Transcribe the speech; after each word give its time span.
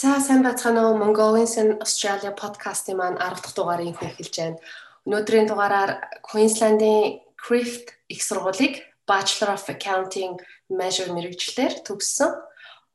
За 0.00 0.16
сайн 0.16 0.40
бацгаана 0.40 0.80
уу 0.88 0.96
Mongolians 0.96 1.60
in 1.60 1.76
Australia 1.84 2.32
подкастын 2.32 2.96
маань 2.96 3.20
10 3.20 3.36
дахь 3.36 3.52
дугаарыг 3.52 4.00
эхэлж 4.00 4.32
байна. 4.40 4.56
Өнөөдрийн 5.04 5.44
дугаараар 5.44 5.92
Queensland-ийн 6.24 7.20
Crift 7.36 7.92
их 8.08 8.24
сургуулийг 8.24 8.80
Bachelor 9.04 9.52
of 9.52 9.68
Accounting 9.68 10.40
Measure 10.72 11.12
мэрэгчлэр 11.12 11.84
төгссөн. 11.84 12.32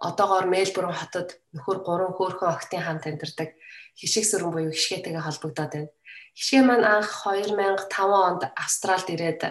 Одоогоор 0.02 0.50
Мельбурн 0.50 0.98
хотод 0.98 1.38
нөхөр 1.54 1.86
3 1.86 2.18
хөөрхөн 2.18 2.50
охтын 2.58 2.82
хамт 2.82 3.06
амьдардаг 3.06 3.54
хишиг 3.94 4.26
сүрэн 4.26 4.50
буюу 4.50 4.74
хишгээтэйгээ 4.74 5.28
холбогдоод 5.30 5.72
байна. 5.78 5.94
Хишгээ 6.34 6.64
маань 6.66 6.90
анх 6.90 7.14
2005 7.22 7.86
онд 8.02 8.42
Австралид 8.58 9.14
ирээд 9.14 9.42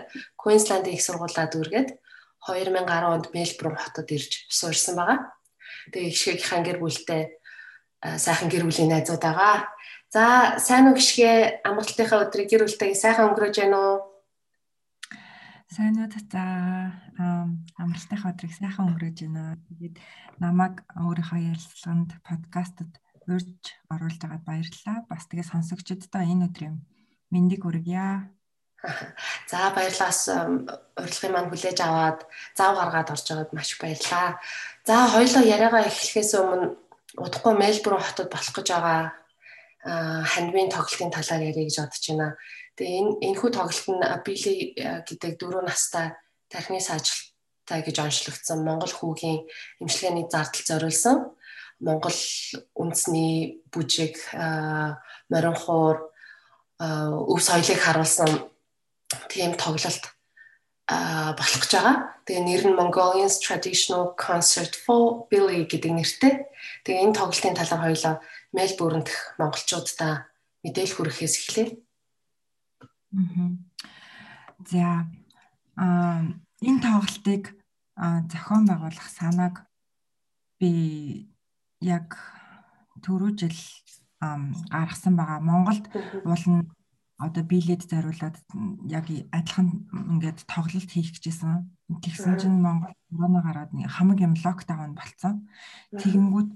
Queensland-ийн 0.42 0.98
их 0.98 1.06
сургуулаа 1.06 1.46
дүүргээд 1.54 2.02
2010 2.50 3.14
онд 3.14 3.30
Мельбурн 3.30 3.78
хотод 3.78 4.10
ирж 4.10 4.50
суурсан 4.50 4.98
байгаа. 4.98 5.18
Тэгээ 5.94 6.10
гişгийнхаа 6.10 6.60
гэр 6.66 6.82
бүлтэй 6.82 7.43
сайхан 8.04 8.48
гэр 8.52 8.68
бүлийн 8.68 8.92
найзуудаагаа. 8.92 9.72
За 10.12 10.56
сайн 10.60 10.92
уу 10.92 10.94
гişгээ 10.94 11.64
амралтынхаа 11.64 12.28
өдрийг 12.28 12.48
гэр 12.52 12.62
бүлтэйгээ 12.68 13.02
сайхан 13.02 13.32
өнгөрөөж 13.32 13.56
байна 13.58 13.78
уу? 13.80 13.96
Сайн 15.72 15.96
уу 15.98 16.06
за 16.12 16.44
амралтынхаа 17.80 18.30
өдрийг 18.36 18.54
сайхан 18.54 18.92
өнгөрөөж 18.92 19.18
байна. 19.24 19.56
Тэгээд 19.66 19.96
намайг 20.38 20.84
өөрийнхөө 20.94 21.40
ярилцлаганд 21.50 22.10
подкастад 22.22 22.92
урьж 23.26 23.74
оруулж 23.88 24.20
байгаад 24.20 24.44
баярлалаа. 24.44 24.98
Бас 25.08 25.24
тэгээ 25.26 25.50
сонсогчдод 25.50 26.12
энэ 26.12 26.46
өдрийн 26.52 26.84
мэндийг 27.32 27.64
хүргье. 27.64 28.28
За 29.50 29.72
баярлалаас 29.72 30.28
урилгын 31.00 31.32
маань 31.32 31.50
хүлээж 31.50 31.78
аваад 31.80 32.20
зав 32.52 32.76
гаргаад 32.76 33.12
орж 33.16 33.24
байгаад 33.32 33.50
маш 33.56 33.70
баярлалаа. 33.80 34.38
За 34.84 35.08
хоёлоо 35.08 35.42
яриагаа 35.42 35.88
эхлэхээс 35.88 36.32
өмнө 36.36 36.83
удахгүй 37.18 37.54
Мельбурн 37.54 38.02
хотод 38.02 38.28
болох 38.30 38.52
гэж 38.54 38.68
байгаа 38.74 39.12
хандмын 39.84 40.72
тоглолтын 40.72 41.12
талаар 41.12 41.42
ярих 41.44 41.68
гэж 41.68 41.76
бодож 41.84 42.04
байна. 42.08 42.28
Тэгээ 42.74 42.98
энэ 43.00 43.12
энэхүү 43.28 43.50
тоглолт 43.52 43.86
нь 43.92 44.02
Били 44.24 44.54
гэдэг 45.04 45.32
дөрөв 45.36 45.62
настай 45.68 46.16
тархины 46.48 46.80
саажилттай 46.80 47.80
гэж 47.84 47.96
онцлогдсон 48.00 48.64
Монгол 48.64 48.92
хүүгийн 48.94 49.44
эмчилгээний 49.84 50.26
зардал 50.32 50.64
зориулсан 50.64 51.36
Монгол 51.84 52.16
үндэсний 52.80 53.60
бүжиг 53.68 54.16
морин 54.32 55.56
хуур 55.58 56.08
өв 56.80 57.40
соёлыг 57.44 57.80
харуулсан 57.82 58.30
тийм 59.28 59.52
тоглолт 59.60 60.13
а 60.86 61.32
болох 61.32 61.60
гэж 61.64 61.72
байгаа. 61.72 61.96
Тэгээ 62.28 62.44
нэр 62.44 62.62
нь 62.68 62.78
Mongolians 62.78 63.40
Traditional 63.40 64.12
Concert 64.20 64.76
for 64.76 65.24
Billy 65.32 65.64
гэдэг 65.64 65.92
нэртэй. 65.92 66.34
Тэгээ 66.84 67.04
энэ 67.08 67.16
тоглолтын 67.16 67.56
талаар 67.56 67.82
хоёлоо 67.88 68.14
Мельбурн 68.52 69.02
дэх 69.04 69.36
монголчуудаа 69.40 70.28
мэдээлэл 70.60 70.96
хүрэхээс 70.96 71.34
эхлэв. 71.40 71.68
За 74.68 75.08
а 75.76 76.20
энэ 76.60 76.80
тоглолтыг 76.84 77.56
зохион 77.96 78.68
байгуулах 78.68 79.08
санааг 79.08 79.64
би 80.60 81.32
яг 81.80 82.16
түрүү 83.00 83.30
жил 83.40 83.58
гаргасан 84.20 85.16
байгаа. 85.16 85.40
Монголд 85.40 85.84
уулна 86.24 86.64
одоо 87.18 87.42
биелээд 87.46 87.86
зориулаад 87.86 88.36
яг 88.90 89.06
адилхан 89.30 89.86
ингээд 90.18 90.44
тоглолт 90.50 90.90
хийх 90.90 91.14
гэжсэн. 91.14 91.70
Тэгсэн 92.02 92.34
чинь 92.40 92.58
Монгол 92.58 92.94
корона 93.10 93.40
гараад 93.42 93.70
хамаг 93.70 94.18
юм 94.18 94.34
локдаун 94.34 94.98
болцсон. 94.98 95.46
Тэгэнгүүт 95.94 96.50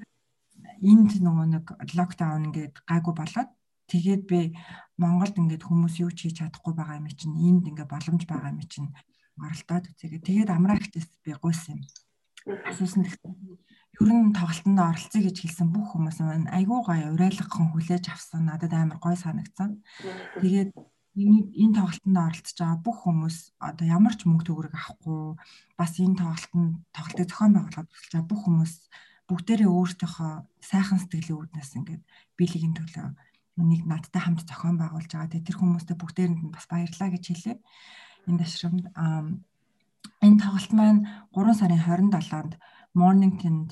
энд 0.83 1.11
нөгөө 1.23 1.47
нэг 1.55 1.65
локдаун 1.95 2.51
ингээд 2.51 2.83
гайгүй 2.91 3.15
болоод 3.15 3.51
тэгээд 3.87 4.23
би 4.27 4.59
Монголд 4.99 5.39
ингээд 5.39 5.63
хүмүүс 5.63 6.03
юу 6.03 6.11
ч 6.11 6.27
хийж 6.27 6.43
чадахгүй 6.43 6.75
байгаа 6.75 6.99
юм 6.99 7.07
чинь 7.15 7.39
энд 7.39 7.65
ингээд 7.71 7.93
боломж 7.95 8.23
байгаа 8.27 8.51
юм 8.51 8.61
чинь 8.67 8.91
оролдоод 9.39 9.95
үзээгээ. 9.95 10.27
Тэгээд 10.27 10.51
амраагчдээс 10.51 11.09
би 11.23 11.33
гуйсан 11.39 11.79
юм. 11.79 11.83
Асуусан 12.67 13.07
гэхдээ 13.07 13.33
ер 13.99 14.11
нь 14.15 14.37
тоглолтонд 14.39 14.79
оролцъё 14.79 15.21
гэж 15.27 15.37
хэлсэн 15.43 15.69
бүх 15.75 15.99
хүмүүс 15.99 16.19
маань 16.23 16.47
айгүй 16.55 16.81
гоё 16.87 17.07
урайлгахан 17.15 17.75
хүлээж 17.75 18.05
авсан. 18.15 18.47
Надад 18.47 18.73
амар 18.75 18.99
гоё 19.03 19.19
санагдсан. 19.19 19.83
Тэгээд 20.39 20.71
энэ 21.19 21.75
тоглолтонд 21.75 22.19
оролцож 22.19 22.57
байгаа 22.59 22.79
бүх 22.79 22.99
хүмүүс 23.03 23.37
одоо 23.59 23.87
ямар 23.91 24.15
ч 24.15 24.23
мөнгө 24.23 24.47
төгрөг 24.47 24.75
авахгүй 24.79 25.35
бас 25.75 25.93
энэ 25.99 26.15
тоглолтод 26.15 26.79
тоглолтыг 26.95 27.27
зохион 27.27 27.53
байгуулахад 27.59 27.91
тусалж 27.91 28.13
байгаа 28.15 28.31
бүх 28.31 28.41
хүмүүс 28.47 28.73
бүгдээрээ 29.29 29.71
өөртөөхөө 29.75 30.33
сайхан 30.63 30.99
сэтгэлийн 31.03 31.39
үүднээс 31.43 31.71
ингээд 31.75 32.03
биелэгийн 32.39 32.75
төлөө 32.79 33.07
нэг 33.59 33.83
надтай 33.83 34.23
хамт 34.23 34.47
зохион 34.47 34.79
байгуулж 34.79 35.11
байгаа. 35.11 35.31
Тэгээд 35.35 35.49
тэр 35.51 35.59
хүмүүстээ 35.59 35.97
бүгдээрэнд 35.99 36.41
нь 36.47 36.55
бас 36.55 36.67
баярлалаа 36.71 37.11
гэж 37.11 37.25
хэлээ. 37.27 37.57
Энэ 38.31 38.41
ташрамд 38.47 38.85
энэ 40.23 40.39
тоглолт 40.39 40.73
маань 40.79 41.01
3 41.35 41.59
сарын 41.59 41.83
27-нд 41.83 42.55
Mornington-д 42.95 43.71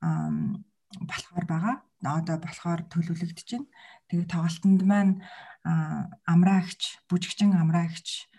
болохоор 0.00 1.46
байгаа. 1.46 1.76
Одоо 2.00 2.36
болохоор 2.40 2.80
төлөвлөгдөж 2.88 3.48
байна. 3.52 3.68
Тэгээ 4.08 4.26
тоглолтод 4.32 4.82
маань 4.88 5.14
амраагч, 6.24 7.04
бүжигчин 7.08 7.52
амраагч 7.52 8.30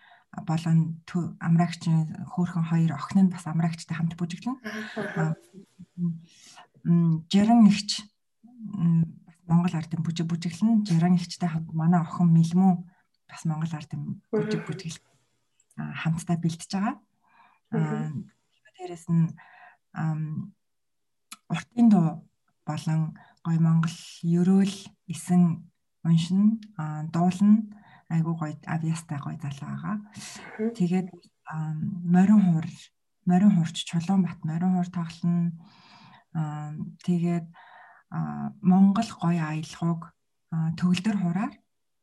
болон 0.47 1.03
амраагчийн 1.39 2.25
хөөхөн 2.33 2.65
хоёр 2.71 2.91
охин 2.95 3.27
нь 3.27 3.33
бас 3.33 3.45
амраагчтай 3.45 3.95
хамт 3.95 4.17
бүжиглэн. 4.17 4.57
Жирэн 7.29 7.61
нэгч 7.67 7.89
бас 8.01 9.05
Монгол 9.51 9.75
ардын 9.75 10.01
бүжиг 10.01 10.31
бүжиглэн, 10.31 10.87
жирэн 10.87 11.19
нэгчтэй 11.19 11.49
хамт 11.51 11.75
манай 11.75 11.99
охин 11.99 12.31
Мэлмүү 12.31 12.73
бас 13.27 13.43
Монгол 13.43 13.73
ардын 13.75 14.23
бүжиг 14.31 14.63
бүжиглэн 14.63 15.11
хамтдаа 15.77 16.37
бэлтэж 16.39 16.71
байгаа. 16.71 16.95
Аа 17.75 18.09
дээрэс 18.79 19.05
нь 19.11 19.27
уртын 21.51 21.87
дуу 21.91 22.07
болон 22.65 23.01
гой 23.45 23.57
монгол 23.59 23.97
ерөөл 24.23 24.75
эсэн 25.11 25.43
уншин 26.07 26.61
дуулна 27.13 27.67
айгуу 28.09 28.35
гоё 28.35 28.55
авьяастай 28.65 29.19
гоё 29.19 29.37
залуу 29.39 29.67
байгаа. 29.69 29.97
Тэгээд 30.77 31.07
морин 32.15 32.41
хуур 32.45 32.67
морин 33.25 33.51
хуурч 33.55 33.77
Чулуунбат 33.89 34.39
морин 34.43 34.73
хуур 34.75 34.89
тоглоно. 34.91 35.51
Тэгээд 37.05 37.47
Монгол 38.61 39.09
гоё 39.23 39.41
аялгауг 39.51 40.11
төгөлдөр 40.51 41.17
хураар 41.23 41.53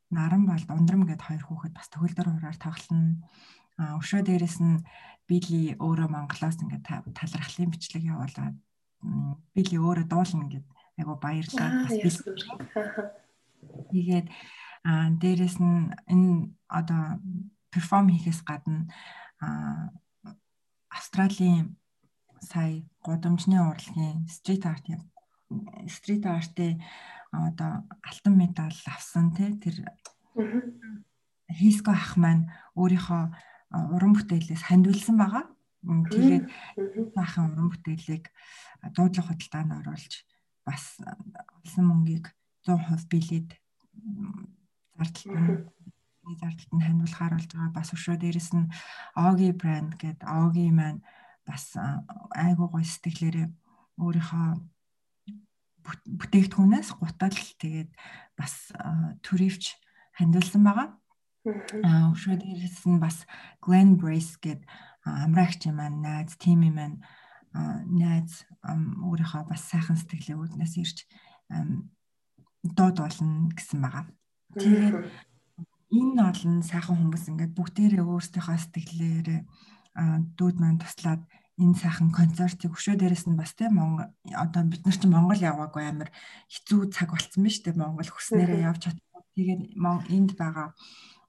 наран 0.09 0.43
бол 0.49 0.63
ундрам 0.73 1.05
гэд 1.05 1.21
хоёр 1.21 1.43
хүүхэд 1.45 1.73
бас 1.77 1.87
төгөлдөр 1.93 2.27
хураар 2.33 2.57
тоглоно. 2.57 3.21
Өшөө 3.77 4.21
дээрэс 4.25 4.57
нь 4.65 4.81
били 5.29 5.77
өөрөө 5.77 6.09
Монголоос 6.09 6.57
ингээд 6.65 7.13
талархлын 7.13 7.69
бичлэг 7.69 8.03
явуулаад 8.09 8.57
били 9.55 9.77
өөрөө 9.77 10.07
дуулна 10.07 10.45
гэд 10.51 10.65
айгу 10.99 11.15
баярлаа 11.15 11.87
бас 11.87 11.95
бил. 12.03 12.17
Тэгээд 13.91 14.27
аа 14.83 15.09
дээрэс 15.21 15.57
нь 15.59 15.91
энэ 16.11 16.51
одоо 16.67 17.19
перформ 17.71 18.09
хийхээс 18.11 18.41
гадна 18.43 18.87
аа 19.39 19.91
Австралийн 20.89 21.77
сая 22.41 22.83
гудамжны 23.05 23.59
урлагийн 23.59 24.27
стрит 24.27 24.65
арт 24.65 24.85
стрит 25.87 26.25
артын 26.25 26.81
одоо 27.31 27.85
алтан 28.03 28.35
медаль 28.37 28.79
авсан 28.85 29.31
тий 29.35 29.53
тэр 29.59 29.75
Хиско 31.49 31.91
ах 31.91 32.17
маань 32.17 32.49
өөрийнхөө 32.75 33.23
уран 33.95 34.13
бүтээлээс 34.13 34.63
хандвилсан 34.69 35.17
байгаа. 35.17 35.45
Тэгээд 35.83 36.45
баахан 37.15 37.55
уран 37.55 37.71
бүтээлийг 37.71 38.27
дуудлага 38.95 39.31
худалдаанд 39.31 39.79
оруулж 39.79 40.13
бас 40.67 40.99
олсон 41.63 41.85
мөнгийг 41.87 42.25
100% 42.67 43.07
биелээд 43.07 43.49
зардалт 44.99 45.23
нь 46.27 46.35
зардалт 46.35 46.71
нь 46.75 46.85
хандуулахаар 46.85 47.33
болж 47.39 47.51
байгаа. 47.55 47.71
Бас 47.71 47.89
өшөө 47.95 48.17
дээрэс 48.19 48.51
нь 48.59 48.67
Оги 49.15 49.55
брэнд 49.55 49.95
гэдэг 49.95 50.27
Оги 50.27 50.67
маань 50.67 51.01
бас 51.47 51.73
айгуу 52.35 52.67
гой 52.69 52.83
сэтгэлээрээ 52.83 53.47
өөрийнхөө 54.03 54.47
бүтээгдэхүүнээс 56.19 56.89
гутал 56.99 57.33
тэгээд 57.33 57.91
бас 58.37 58.75
төрөвч 59.25 59.79
хандуулсан 60.19 60.61
байгаа. 60.67 60.87
Аа 61.87 62.11
өшөө 62.13 62.35
дээрээс 62.35 62.83
нь 62.85 62.99
бас 62.99 63.23
Glen 63.63 63.97
Brace 63.97 64.37
гэдэг 64.43 64.67
амраагч 65.25 65.61
маань 65.73 66.01
найз, 66.01 66.37
тим 66.37 66.65
маань 66.69 66.97
найз 67.89 68.45
өөрийнхөө 68.61 69.43
бас 69.49 69.61
сайхан 69.69 69.97
сэтгэлээ 69.97 70.37
үүднээс 70.37 70.73
ирж 70.77 70.97
дууд 72.77 72.97
болно 73.01 73.49
гэсэн 73.55 73.79
байгаа. 73.81 74.05
Тэгээд 74.53 74.95
энэ 75.89 76.21
олон 76.21 76.61
сайхан 76.61 76.97
хүмүүс 76.97 77.25
ингээд 77.33 77.57
бүгдээрээ 77.57 78.05
өөрсдийнхөө 78.05 78.57
сэтгэлээрээ 78.61 79.41
дүүд 80.37 80.55
маань 80.61 80.81
туслаад 80.81 81.25
энэ 81.59 81.75
сайхан 81.75 82.09
концертыг 82.13 82.71
өшөө 82.77 82.95
дээрээс 83.01 83.25
нь 83.27 83.39
бас 83.39 83.51
тийм 83.57 83.75
одоо 84.37 84.63
бид 84.69 84.85
нар 84.85 84.95
чинь 84.95 85.11
Монгол 85.11 85.41
яваагүй 85.41 85.83
амар 85.89 86.09
хэцүү 86.47 86.93
цаг 86.93 87.11
болцсон 87.11 87.43
биз 87.43 87.59
дээ 87.65 87.75
Монгол 87.75 88.07
хүснээрээ 88.07 88.69
явж 88.69 88.81
чадсан. 88.87 89.25
Тэгээд 89.35 89.61
энд 90.15 90.31
байгаа 90.39 90.71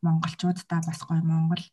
монголчуудаа 0.05 0.81
бас 0.87 1.01
гоё 1.03 1.23
Монгол 1.25 1.65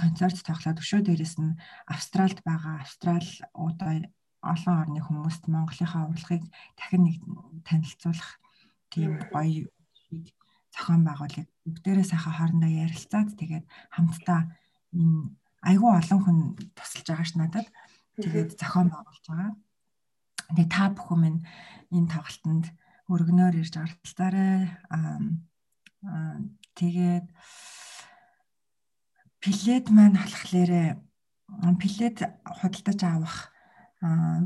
концерт 0.00 0.38
тоглоод 0.44 0.80
өшөө 0.82 1.00
дээрээс 1.04 1.34
нь 1.42 1.58
Австралид 1.86 2.40
байгаа 2.44 2.80
Австрал 2.84 3.28
одоо 3.52 3.92
олон 4.44 4.76
орны 4.82 5.00
хүмүүст 5.00 5.44
Монголынхаа 5.48 6.08
урлагийг 6.12 6.44
дахин 6.76 7.02
нэг 7.04 7.16
танилцуулах 7.68 8.40
тийм 8.92 9.20
гоё 9.32 9.68
зохион 10.74 11.02
байгуулыг 11.04 11.48
бүгдээрээ 11.64 12.06
сайхан 12.08 12.34
хоорондоо 12.36 12.72
ярилцаад 12.84 13.30
тэгээд 13.40 13.64
хамтдаа 13.94 14.40
энэ 14.92 15.32
айгүй 15.64 15.90
олон 16.00 16.20
хүн 16.22 16.38
тусалж 16.76 17.06
байгаа 17.08 17.26
ш 17.28 17.32
надад. 17.40 17.66
Тэгээд 18.20 18.50
зохион 18.60 18.88
байгуулж 18.92 19.24
байгаа. 19.26 19.52
Тэгээд 20.52 20.70
та 20.70 20.84
бүхэн 20.92 21.20
минь 21.24 21.40
энэ 21.94 22.12
тоглолтод 22.12 22.66
өргөнөөр 23.08 23.54
ирж 23.64 23.74
оролцоорой. 23.80 24.68
Аа 24.92 26.38
тэгээд 26.76 27.26
пилет 29.44 29.86
маань 29.92 30.16
болохоор 30.16 30.72
пилет 31.76 32.18
худалдаж 32.58 33.00
авах 33.04 33.36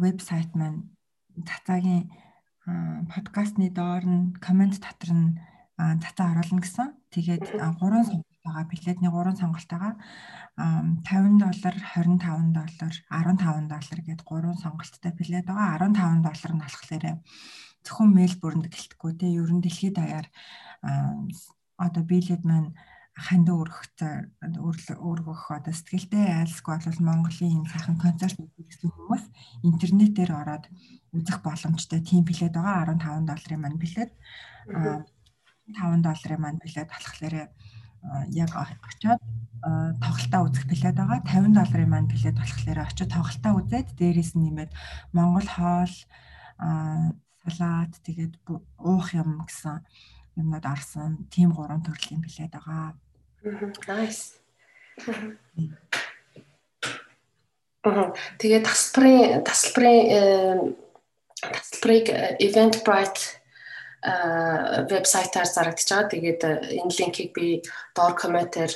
вебсайт 0.02 0.50
маань 0.58 0.90
цацаагийн 1.46 2.10
подкастны 3.12 3.70
доор 3.70 4.02
нь 4.02 4.34
комент 4.42 4.74
дотор 4.82 5.10
нь 5.14 5.38
цацаа 6.02 6.34
оруулна 6.34 6.62
гэсэн. 6.66 6.88
Тэгээд 7.14 7.46
гурван 7.78 8.04
сонголт 8.10 8.42
байгаа. 8.42 8.66
Билетний 8.66 9.10
гурван 9.14 9.38
сонголт 9.38 9.70
байгаа. 9.70 9.94
50 10.58 11.38
доллар, 11.46 11.74
25 11.94 12.50
доллар, 12.58 12.94
15 13.06 13.70
доллар 13.70 14.00
гэдэг 14.02 14.26
гурван 14.26 14.58
сонголттой 14.58 15.12
билет 15.14 15.46
байгаа. 15.46 15.78
15 15.78 16.26
доллар 16.26 16.52
нь 16.58 16.64
болохоор 16.66 17.04
зөвхөн 17.86 18.10
Мельбурнд 18.18 18.66
гэлтггүй 18.66 19.12
те 19.14 19.30
ерөн 19.30 19.62
дэлхийд 19.62 19.94
даяар 19.94 20.26
одоо 21.78 22.02
билет 22.02 22.42
маань 22.42 22.74
ханд 23.18 23.50
өргөх 23.50 23.82
өргөх 24.94 25.42
одоо 25.50 25.74
сэтгэлтэй 25.74 26.38
айлсгүй 26.38 26.78
бол 26.78 27.02
Монголын 27.02 27.66
энэ 27.66 27.70
сайхан 27.74 27.98
концерт 27.98 28.38
үзсэн 28.38 28.94
хүмүүс 28.94 29.24
интернетээр 29.66 30.30
ороод 30.38 30.70
үзэх 31.10 31.42
боломжтой. 31.42 31.98
Тийм 31.98 32.22
билет 32.22 32.54
байгаа. 32.54 32.94
15 32.94 33.26
долларын 33.26 33.60
маань 33.60 33.82
билет 33.82 34.14
5 34.70 36.06
долларын 36.06 36.40
маань 36.40 36.62
билет 36.62 36.86
болохоор 36.86 37.34
яг 38.30 38.50
очиод 38.54 39.22
тоглолтоо 39.98 40.40
үзэх 40.46 40.64
билет 40.70 40.94
байгаа. 40.94 41.18
50 41.26 41.58
долларын 41.58 41.90
маань 41.90 42.06
билет 42.06 42.38
болохоор 42.38 42.78
очиод 42.86 43.10
тоглолтоо 43.10 43.52
үзээд 43.58 43.98
дээрээс 43.98 44.38
нь 44.38 44.46
нэмээд 44.46 44.70
Монгол 45.10 45.48
хоол 45.50 45.94
салат 47.42 47.92
тэгээд 48.06 48.38
уух 48.78 49.10
юм 49.14 49.42
гэсэн 49.42 49.82
юмнууд 50.38 50.66
арсан 50.66 51.26
тийм 51.34 51.50
гурван 51.50 51.82
төрлийн 51.82 52.22
билет 52.22 52.54
байгаа. 52.54 52.94
Nice. 53.42 54.34
Тэгээд 58.38 58.66
тасалбарын 58.66 59.46
тасалбарын 59.46 60.74
тасалбарыг 61.38 62.06
Eventbrite 62.42 63.38
вебсайтаар 64.90 65.46
зарагдаж 65.46 65.86
байгаа. 65.86 66.10
Тэгээд 66.10 66.40
энэ 66.82 66.94
линкийг 66.98 67.30
би 67.30 67.62
доор 67.94 68.18
комментээр 68.18 68.72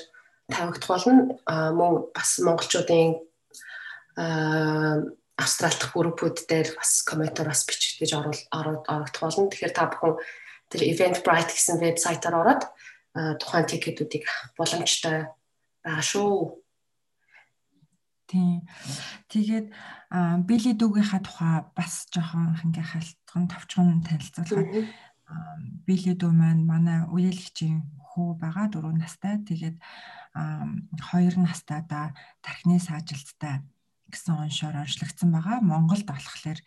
тавигдах 0.46 0.88
болно. 0.88 1.38
Мөн 1.50 2.14
бас 2.14 2.38
монголчуудын 2.38 3.18
австралдх 5.34 5.90
группүүд 5.90 6.46
дээр 6.46 6.68
бас 6.78 7.02
комментээр 7.02 7.50
бас 7.50 7.66
бичигдэж 7.66 8.10
ороод 8.14 8.86
орогдох 8.86 9.22
болно. 9.26 9.50
Тэгэхээр 9.50 9.74
та 9.74 9.90
бүхэн 9.90 10.14
тэр 10.70 10.82
Eventbrite 10.86 11.50
гэсэн 11.50 11.82
вебсайтаар 11.82 12.38
ороод 12.38 12.62
тухайн 13.14 13.66
тикетүүдийг 13.68 14.24
авах 14.24 14.52
боломжтой 14.56 15.18
байгаа 15.84 16.04
шүү. 16.04 16.62
Тийм. 18.32 18.64
Тэгээд 19.28 19.68
Билли 20.48 20.72
дүүгийнхаа 20.72 21.20
тухай 21.20 21.56
бас 21.76 22.08
жоохон 22.08 22.56
ингээ 22.64 22.86
халтган 22.88 23.44
товчхон 23.52 24.00
танилцуулахад 24.00 24.88
Билли 25.84 26.12
дүү 26.16 26.32
маань 26.32 26.64
манай 26.64 27.04
үеэлэгчийн 27.12 27.84
хүү 28.00 28.40
байгаа 28.40 28.72
4 28.72 28.96
настай. 28.96 29.36
Тэгээд 29.44 29.76
2 30.32 31.36
настайдаа 31.44 32.16
тархины 32.40 32.80
саажилттай 32.80 33.60
гэсэн 34.08 34.36
оншоор 34.48 34.80
онцлогдсон 34.80 35.28
байгаа. 35.32 35.60
Монголд 35.60 36.08
болохоор 36.08 36.60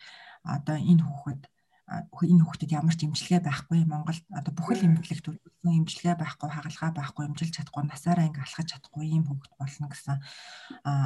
одоо 0.46 0.76
энэ 0.78 1.02
хүүхэд 1.02 1.42
энэ 1.86 2.42
хүүхдэд 2.42 2.74
ямар 2.74 2.94
ч 2.98 3.06
имчилгээ 3.06 3.46
байхгүй 3.46 3.86
Монголд 3.86 4.26
одоо 4.34 4.52
бүхэл 4.58 4.90
эмнэлэгт 4.90 5.22
төлөвлөсөн 5.22 5.78
имчилгээ 5.86 6.16
байхгүй 6.18 6.50
хагалгаа 6.50 6.90
байхгүй 6.98 7.24
имжилж 7.30 7.52
чадахгүй 7.54 7.84
насаараа 7.86 8.26
ингээ 8.26 8.42
алхаж 8.42 8.66
чадахгүй 8.74 9.06
ийм 9.06 9.22
хүүхэд 9.30 9.54
болно 9.54 9.86
гэсэн 9.94 10.18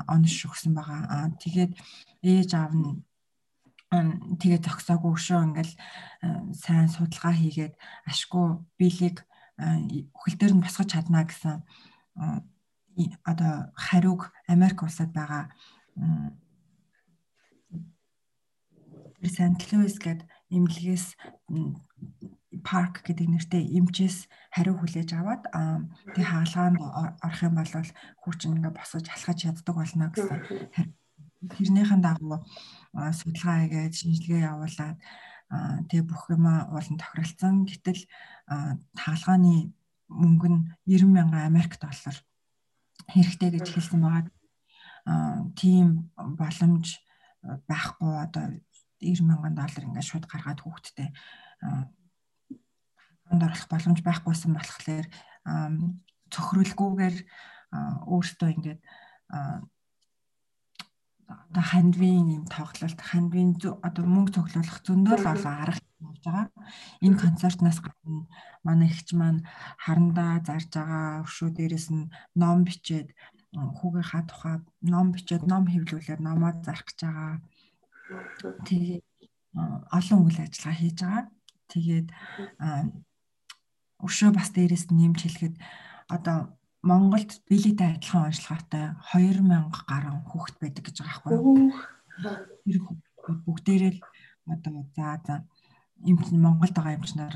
онш 0.08 0.34
өгсөн 0.48 0.72
байгаа. 0.72 1.36
Тэгээд 1.36 1.72
ээж 2.24 2.50
аав 2.56 2.72
нь 2.72 3.04
тэгээ 4.40 4.64
зогсоогүй 4.64 5.12
өшөө 5.20 5.40
ингээл 5.52 5.74
сайн 6.56 6.88
судалгаа 6.88 7.34
хийгээд 7.36 7.74
ашгүй 8.08 8.46
биелийг 8.80 9.20
үхэл 10.16 10.36
дээр 10.40 10.54
нь 10.56 10.64
босгож 10.64 10.88
чадна 10.96 11.28
гэсэн 11.28 11.60
одоо 13.28 13.52
хариуг 13.76 14.32
Америк 14.48 14.80
улсад 14.80 15.12
байгаа 15.12 15.52
Сант 19.28 19.60
Луис 19.68 20.00
гэдэг 20.00 20.24
эмнэлгээс 20.50 21.06
парк 22.66 23.06
гэдэг 23.06 23.26
нэртэй 23.30 23.64
эмчээс 23.78 24.26
хариу 24.50 24.74
хүлээж 24.78 25.10
аваад 25.14 25.46
тэг 26.14 26.24
хаалгаанд 26.26 26.78
орох 27.22 27.40
юм 27.46 27.54
бол 27.56 27.72
хүүчин 28.22 28.58
ингээ 28.58 28.74
босож 28.74 29.06
алхаж 29.06 29.38
чаддаг 29.38 29.74
болно 29.78 30.10
гэсэн 30.10 30.38
тэрнийхэн 31.48 32.02
дагуу 32.04 32.44
судалгаа 32.92 33.64
хийгээд 33.64 33.94
шинжилгээ 33.96 34.50
явуулаад 34.50 34.98
тэг 35.90 36.06
бүх 36.06 36.28
юм 36.30 36.46
уулан 36.46 36.96
тохиролцсон. 37.00 37.64
Гэтэл 37.64 38.02
хаалгааны 38.94 39.72
мөнгө 40.10 40.48
нь 40.52 40.60
90 40.86 41.10
мянган 41.10 41.48
Америк 41.48 41.80
доллар 41.80 42.16
хэрэгтэй 43.08 43.50
гэж 43.56 43.66
хэлсэн 43.72 44.00
байгаа. 44.04 44.30
Тийм 45.56 46.12
боломж 46.38 47.00
байхгүй 47.42 48.12
одоо 48.20 48.46
90 49.00 49.26
мянган 49.26 49.54
доллар 49.56 49.84
ингээд 49.84 50.08
шууд 50.08 50.26
гаргаад 50.28 50.60
хүүхдтэй 50.62 51.08
ханд 53.30 53.42
оруулах 53.46 53.68
боломж 53.70 54.00
байхгүйсэн 54.04 54.52
болохоор 54.54 55.06
цохирлгүйгээр 56.34 57.16
өөртөө 58.12 58.48
ингээд 58.54 58.80
одоо 61.30 61.64
хандвийн 61.72 62.26
юм 62.36 62.44
тоглолт 62.50 63.00
хандвийн 63.10 63.54
одоо 63.86 64.04
мөнгө 64.04 64.34
цуглуулах 64.34 64.78
зөндөө 64.82 65.16
л 65.18 65.30
олон 65.34 65.56
арга 65.62 65.90
явж 66.02 66.20
байгаа. 66.24 66.46
Энэ 67.06 67.20
концертнаас 67.22 67.78
гадна 67.84 68.26
манай 68.66 68.88
ихч 68.90 69.08
маань 69.14 69.46
харандаа 69.84 70.42
зарж 70.46 70.70
байгаа 70.74 71.22
өшөө 71.26 71.50
дээрээс 71.54 71.88
нь 71.94 72.10
ном 72.40 72.58
бичээд 72.66 73.08
хүүгийнхаа 73.78 74.22
тухай 74.30 74.56
ном 74.92 75.06
бичээд 75.14 75.42
ном 75.46 75.64
хэвлүүлээд 75.70 76.20
номоо 76.22 76.50
зарах 76.66 76.84
гэж 76.86 76.98
байгаа. 77.06 77.34
Тэгээд 78.66 79.04
олон 79.90 80.20
үйл 80.26 80.38
ажиллагаа 80.42 80.78
хийж 80.78 80.98
байгаа. 81.02 81.24
Тэгээд 81.70 82.08
өшөө 84.02 84.30
бас 84.34 84.48
дээрээс 84.54 84.90
нэмж 84.90 85.18
хэлэхэд 85.22 85.56
одоо 86.08 86.58
Монголд 86.82 87.44
билетэй 87.44 88.00
адилхан 88.00 88.32
онцлогоотой 88.32 88.96
2000 89.12 89.68
гаруй 89.84 90.16
хүүхэд 90.32 90.56
байдаг 90.60 90.84
гэж 90.88 90.96
байгаа 91.04 91.28
байхгүй 91.28 91.68
юу? 92.24 92.96
Бүгдээрээ 93.44 93.92
л 93.94 94.00
одоо 94.48 94.72
за 94.96 95.20
за 95.26 95.34
эмч 96.00 96.32
Монголд 96.32 96.74
байгаа 96.74 96.96
эмчнэр 96.96 97.34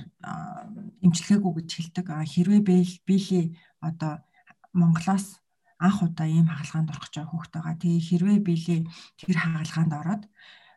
эмчилгээгүй 1.04 1.52
гэж 1.60 1.68
хэлдэг. 1.76 2.06
Хэрвээ 2.08 2.60
били 3.04 3.40
одоо 3.84 4.24
Монголоос 4.72 5.44
анх 5.76 6.00
удаа 6.00 6.26
ийм 6.26 6.48
хагалгаанд 6.48 6.90
орох 6.90 7.12
гэж 7.12 7.28
хүүхэд 7.28 7.52
байгаа. 7.52 7.76
Тэгээ 7.76 8.06
хэрвээ 8.08 8.38
били 8.40 8.76
тэр 9.20 9.36
хагалгаанд 9.36 9.92
ороод 9.92 10.22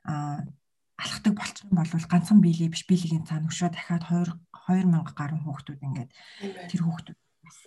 алхдаг 0.07 1.33
болчих 1.35 1.65
юм 1.67 1.77
бол 1.77 2.09
ганцхан 2.11 2.41
биелий 2.41 2.71
биш 2.71 2.83
биелигийн 2.87 3.27
цаана 3.27 3.51
өшөө 3.51 3.69
дахиад 3.75 4.03
2 4.07 4.33
2000 4.67 5.15
гаруй 5.15 5.39
хүүхдүүд 5.43 5.79
ингээд 5.83 6.11
тэр 6.71 6.81
хүүхдүүд 6.83 7.19
бас 7.43 7.57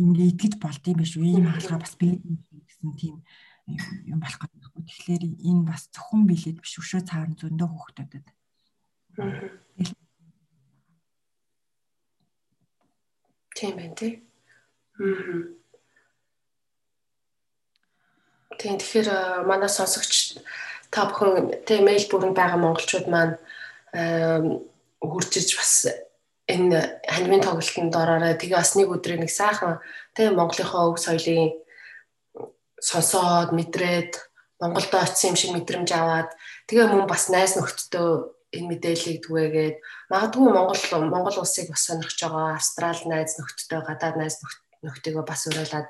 ингээд 0.00 0.32
итгэж 0.32 0.54
болд 0.60 0.84
юм 0.88 0.98
биш 1.00 1.12
үү 1.16 1.26
ийм 1.28 1.46
хаалгаа 1.48 1.80
бас 1.82 1.94
бий 2.00 2.20
гэсэн 2.20 2.92
тийм 2.96 3.16
юм 3.64 4.20
болох 4.20 4.40
гэдэг. 4.40 4.60
Тэгэхээр 4.76 5.24
энэ 5.48 5.64
бас 5.64 5.88
зөвхөн 5.92 6.22
биелээд 6.28 6.60
биш 6.60 6.76
өшөө 6.80 7.02
цаана 7.08 7.36
зөндөө 7.36 7.68
хүүхдүүдэд. 7.68 8.26
Тийм 13.56 13.72
байх 13.76 13.94
тий. 13.96 14.12
Аа. 15.00 15.64
Тийм 18.58 18.76
тэгэхээр 18.78 19.08
манай 19.48 19.70
сонсогч 19.72 20.38
та 20.94 21.10
бүхэн 21.10 21.66
тэ 21.66 21.82
Мельбурнд 21.82 22.38
байгаа 22.38 22.62
монголчууд 22.62 23.06
маань 23.10 23.34
хурцж 25.02 25.50
бас 25.58 25.90
энэ 26.46 27.02
ханивын 27.02 27.42
тоглолтод 27.42 27.94
ороорой. 27.98 28.38
Тэгээ 28.38 28.58
бас 28.62 28.78
нэг 28.78 28.94
өдрийн 28.94 29.26
нэг 29.26 29.32
сайхан 29.34 29.82
тэ 30.14 30.30
Монголынхоо 30.30 30.94
өв 30.94 31.02
соёлын 31.02 31.58
сонсоод 32.78 33.50
мэдрээд 33.56 34.12
Монголд 34.60 34.92
очисон 34.94 35.34
юм 35.34 35.36
шиг 35.36 35.50
мэдрэмж 35.56 35.90
аваад 35.96 36.30
тэгээ 36.68 36.86
мөн 36.92 37.08
бас 37.10 37.26
найз 37.32 37.56
нөхдөдөө 37.56 38.08
энэ 38.54 38.68
мэдээллийг 38.70 39.18
түгээгээд 39.24 39.76
магадгүй 40.12 40.52
Монгол 40.52 40.78
Монгол 41.10 41.36
улсыг 41.42 41.72
бас 41.72 41.82
сонирхож 41.88 42.20
байгаа 42.22 42.54
Австрал 42.60 43.00
найз 43.10 43.34
нөхдөдөө 43.40 43.80
гадаад 43.88 44.16
найз 44.20 44.38
нөхдөдөө 44.84 45.24
бас 45.26 45.48
уриалаад 45.48 45.88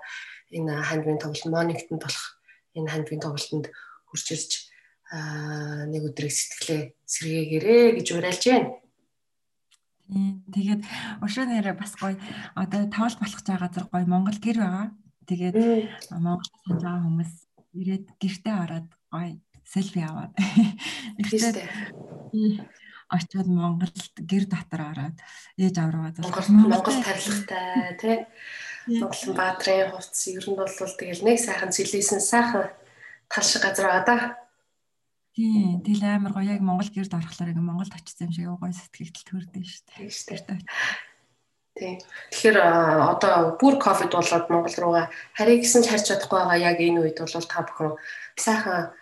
энэ 0.54 0.72
ханивын 0.86 1.20
тоглолт 1.20 1.50
монингтон 1.50 1.98
болох 1.98 2.26
энэ 2.78 2.90
ханивын 2.94 3.20
тоглолтод 3.20 3.66
хурж 4.08 4.26
ирж 4.32 4.52
нэг 5.90 6.02
өдрийг 6.10 6.34
сэтгэлээ 6.34 6.82
сэргээгээрээ 7.06 7.84
гэж 7.98 8.06
уриалж 8.14 8.44
байна. 8.50 8.70
Тэгээд 10.52 10.82
өшөө 11.24 11.44
нэрээ 11.48 11.74
бас 11.78 11.92
гоё 11.96 12.18
одоо 12.58 12.82
тавал 12.92 13.16
болох 13.16 13.42
цаа 13.46 13.58
газар 13.62 13.86
гоё 13.88 14.04
Монгол 14.04 14.38
гэр 14.42 14.58
байгаа. 14.60 14.88
Тэгээд 15.24 15.56
Монгол 16.18 16.50
санаж 16.50 16.82
байгаа 16.82 17.04
хүмүүс 17.06 17.32
ирээд 17.78 18.04
гэртээ 18.20 18.54
ороод 18.54 18.88
гоё 19.08 19.32
селфи 19.64 20.00
аваад. 20.04 20.32
Ихтэй 21.22 21.66
очиод 23.08 23.46
Монголд 23.46 23.96
гэр 24.18 24.44
дотор 24.48 24.82
ороод 24.92 25.16
ээж 25.56 25.76
авраа 25.78 26.12
Монгол 26.18 26.48
Монгол 26.48 26.98
тарилгатай 27.04 27.96
тий 28.00 28.16
Монгол 29.00 29.34
баатрын 29.36 29.90
хувцс 29.92 30.28
ер 30.28 30.44
нь 30.48 30.58
бол 30.58 30.68
тэгэл 30.68 31.24
нэг 31.24 31.38
сайхан 31.38 31.70
зилээсэн 31.72 32.20
сайхан 32.20 32.68
тал 33.28 33.44
шиг 33.44 33.62
газар 33.62 33.86
байгаа 33.88 34.04
да. 34.04 34.43
Тийм, 35.34 35.82
тэгэл 35.82 36.06
амар 36.06 36.30
гоё 36.30 36.46
яг 36.54 36.62
Монгол 36.62 36.86
гэрд 36.94 37.10
орохлоор 37.10 37.50
ингээ 37.50 37.66
Монголд 37.66 37.90
очсон 37.90 38.30
юм 38.30 38.32
шиг 38.32 38.46
гоё 38.54 38.70
сэтгэгдэл 38.70 39.26
төрдөө 39.26 39.64
шүү 39.66 39.82
дээ. 39.90 40.46
Тийм. 40.46 40.58
Тийм. 41.74 41.98
Тэгэхээр 42.30 42.58
одоо 42.62 43.58
бүр 43.58 43.82
ковид 43.82 44.14
болоод 44.14 44.46
Монгол 44.46 44.76
руугаа 44.78 45.06
харъя 45.34 45.58
гэсэн 45.58 45.82
ч 45.82 45.90
харж 45.90 46.06
чадахгүй 46.06 46.38
байгаа 46.38 46.62
яг 46.70 46.78
энэ 46.78 47.02
үед 47.02 47.18
бол 47.18 47.50
та 47.50 47.66
бүхэн 47.66 47.98
сайхан 48.38 48.94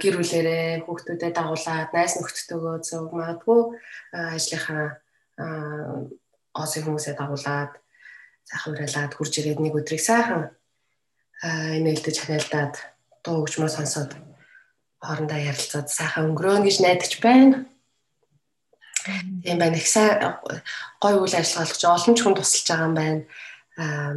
гэр 0.00 0.14
бүлэрээ 0.16 0.88
хүүхдүүдэд 0.88 1.36
дагуулад 1.36 1.92
найз 1.92 2.16
нөхдөдөө 2.16 2.74
зөв 2.80 3.12
магадгүй 3.12 3.60
ажлынхаа 4.16 4.96
осын 6.56 6.82
хүмүүсээ 6.88 7.14
дагуулад 7.20 7.76
сайхан 8.48 8.72
уриалаад 8.72 9.12
хурж 9.12 9.32
ирээд 9.36 9.60
нэг 9.60 9.76
өдрийг 9.76 10.00
сайхан 10.00 10.56
нээлтэж 11.84 12.16
ханиалдаад 12.16 12.74
дуу 13.20 13.44
хөгжмөө 13.44 13.68
сонсоод 13.68 14.16
хоорондоо 15.02 15.38
ярилцаад 15.38 15.88
сайхан 15.88 16.32
өнгөрөөнө 16.32 16.66
гэж 16.66 16.76
найдаж 16.80 17.12
байна. 17.20 17.66
Тийм 19.44 19.58
байна. 19.58 19.76
Их 19.76 19.86
сайн 19.86 20.40
гой 21.00 21.14
үйл 21.20 21.34
ажиллагаа 21.36 21.66
олгож 21.68 21.84
олон 21.84 22.14
ч 22.16 22.20
хүн 22.22 22.34
тусалж 22.36 22.66
байгаа 22.66 22.86
юм 22.88 22.94
байна. 22.96 23.20
Аа 23.78 24.14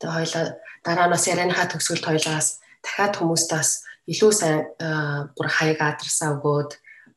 тэгээ 0.00 0.16
хоёлаа 0.16 0.44
дараа 0.84 1.06
нь 1.06 1.14
бас 1.14 1.24
ярианыхаа 1.28 1.66
төгсгөлд 1.70 2.04
хоёлаас 2.08 2.48
дахиад 2.82 3.14
хүмүүстээс 3.18 3.70
илүү 4.08 4.32
сайн 4.32 4.58
бүр 5.36 5.48
хаяг 5.52 5.78
адресаа 5.82 6.34
өгөөд 6.40 6.70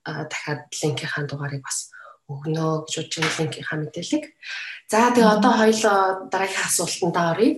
дахиад 0.05 0.61
линкийнхаа 0.69 1.23
дугаарыг 1.25 1.63
бас 1.63 1.89
өгнө 2.29 2.85
гэж 2.85 2.93
бодож 2.97 3.15
байна 3.17 3.37
линкийнхаа 3.39 3.77
мэдээллийг. 3.79 4.25
За 4.91 5.09
тэгээ 5.15 5.33
одоо 5.35 5.53
хоёлоо 5.55 5.99
дараагийн 6.31 6.67
асуултанд 6.67 7.17
оръё. 7.17 7.51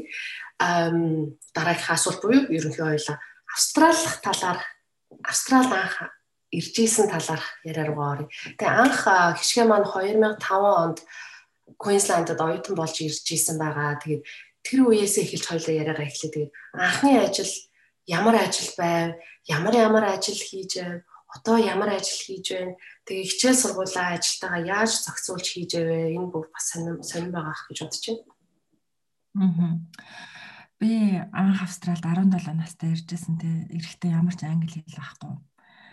Дараагийн 1.58 1.96
асуулт 1.98 2.22
буюу 2.22 2.48
ерөнхий 2.54 2.84
хоёлаа 2.86 3.18
австралих 3.54 4.22
талаар 4.22 4.60
австрал 5.22 5.70
анх 5.70 5.96
ирж 6.54 6.76
исэн 6.80 7.10
талаарх 7.10 7.48
яриа 7.66 7.86
руу 7.90 8.02
оръё. 8.02 8.28
Тэгээ 8.58 8.74
анх 8.84 9.00
хишгэ 9.40 9.64
маань 9.66 9.86
2005 9.86 10.42
онд 10.84 11.00
Queensland-д 11.82 12.38
оюутан 12.38 12.76
болж 12.78 12.96
ирж 13.02 13.26
исэн 13.34 13.58
байгаа. 13.58 13.98
Тэгээд 14.02 14.24
тэр 14.62 14.80
үеэс 14.86 15.16
эхэлж 15.18 15.46
хоёлаа 15.50 15.74
яриагаа 15.82 16.08
эхлэе. 16.08 16.32
Тэгээд 16.34 16.52
анхны 16.78 17.12
ажил 17.20 17.54
ямар 18.06 18.36
ажил 18.38 18.72
байв? 18.78 19.18
Ямар 19.50 19.74
ямар 19.76 20.06
ажил 20.14 20.38
хийж 20.38 20.78
байв? 20.78 21.02
Одоо 21.34 21.58
ямар 21.58 21.90
ажил 21.98 22.20
хийж 22.22 22.46
байна? 22.54 22.78
Тэгээ 23.10 23.30
хичээл 23.30 23.62
сургуулаа 23.62 24.08
ажилтайгаа 24.16 24.62
яаж 24.78 24.92
зохицуулж 25.02 25.48
хийж 25.50 25.72
байв? 25.82 26.14
Энэ 26.14 26.30
бүх 26.30 26.48
бас 26.54 26.66
сонирн 26.70 27.02
сонирн 27.02 27.34
байгаа 27.34 27.54
ах 27.58 27.66
гэж 27.68 27.78
бодож 27.82 28.06
байна. 28.06 28.24
Аа. 29.98 30.33
Би 30.84 31.16
анх 31.32 31.64
Австралид 31.64 32.04
17 32.04 32.60
настай 32.60 32.92
иржсэн 32.92 33.40
те 33.40 33.48
эрэхтэй 33.72 34.12
ямар 34.12 34.36
ч 34.36 34.44
англи 34.44 34.84
хэл 34.84 35.00
байхгүй 35.00 35.40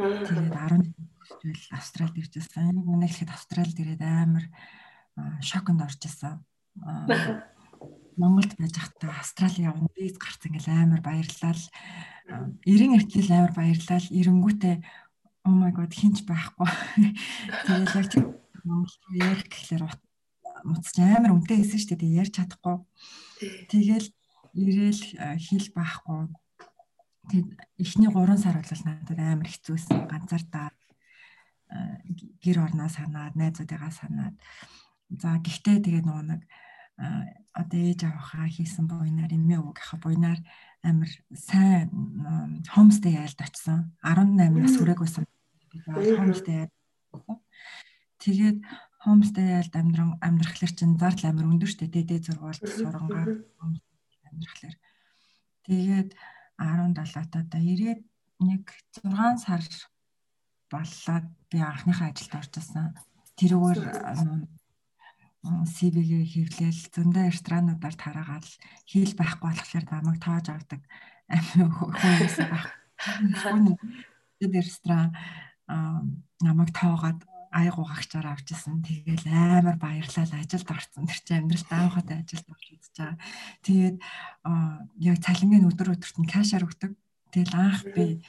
Тэгээд 0.01 0.57
11 0.57 0.97
жил 1.45 1.77
Австралид 1.77 2.17
ирж 2.17 2.33
байсан. 2.33 2.73
Энийг 2.73 2.89
үнэ 2.89 3.05
хэлэхэд 3.05 3.37
Австралид 3.37 3.77
ирээд 3.77 4.01
амар 4.01 4.45
шоконд 5.45 5.85
орж 5.85 6.01
исэн. 6.09 6.41
Монголд 8.17 8.57
байж 8.57 8.75
байхдаа 8.81 9.13
Австрали 9.21 9.69
явна 9.69 9.93
виз 9.93 10.17
гарсан 10.17 10.57
гэл 10.57 10.73
амар 10.73 11.05
баярлал. 11.05 11.65
90 12.65 12.97
эртэл 12.97 13.29
амар 13.37 13.53
баярлал. 13.53 14.07
Эренгүүтээ 14.09 14.77
oh 15.45 15.53
my 15.53 15.69
god 15.69 15.93
хинч 15.93 16.25
байхгүй. 16.25 16.69
Тэгээд 17.69 17.97
яг 18.01 18.09
тийм 18.09 18.27
Монгол 18.65 18.97
ярих 19.21 19.53
гэхлээр 19.53 19.85
муцч 20.65 20.97
амар 20.97 21.37
үнэтэй 21.37 21.61
хэлсэн 21.61 21.81
шүү 21.81 21.97
дээ 22.01 22.19
ярьж 22.25 22.33
чадахгүй. 22.41 22.77
Тэгэл 23.69 24.09
ирээл 24.55 25.03
хэл 25.39 25.69
байхгүй 25.75 26.29
Тэгээд 27.31 27.51
эхний 27.79 28.11
3 28.11 28.43
сар 28.43 28.59
бол 28.59 28.83
надад 28.83 29.19
амар 29.23 29.47
хэцүүсэн. 29.47 30.11
Ганцаардаа 30.11 30.75
гэр 32.43 32.59
орноо 32.59 32.91
санаад, 32.91 33.39
найзуудыгаа 33.39 33.95
санаад. 33.95 34.35
За 35.15 35.39
гэхдээ 35.39 35.79
тэгээ 35.79 36.03
нөгөө 36.03 36.27
нэг 36.27 36.43
одоо 37.55 37.79
ээж 37.79 38.01
авахаа 38.11 38.51
хийсэн 38.51 38.91
буйнаар 38.91 39.31
эмээ 39.31 39.63
өвөг 39.63 39.79
ахаа 39.79 40.03
буйнаар 40.03 40.41
амар 40.83 41.11
сайн 41.31 41.87
хомстэй 42.67 43.15
яалд 43.15 43.39
очсон. 43.39 43.95
18 44.03 44.51
нас 44.51 44.75
хүрээг 44.75 44.99
байсан. 44.99 45.27
Хомстэй 45.87 46.67
яалд. 46.67 46.75
Тэгээд 48.19 48.59
хомстэй 49.07 49.47
яалд 49.55 49.75
амьдран 49.79 50.19
амьдрахлаар 50.19 50.73
чинь 50.75 50.99
зардал 50.99 51.31
амар 51.31 51.47
өндөр 51.47 51.71
штэ 51.71 51.87
дээд 51.87 52.27
зургуулт 52.27 52.67
сурангаар 52.67 53.39
амьдрахлаар. 54.31 54.77
Тэгээд 55.67 56.11
17-т 56.61 57.35
одоо 57.37 57.61
ирээд 57.61 58.01
нэг 58.41 58.65
6 59.03 59.45
сар 59.45 59.63
боллоод 60.71 61.27
би 61.51 61.59
анхныхаа 61.61 62.09
ажилд 62.15 62.35
орчихсон. 62.39 62.95
Тэрүүгээр 63.37 63.81
CV-гээ 65.41 66.25
хэвлээл 66.29 66.83
зөндөө 66.93 67.25
ресторануудаар 67.33 67.97
тараагаал 67.97 68.51
хийл 68.85 69.15
байхгүй 69.17 69.49
болохоор 69.49 69.85
намайг 69.89 70.19
тоож 70.21 70.47
авдаг 70.53 70.81
амин 71.33 71.71
хүмүүс 71.73 72.37
байх. 72.45 72.67
Тэгээд 74.37 74.67
ресторан 74.69 75.17
намайг 76.45 76.71
тоогоод 76.77 77.25
айгуу 77.51 77.83
гагчаар 77.83 78.31
авчихсан. 78.31 78.79
Тэгээл 78.87 79.27
амар 79.27 79.75
баярлал 79.75 80.31
ажилд 80.31 80.71
орсон. 80.71 81.11
Тэр 81.11 81.19
чинь 81.27 81.39
амьдрал 81.43 81.67
даахад 81.67 82.09
ажилд 82.15 82.47
үзэж 82.47 82.95
байгаа. 82.95 83.19
Тэгээд 83.67 83.97
яг 85.03 85.17
цалингийн 85.19 85.67
өдөр 85.67 85.99
өдөрт 85.99 86.17
нь 86.23 86.31
кашаар 86.31 86.63
өгдөг. 86.63 86.95
Тэгэл 87.35 87.55
анх 87.59 87.83
би 87.91 88.23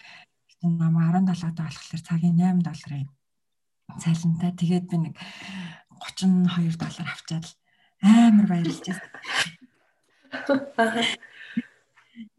намаа 0.65 1.13
17 1.13 1.53
таа 1.53 1.69
болохоор 1.69 2.01
цагийн 2.01 2.37
8 2.37 2.65
долларын 2.65 3.09
цалинтай. 4.01 4.51
Тэгээд 4.57 4.85
би 4.89 4.97
нэг 4.97 5.15
32 6.01 6.81
доллар 6.81 7.09
авчаад 7.13 7.45
амар 8.01 8.47
баярлж 8.49 8.81
байсан. 8.89 9.09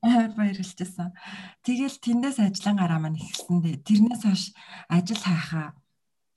амар 0.02 0.34
баярлж 0.34 0.74
байсан. 0.74 1.14
Тэгэл 1.62 2.02
тэндээс 2.02 2.42
ажлын 2.42 2.74
гараа 2.74 2.98
маань 2.98 3.22
ихсэн. 3.22 3.62
Тэрнээс 3.86 4.22
хойш 4.26 4.44
ажил 4.90 5.22
хайхаа 5.22 5.78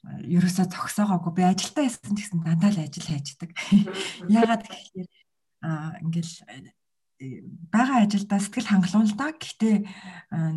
ерөөсөө 0.06 0.66
зогсоогоогүй 0.70 1.34
би 1.36 1.44
ажилдаа 1.46 1.84
байсан 1.86 2.14
гэсэн 2.16 2.40
дандаа 2.46 2.72
л 2.74 2.84
ажил 2.86 3.08
хайждаг. 3.10 3.52
Яагаад 4.30 4.64
гэхээр 4.66 5.10
аа 5.66 5.98
ингээл 6.06 6.34
бага 7.74 8.04
ажилдаа 8.04 8.40
сэтгэл 8.40 8.70
хангалуун 8.70 9.10
л 9.10 9.18
да. 9.18 9.34
Гэхдээ 9.34 9.76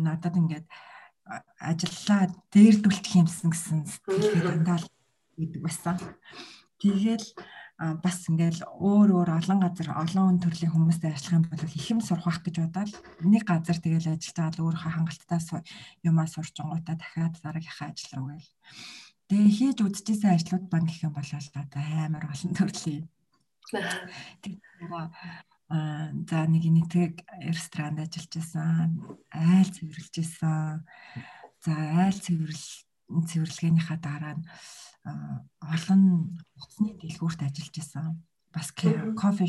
надад 0.05 0.35
ингээд 0.37 0.67
ажиллаа 1.61 2.29
дээрдүүлчих 2.53 3.15
юмсан 3.21 3.49
гэсэн 3.53 3.85
сэтгэлгээ 3.85 4.43
дандаа 4.45 4.77
л 4.81 4.87
идэг 5.37 5.61
байсан. 5.63 5.97
Тэгэл 6.79 7.25
бас 7.79 8.27
ингээл 8.27 8.67
өөр 8.75 9.09
өөр 9.23 9.29
олон 9.39 9.59
газар 9.63 9.95
олон 9.95 10.35
төрлийн 10.43 10.75
хүмүүстэй 10.75 11.15
ажиллах 11.15 11.37
юм 11.39 11.45
бол 11.47 11.63
их 11.63 11.87
юм 11.87 12.03
сурах 12.03 12.43
гэж 12.43 12.55
бодоод 12.59 12.91
нэг 13.23 13.47
газар 13.47 13.79
тэгэл 13.79 14.19
ажиллаж 14.19 14.35
байгаа 14.35 14.51
л 14.51 14.63
өөрийнхөө 14.67 14.93
хангалттай 14.99 15.39
юмаа 16.03 16.27
сурч 16.27 16.59
онгуудаа 16.59 16.99
дахиад 16.99 17.39
дараагийнхаа 17.39 17.87
ажил 17.95 18.11
руу 18.19 18.35
гээл 18.35 18.51
Тэгээ 19.29 19.53
хийж 19.53 19.77
үзчихсэн 19.85 20.33
ажлууд 20.33 20.65
баг 20.73 20.89
гэх 20.89 21.05
юм 21.05 21.13
бол 21.13 21.21
одоо 21.21 21.83
амар 22.01 22.25
олон 22.33 22.53
төрлийн. 22.57 23.05
Аа 25.69 26.09
за 26.25 26.49
нэг 26.49 26.65
нийтэг 26.65 27.21
ресторанд 27.45 28.01
ажиллаж 28.01 28.33
байсан, 28.33 28.89
айл 29.29 29.69
цэвэрлж 29.69 30.13
байсан. 30.17 30.81
За 31.61 31.73
айл 31.77 32.17
цэвэрлэл 32.17 32.69
цэвэрлэгээнийхаа 33.29 34.01
дараа 34.01 34.33
нь 34.33 34.49
олон 35.61 36.01
усны 36.57 36.97
дэлгүүрт 36.97 37.45
ажиллаж 37.45 37.75
байсан. 37.77 38.25
Бас 38.49 38.73
кофе 38.73 39.45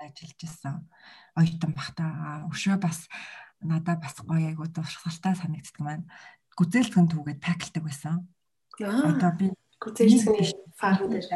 ажиллаж 0.00 0.40
байсан. 0.40 0.88
Оюутан 1.36 1.72
бахта 1.76 2.48
өшөө 2.48 2.80
бас 2.80 3.04
надад 3.60 4.00
бас 4.00 4.16
гоё 4.24 4.48
айгуу 4.48 4.72
дурсгалтай 4.72 5.36
санагддаг 5.36 5.84
маань 5.84 6.08
гүзээлцэн 6.56 7.12
түүгээд 7.12 7.44
паклдаг 7.44 7.84
байсан. 7.84 8.24
Одоо 8.78 9.30
би 9.38 9.46
гүзээлцэний 9.82 10.54
фарм 10.78 11.10
дээр 11.10 11.26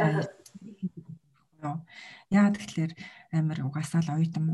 Яагаад 2.30 2.56
тэгэхээр 2.58 2.92
амар 3.34 3.58
угаасаа 3.66 4.02
л 4.02 4.14
оюутан 4.14 4.46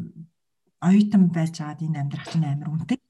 оюутан 0.80 1.22
байж 1.28 1.60
байгаад 1.60 1.84
энэ 1.84 2.00
амьдрах 2.00 2.26
чинь 2.32 2.48
амар 2.48 2.68
үнэтэй. 2.72 3.00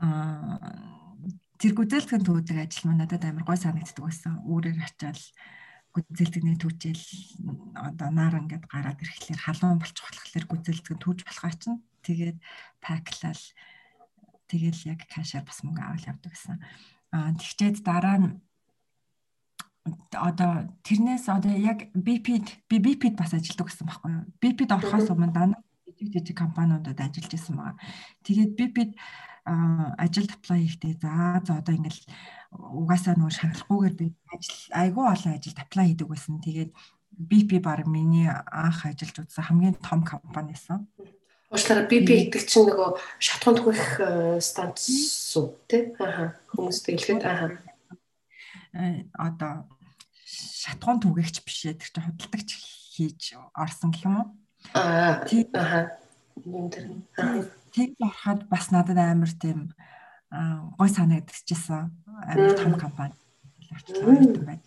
Аа 0.00 0.96
тэр 1.60 1.72
гүзээлтгэн 1.76 2.24
төвөдөг 2.24 2.58
ажил 2.64 2.84
маань 2.88 3.04
надад 3.04 3.24
амар 3.24 3.44
гой 3.44 3.58
санагддаг 3.60 4.04
байсан. 4.04 4.40
Үүрээр 4.44 4.80
ачаал 4.80 5.22
гүзээлтгэний 5.92 6.56
түүжэл 6.60 7.04
одоо 7.76 8.08
наар 8.12 8.40
ингээд 8.44 8.68
гараад 8.68 9.00
ирэхлээр 9.00 9.40
халуун 9.40 9.80
болчих 9.80 10.04
болохоор 10.04 10.46
гүзээлтгэн 10.52 11.00
түүж 11.00 11.18
болохоо 11.24 11.52
чинь 11.56 11.80
тэгээд 12.04 12.38
паклал 12.84 13.40
тэгэл 14.50 14.80
яг 14.92 15.00
кашаар 15.10 15.44
бас 15.44 15.62
мөнгө 15.62 15.82
аваад 15.82 16.08
явдаг 16.10 16.32
гэсэн. 16.32 16.56
Аа 17.12 17.30
тэгчээд 17.34 17.82
дараа 17.82 18.18
нь 18.22 18.28
одоо 20.12 20.66
тэрнээс 20.82 21.28
одоо 21.30 21.54
яг 21.54 21.90
BP 21.94 22.26
би 22.68 22.76
BP-д 22.82 23.14
бас 23.14 23.34
ажилладаг 23.34 23.66
гэсэн 23.70 23.86
байхгүй 23.86 24.10
юу? 24.10 24.24
BP-д 24.42 24.70
орохоос 24.74 25.10
өмнө 25.14 25.30
дандаа 25.30 25.62
жижиг 25.86 26.12
жижиг 26.12 26.36
компаниудад 26.36 26.98
ажиллаж 26.98 27.30
байсан 27.30 27.54
байгаа. 27.56 27.78
Тэгээд 28.26 28.52
BP-д 28.58 28.90
ажилд 29.46 30.30
apply 30.34 30.58
хийхдээ 30.66 30.94
за 30.98 31.40
за 31.46 31.52
одоо 31.62 31.74
ингээл 31.78 32.02
угаасаа 32.50 33.14
нөгөө 33.14 33.34
шаналхгүйгээр 33.38 33.94
би 33.94 34.06
ажил 34.34 34.60
айгүй 34.74 35.04
олон 35.06 35.32
ажилд 35.38 35.58
apply 35.62 35.86
хийдэг 35.86 36.08
байсан. 36.10 36.42
Тэгээд 36.42 36.70
BP 37.14 37.50
баг 37.62 37.86
миний 37.86 38.26
анх 38.26 38.82
ажиллаж 38.84 39.22
үзсэн 39.22 39.46
хамгийн 39.46 39.76
том 39.78 40.02
компани 40.02 40.58
байсан. 40.58 40.90
Уучлаарай 41.46 41.86
BP 41.86 42.08
гэдэг 42.26 42.42
чинь 42.42 42.66
нөгөө 42.66 42.98
шатхуун 43.22 43.54
түгэх 43.54 43.82
э, 44.02 44.08
станц 44.42 44.82
уу 45.38 45.54
тий? 45.70 45.94
Аа 46.02 46.34
хүмүүс 46.50 46.82
тэглэхэд 46.82 47.22
аа 47.22 47.54
э, 48.74 49.06
одоо 49.14 49.70
шатгуун 50.26 50.98
түгээгч 50.98 51.46
биш 51.46 51.70
ээ 51.70 51.78
тэр 51.78 51.90
чинь 51.94 52.06
худалдагч 52.10 52.50
хийж 52.98 53.38
орсон 53.54 53.94
гэх 53.94 54.10
юм 54.10 54.14
уу? 54.18 54.26
Аа 54.74 55.22
аа. 57.14 57.46
Тэг 57.70 57.94
ороход 58.02 58.50
бас 58.50 58.74
надад 58.74 58.98
амар 58.98 59.30
тийм 59.30 59.70
гой 60.74 60.90
санагдчихсан. 60.90 61.94
Амар 62.26 62.58
том 62.58 62.74
компани 62.74 63.14
орчлоо 63.70 64.18
байж. 64.42 64.65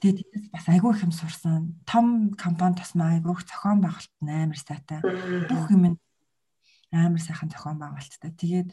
Тэгээд 0.00 0.18
тэндээс 0.24 0.46
бас 0.52 0.66
айгүй 0.68 0.90
их 0.94 1.04
юм 1.04 1.12
сурсан. 1.12 1.80
Том 1.84 2.34
компани 2.34 2.76
тусмаа 2.78 3.16
айгүй 3.16 3.34
их 3.36 3.44
зохион 3.46 3.80
байгуулалт 3.84 4.14
амар 4.22 4.58
сайтай. 4.60 5.00
Бүх 5.48 5.70
юм 5.70 5.98
амар 6.92 7.22
сайхан 7.22 7.50
зохион 7.50 7.78
байгуулалттай. 7.78 8.30
Тэгээд 8.34 8.70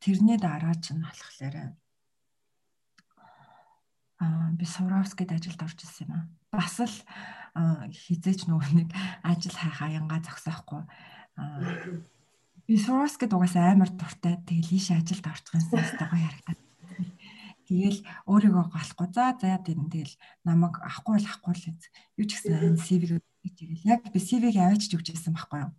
тэрний 0.00 0.38
дараа 0.38 0.74
ч 0.76 0.92
нь 0.92 1.02
болохоор 1.02 1.76
би 4.58 4.64
Суровскид 4.66 5.30
ажилд 5.32 5.62
орж 5.62 5.78
ирсэн 5.78 6.06
юм 6.06 6.12
аа. 6.12 6.24
Бас 6.52 6.76
л 6.82 6.96
хизээч 7.90 8.50
нөгөө 8.50 8.72
нэг 8.74 8.90
ажил 9.22 9.54
хайхаа 9.54 9.94
янга 9.94 10.18
зогсоохгүй. 10.20 10.82
Би 12.66 12.76
Суровскид 12.76 13.32
угаасаа 13.32 13.72
амар 13.72 13.88
дуртай. 13.94 14.42
Тэгэл 14.44 14.74
ийш 14.74 14.90
ажилд 14.90 15.24
орчих 15.24 15.54
юмсан 15.54 15.78
гоё 16.10 16.26
харагдаад. 16.26 16.60
Тэгэл 17.68 18.00
өөрийгөө 18.24 18.64
голохгүй. 18.72 19.08
За 19.12 19.36
за 19.36 19.60
тийм 19.60 19.92
тэгэл 19.92 20.16
намайг 20.40 20.80
авахгүй 20.80 21.20
л 21.20 21.28
авахгүй 21.28 21.52
л 21.52 21.68
юу 22.16 22.24
ч 22.24 22.40
гэсэн 22.40 22.80
CV-г 22.80 23.20
тэгэл 23.44 23.84
яг 23.84 24.08
би 24.08 24.16
CV-г 24.16 24.56
аваачж 24.56 24.88
өгч 24.96 25.12
ирсэн 25.12 25.36
байхгүй 25.36 25.68
юу. 25.68 25.72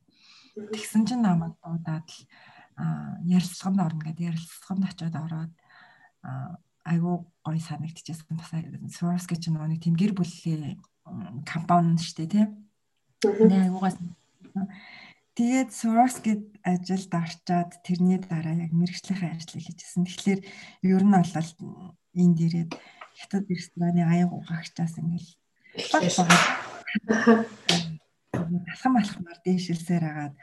Тэгсэн 0.69 1.09
чинь 1.09 1.25
намайг 1.25 1.57
дуудаад 1.65 2.05
л 2.05 2.21
ярилцлаганд 3.25 3.81
орно 3.81 4.01
гэдэг 4.05 4.29
ярилцлаганд 4.37 4.85
очиод 4.85 5.15
ороод 5.17 5.53
айгүй 6.85 7.15
гоё 7.41 7.59
санагдчихсан 7.59 8.37
бас 8.37 8.53
Swarovski 8.93 9.41
ч 9.41 9.49
нэг 9.49 9.81
тийм 9.81 9.97
гэр 9.97 10.13
бүлийн 10.13 10.77
компани 11.49 11.97
шүү 11.97 12.29
дээ 12.29 12.29
тийм. 12.29 12.49
Айгуугаас 13.25 13.97
Тэгээд 15.39 15.71
Swarovski 15.71 16.51
ажилд 16.67 17.15
орчоод 17.15 17.71
тэрний 17.87 18.19
дараа 18.19 18.59
яг 18.59 18.75
мэрэгжлийн 18.75 19.39
ажлыг 19.39 19.63
хийжсэн. 19.63 20.03
Тэгэхээр 20.03 20.43
ер 20.83 20.99
нь 20.99 21.15
бол 21.15 21.31
энд 22.11 22.37
ирээд 22.43 22.75
хятад 23.15 23.47
рестораны 23.47 24.03
аяг 24.03 24.35
угаагчаас 24.35 24.99
ингээл 24.99 25.31
талхан 28.67 28.91
малхмаар 28.91 29.39
дээшилсээр 29.47 30.03
агаад 30.11 30.35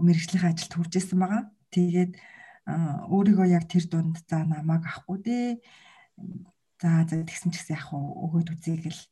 мэрэгжлийн 0.00 0.48
ажилд 0.48 0.72
хүрж 0.80 0.92
исэн 0.96 1.20
байгаа. 1.20 1.52
Тэгээд 1.68 2.16
өөрийгөө 3.12 3.48
яг 3.52 3.68
тэр 3.68 3.84
дунд 3.84 4.16
за 4.24 4.48
намайг 4.48 4.88
авахгүй 4.88 5.18
дээ. 5.28 5.60
За 6.80 7.04
за 7.04 7.20
тэгсэн 7.20 7.52
ч 7.52 7.60
гэсэн 7.60 7.76
яг 7.76 7.92
өгөөд 7.92 8.48
үзье 8.48 8.80
гэл 8.80 9.02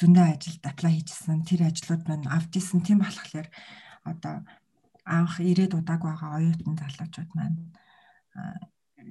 зөндөө 0.00 0.26
ажилд 0.32 0.64
apply 0.64 0.96
хийжсэн. 0.96 1.44
Тэр 1.44 1.68
ажлууд 1.68 2.08
маань 2.08 2.24
авч 2.24 2.56
исэн. 2.56 2.80
Тийм 2.80 3.04
болохоор 3.04 3.52
одоо 4.08 4.40
анх 5.04 5.40
ирээд 5.40 5.74
удааг 5.74 6.02
байгаа 6.02 6.38
оюутан 6.38 6.76
залуучууд 6.78 7.30
маань 7.34 7.58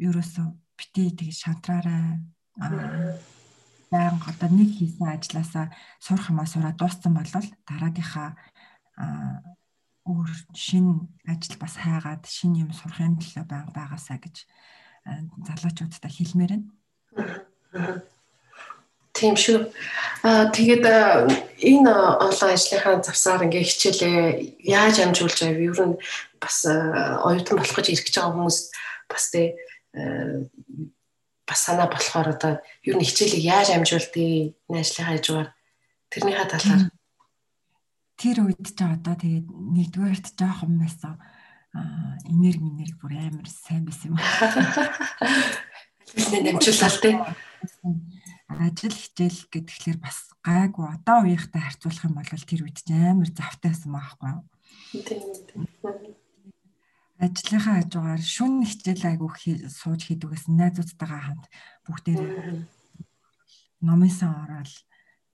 ерөөсөө 0.08 0.47
бити 0.77 1.04
тэг 1.19 1.30
шантраарай 1.36 2.21
баян 3.91 4.17
одоо 4.23 4.49
нэг 4.49 4.69
хийсэн 4.77 5.08
ажилласаа 5.12 5.65
сурах 5.99 6.32
юмаа 6.32 6.47
сураад 6.47 6.77
дууссан 6.80 7.13
бол 7.13 7.27
дараагийнхаа 7.67 8.30
өөр 10.08 10.30
шин 10.56 11.12
ажил 11.27 11.58
бас 11.60 11.75
хайгаад 11.75 12.23
шин 12.25 12.56
юм 12.56 12.71
сурахын 12.71 13.19
төлөө 13.19 13.45
байга 13.45 13.71
байгаасаа 13.75 14.17
гэж 14.23 14.36
залуучуудтай 15.47 16.12
хэлмээр 16.12 16.51
байна. 16.56 18.11
Тийм 19.21 19.38
шүү. 19.38 19.69
Аа 20.25 20.49
тэгээд 20.49 20.86
энэ 21.62 21.93
олон 22.25 22.49
ажлынхаа 22.49 23.05
завсаар 23.05 23.45
ингээ 23.45 23.69
хичээлээ 23.69 24.17
яаж 24.65 24.97
амжуулж 25.05 25.38
байв? 25.45 25.62
Ер 25.62 25.77
нь 25.77 26.01
бас 26.41 26.65
оюутан 26.65 27.62
болох 27.62 27.77
гэж 27.77 27.88
ирэх 27.93 28.05
гэж 28.10 28.15
байгаа 28.17 28.34
хүмүүс 28.34 28.57
бас 29.05 29.23
тэ 29.29 29.62
бас 31.45 31.60
санаа 31.62 31.86
болохоор 31.86 32.34
одоо 32.34 32.53
ер 32.81 32.95
нь 32.97 33.05
хичээлийг 33.05 33.45
яаж 33.45 33.69
амжуулдгийг 33.77 34.57
энэ 34.65 34.81
ажлынхаа 34.81 35.13
хажуугаар 35.13 35.49
тэрнийхээ 36.10 36.49
талаар 36.49 36.81
тэр 38.17 38.38
үед 38.41 38.65
ч 38.73 38.79
одоо 38.81 39.15
тэгээд 39.21 39.47
нэгдүгээрт 39.53 40.27
жоохон 40.34 40.81
байсан 40.81 41.21
энерги 42.25 42.65
энерги 42.73 42.97
бүр 42.97 43.13
амар 43.21 43.45
сайн 43.45 43.86
байсан 43.86 44.13
юм. 44.13 44.19
Ажлын 46.17 46.43
дамжуулалт 46.49 47.01
тийм 47.05 47.17
ажил 48.60 48.96
хичээл 48.96 49.40
гэдгээр 49.54 49.98
бас 50.02 50.34
гайгүй 50.44 50.86
одоо 50.90 51.18
үеийнхтэй 51.24 51.62
харьцуулах 51.62 52.06
юм 52.08 52.16
бол 52.18 52.26
тэр 52.28 52.62
үед 52.66 52.78
ч 52.82 52.90
амар 52.92 53.30
завтай 53.32 53.72
байсан 53.72 53.92
байхгүй 53.94 54.30
юу? 54.34 54.42
Ажлынхаа 57.22 57.76
хажуугаар 57.86 58.24
шүн 58.26 58.66
хичээл 58.66 59.06
айгүй 59.16 59.30
сууж 59.70 60.02
хийдэг 60.10 60.30
гэсэн 60.34 60.58
найзуудтайгаа 60.58 61.22
хамт 61.22 61.46
бүгдээр 61.86 62.22
номын 63.86 64.12
сан 64.12 64.34
ороод 64.44 64.74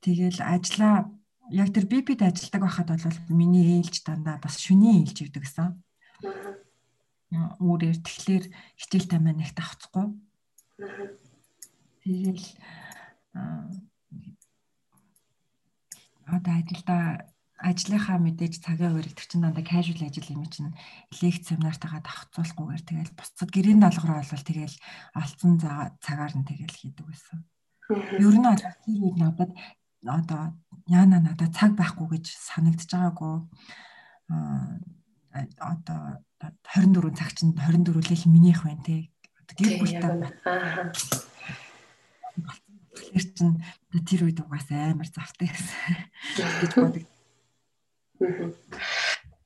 тэгэл 0.04 0.40
ажиллаа 0.44 1.08
яг 1.52 1.72
тэр 1.72 1.86
бипид 1.88 2.22
ажилладаг 2.22 2.62
байхад 2.62 2.88
бол 2.92 3.18
миний 3.32 3.80
ээлж 3.80 4.04
дандаа 4.04 4.38
бас 4.44 4.60
шүний 4.60 5.04
ээлж 5.04 5.18
өгдөг 5.24 5.44
гэсэн. 5.48 5.80
Өөрөөр 7.60 7.98
тэгэхээр 8.04 8.46
хичээл 8.76 9.08
тамаа 9.08 9.36
нэг 9.36 9.52
тавцахгүй. 9.56 10.12
Тэгэл 12.04 12.46
одоо 16.28 16.54
ажилда 16.60 16.98
ажлынхаа 17.58 18.22
мэдээж 18.22 18.62
цагаа 18.62 18.94
өргөдөг 18.94 19.26
чинь 19.26 19.42
дандаа 19.42 19.66
casual 19.66 20.06
ажил 20.06 20.30
юм 20.30 20.46
чинь 20.46 20.78
лекц 21.24 21.50
семинартайгаа 21.50 22.06
давхцуулахгүйгээр 22.06 22.84
тэгэл 22.86 23.18
бусцад 23.18 23.50
гэрээний 23.50 23.82
даалгавар 23.82 24.22
болвол 24.22 24.46
тэгэл 24.46 24.76
олцсон 25.18 25.58
цагаар 25.58 26.34
нь 26.38 26.46
тэгэл 26.46 26.78
хийдэг 26.78 27.06
байсан. 27.08 27.38
Ер 28.22 28.36
нь 28.38 28.46
тэр 28.46 28.78
үед 29.02 29.18
надад 29.18 29.52
одоо 30.06 30.54
яана 30.86 31.18
надад 31.18 31.50
цаг 31.58 31.74
байхгүй 31.74 32.22
гэж 32.22 32.26
санагдаж 32.30 32.86
байгаагүй 32.94 33.36
одоо 35.58 36.22
24 36.38 37.18
цаг 37.18 37.34
чинь 37.34 37.58
24 37.58 38.06
л 38.06 38.30
минийх 38.30 38.62
байна 38.64 38.86
те. 38.86 39.10
Гэр 39.58 39.82
бүлтэй 39.82 40.14
Тэгэхээр 42.98 43.28
чин 43.38 43.50
тэр 44.06 44.22
үед 44.26 44.40
угаасаа 44.42 44.92
амар 44.92 45.08
завтай 45.08 45.48
гэсэн 45.54 45.96
гэж 46.62 46.74
боддог. 46.76 47.06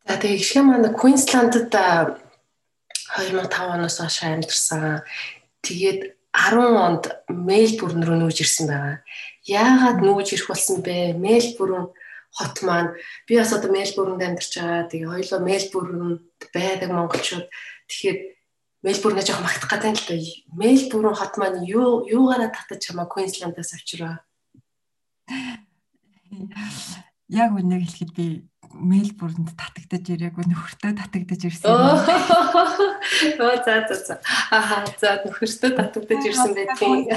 За 0.07 0.15
тэгээ 0.17 0.39
гişгэ 0.39 0.61
маань 0.63 0.95
Queensland-д 0.95 1.67
2005 1.71 3.51
оноос 3.75 3.97
хойш 3.99 4.17
амьдсан. 4.23 5.03
Тэгээд 5.61 6.15
10 6.31 6.79
онд 6.87 7.03
Мельбурн 7.27 8.03
руу 8.07 8.17
нүүж 8.17 8.37
ирсэн 8.39 8.65
байгаа. 8.71 9.03
Яагаад 9.43 9.99
нүүж 9.99 10.27
ирэх 10.31 10.47
болсон 10.47 10.79
бэ? 10.79 11.19
Мельбурн 11.19 11.91
хот 12.31 12.55
маань 12.63 12.95
би 13.27 13.35
бас 13.35 13.51
одоо 13.51 13.71
Мельбурнд 13.71 14.23
амьдарч 14.23 14.55
байгаа. 14.55 14.87
Тэгээ 14.87 15.11
хоёулаа 15.11 15.41
Мельбурнд 15.43 16.23
байдаг 16.55 16.89
монголчууд. 16.91 17.47
Тэгэхээр 17.91 18.17
Мельбурнээ 18.81 19.25
жоохон 19.25 19.45
магтах 19.45 19.69
гэдэг 19.69 19.93
л 19.93 20.05
да. 20.09 20.17
Мельбурн 20.57 21.13
хот 21.13 21.37
маань 21.37 21.61
юу 21.69 22.01
юугаараа 22.09 22.49
татаж 22.49 22.81
чамаа 22.81 23.05
Queensland-аас 23.05 23.77
авчирваа? 23.77 24.25
Яг 27.29 27.53
үнэ 27.53 27.77
хэлэхэд 27.77 28.11
би 28.17 28.25
Мельбурнд 28.73 29.53
татагдаж 29.53 30.05
ирээгүй 30.09 30.45
нөхөртөө 30.47 30.97
татагдаж 30.97 31.41
ирсэн. 31.45 31.69
Оо 31.69 31.93
за 33.65 33.85
за 33.85 33.95
за. 33.95 34.15
Аха 34.49 34.87
за 34.97 35.21
нөхөртөө 35.29 35.71
татагдаж 35.77 36.21
ирсэн 36.25 36.51
байдгийг. 36.55 37.11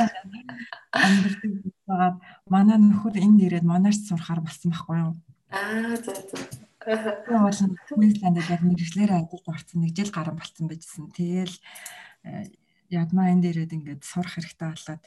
Амьддаг 0.93 1.53
байгаад 1.89 2.17
манай 2.51 2.79
нөхөр 2.79 3.17
энд 3.23 3.41
ирээд 3.41 3.65
манайч 3.65 4.05
сурахаар 4.05 4.43
болсон 4.43 4.75
байхгүй 4.75 4.97
юу? 5.01 5.13
Аа 5.49 5.97
за 5.97 6.13
за. 6.13 6.64
Би 6.85 6.93
бол 7.33 7.61
Queensland-д 7.89 8.53
яг 8.53 8.63
мэрэгчлэрээ 8.63 9.19
ажилд 9.25 9.49
орсон 9.49 9.79
нэг 9.83 9.93
жил 9.97 10.13
гарan 10.13 10.37
болцсон 10.37 10.69
байжсэн. 10.69 11.09
Тэгээл 11.17 11.57
э, 12.29 12.53
ядмаа 12.93 13.33
энд 13.33 13.45
ирээд 13.49 13.73
ингээд 13.73 14.03
сурах 14.05 14.37
хэрэгтэй 14.37 14.69
болоод 14.69 15.03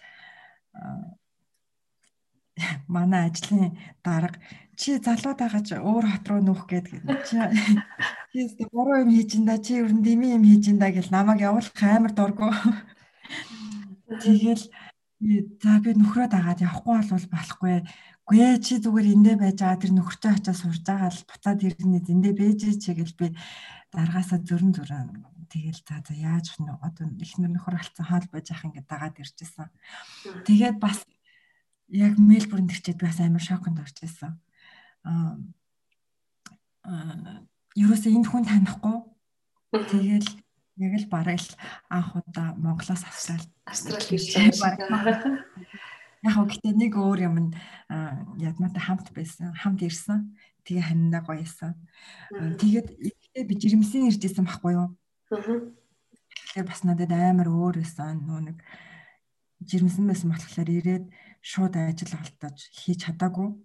манай 2.87 3.29
ажлын 3.29 3.77
дарга 4.03 4.39
чи 4.77 4.97
залууд 4.97 5.37
байгаач 5.37 5.69
өөр 5.77 6.05
хот 6.09 6.25
руу 6.29 6.41
нүүх 6.41 6.63
гэдэг. 6.69 7.01
Чи 8.33 8.39
чи 8.57 8.63
буруу 8.73 9.01
юм 9.05 9.11
хийж 9.13 9.37
инда 9.37 9.57
чи 9.61 9.77
ер 9.81 9.93
нь 9.93 10.05
дими 10.05 10.33
юм 10.37 10.43
хийж 10.45 10.73
инда 10.73 10.89
гэл 10.89 11.13
намайг 11.13 11.41
явуулах 11.41 11.77
амар 11.81 12.13
дурггүй. 12.13 12.51
Тэгэл 14.21 14.63
за 15.61 15.73
би 15.81 15.91
нөхрөө 15.97 16.27
дагаад 16.29 16.61
явахгүй 16.61 16.97
бол 17.09 17.27
болохгүй. 17.33 17.85
Гүй 18.27 18.59
чи 18.59 18.75
зүгээр 18.83 19.07
эндээ 19.15 19.35
байж 19.39 19.57
байгаа 19.63 19.79
тэр 19.79 19.93
нөхөртөө 19.95 20.31
очиж 20.35 20.55
сурж 20.59 20.83
байгаа 20.83 21.11
л 21.15 21.27
буцаад 21.31 21.59
ирнэ 21.63 22.03
эндээ 22.03 22.33
бэж 22.35 22.59
чи 22.83 22.91
гэл 22.91 23.15
би 23.15 23.31
даргаасаа 23.95 24.43
зөрөн 24.43 24.75
зөрөн 24.75 25.23
тэгэл 25.47 25.79
за 25.87 26.03
за 26.03 26.13
яаж 26.13 26.59
одоо 26.59 27.07
ихнэр 27.23 27.51
нөхөр 27.55 27.79
алцсан 27.79 28.05
хаал 28.05 28.27
байж 28.31 28.51
ах 28.51 28.67
ингээд 28.67 28.87
дагаад 28.87 29.15
ирчихсэн. 29.15 29.71
Тэгээд 30.43 30.77
бас 30.79 31.07
яг 31.87 32.19
Мельбурнд 32.19 32.71
ирчээд 32.71 32.99
бас 32.99 33.19
амар 33.23 33.39
шоконд 33.39 33.79
орж 33.79 33.95
ирсэн. 34.03 34.35
Аа 35.07 35.39
ерөөсөө 37.79 38.11
энэ 38.11 38.27
хүн 38.27 38.43
танихгүй. 38.43 38.97
Тэгэл 39.71 40.29
яг 40.83 40.93
л 40.99 41.07
бараг 41.07 41.39
л 41.39 41.51
анх 41.87 42.11
удаа 42.15 42.55
Монголоос 42.59 43.03
Австрал 43.07 43.45
Австрал 43.63 44.03
байгаа. 44.03 45.47
Яг 46.25 46.33
хөө 46.33 46.45
гэтээ 46.49 46.73
нэг 46.73 46.93
өөр 46.97 47.19
юм 47.29 47.35
ядмаатай 48.41 48.81
хамт 48.81 49.13
байсан, 49.13 49.53
хамт 49.53 49.85
ирсэн. 49.85 50.33
Тэгээ 50.65 50.89
ханиндаа 50.89 51.21
гоёсан. 51.21 51.77
Тэгээд 52.33 52.87
ихтэй 52.97 53.43
би 53.45 53.53
жирэмсэн 53.55 54.09
ирж 54.09 54.21
исэн 54.25 54.49
байхгүй 54.49 54.73
юу? 54.75 54.97
Аа. 55.31 55.61
Тэгэхээр 55.69 56.65
бас 56.67 56.81
надад 56.83 57.13
амар 57.13 57.47
өөр 57.47 57.79
байсан. 57.79 58.25
Нөө 58.25 58.39
нэг 58.51 58.57
жирэмсэн 59.63 60.05
байсан 60.09 60.29
болохоор 60.33 60.69
ирээд 60.69 61.05
шууд 61.41 61.73
ажил 61.77 62.13
олдож 62.17 62.57
хийж 62.73 63.07
чадаагүй. 63.07 63.55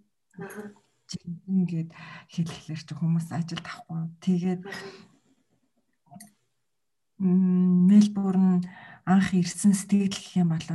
Ингээд 1.48 1.90
хэлэхлээр 2.32 2.82
чи 2.84 2.94
хүмүүс 2.96 3.28
ажил 3.34 3.60
авахгүй. 3.60 4.00
Тэгээд 4.22 4.62
Мельбурн 7.22 8.66
анх 9.06 9.28
ирсэн 9.34 9.76
сэтгэл 9.76 10.10
гэх 10.10 10.42
юм 10.42 10.54
бол 10.54 10.68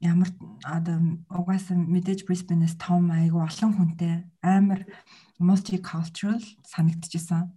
ямар 0.00 0.32
одоо 0.64 0.96
угаасаа 1.28 1.76
мэдээж 1.76 2.24
Brisbane-с 2.24 2.74
том 2.80 3.12
айгу 3.12 3.44
олон 3.44 3.72
хүнтэй 3.76 4.24
амар 4.40 4.88
multicultural 5.36 6.40
санагдчихсан. 6.64 7.52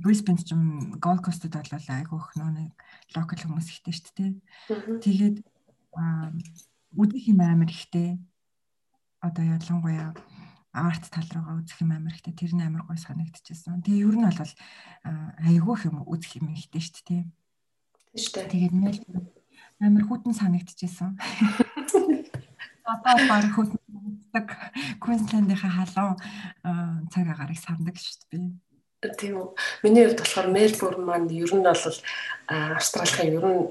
Brisbane 0.00 0.40
ч 0.40 0.56
Gold 0.96 1.20
Coast-д 1.24 1.52
бол 1.52 1.88
айгу 1.92 2.16
их 2.16 2.30
нэг 2.40 2.72
локал 3.12 3.40
хүмүүс 3.44 3.68
ихтэй 3.68 3.92
шүү 3.92 4.12
дээ. 4.16 4.32
Тэгээд 5.04 5.36
үзэх 6.96 7.24
юм 7.28 7.40
амар 7.44 7.68
ихтэй. 7.68 8.16
Одоо 9.20 9.44
ялангуяа 9.44 10.16
арт 10.72 11.04
тал 11.12 11.28
руугаа 11.36 11.60
үзэх 11.60 11.84
юм 11.84 11.92
амар 11.92 12.16
ихтэй. 12.16 12.32
Тэр 12.32 12.56
нь 12.56 12.64
амар 12.64 12.88
гой 12.88 12.96
санагдчихсан. 12.96 13.84
Тэгээ 13.84 14.08
ер 14.08 14.16
нь 14.16 14.24
бол 14.24 14.52
айгүйх 15.44 15.80
юм 15.84 16.04
үзэх 16.08 16.40
юм 16.40 16.56
ихтэй 16.56 16.80
шүү 16.80 17.04
дээ. 17.08 17.22
Шүү 18.16 18.32
дээ. 18.40 18.52
Тэгээд 18.52 18.74
нэл 18.76 19.00
амар 19.80 20.04
хүтэн 20.06 20.34
санагдчихсан. 20.34 21.18
Одоо 22.88 23.16
баг 23.30 23.46
хүтэндэг 23.54 24.46
Queensland-ийнхаа 25.02 25.72
халуун 25.74 26.16
цаг 27.12 27.26
агарыг 27.30 27.58
сардаг 27.58 27.96
шүү 27.96 28.26
дээ. 28.32 29.14
Тийм 29.18 29.34
үү. 29.38 29.48
Миний 29.84 30.04
хувьд 30.06 30.20
болохоор 30.22 30.48
Мельбурн 30.50 31.02
маань 31.06 31.30
ер 31.30 31.52
нь 31.54 31.62
бол 31.62 31.84
Австралийн 32.48 33.38
ер 33.38 33.46
нь 33.46 33.62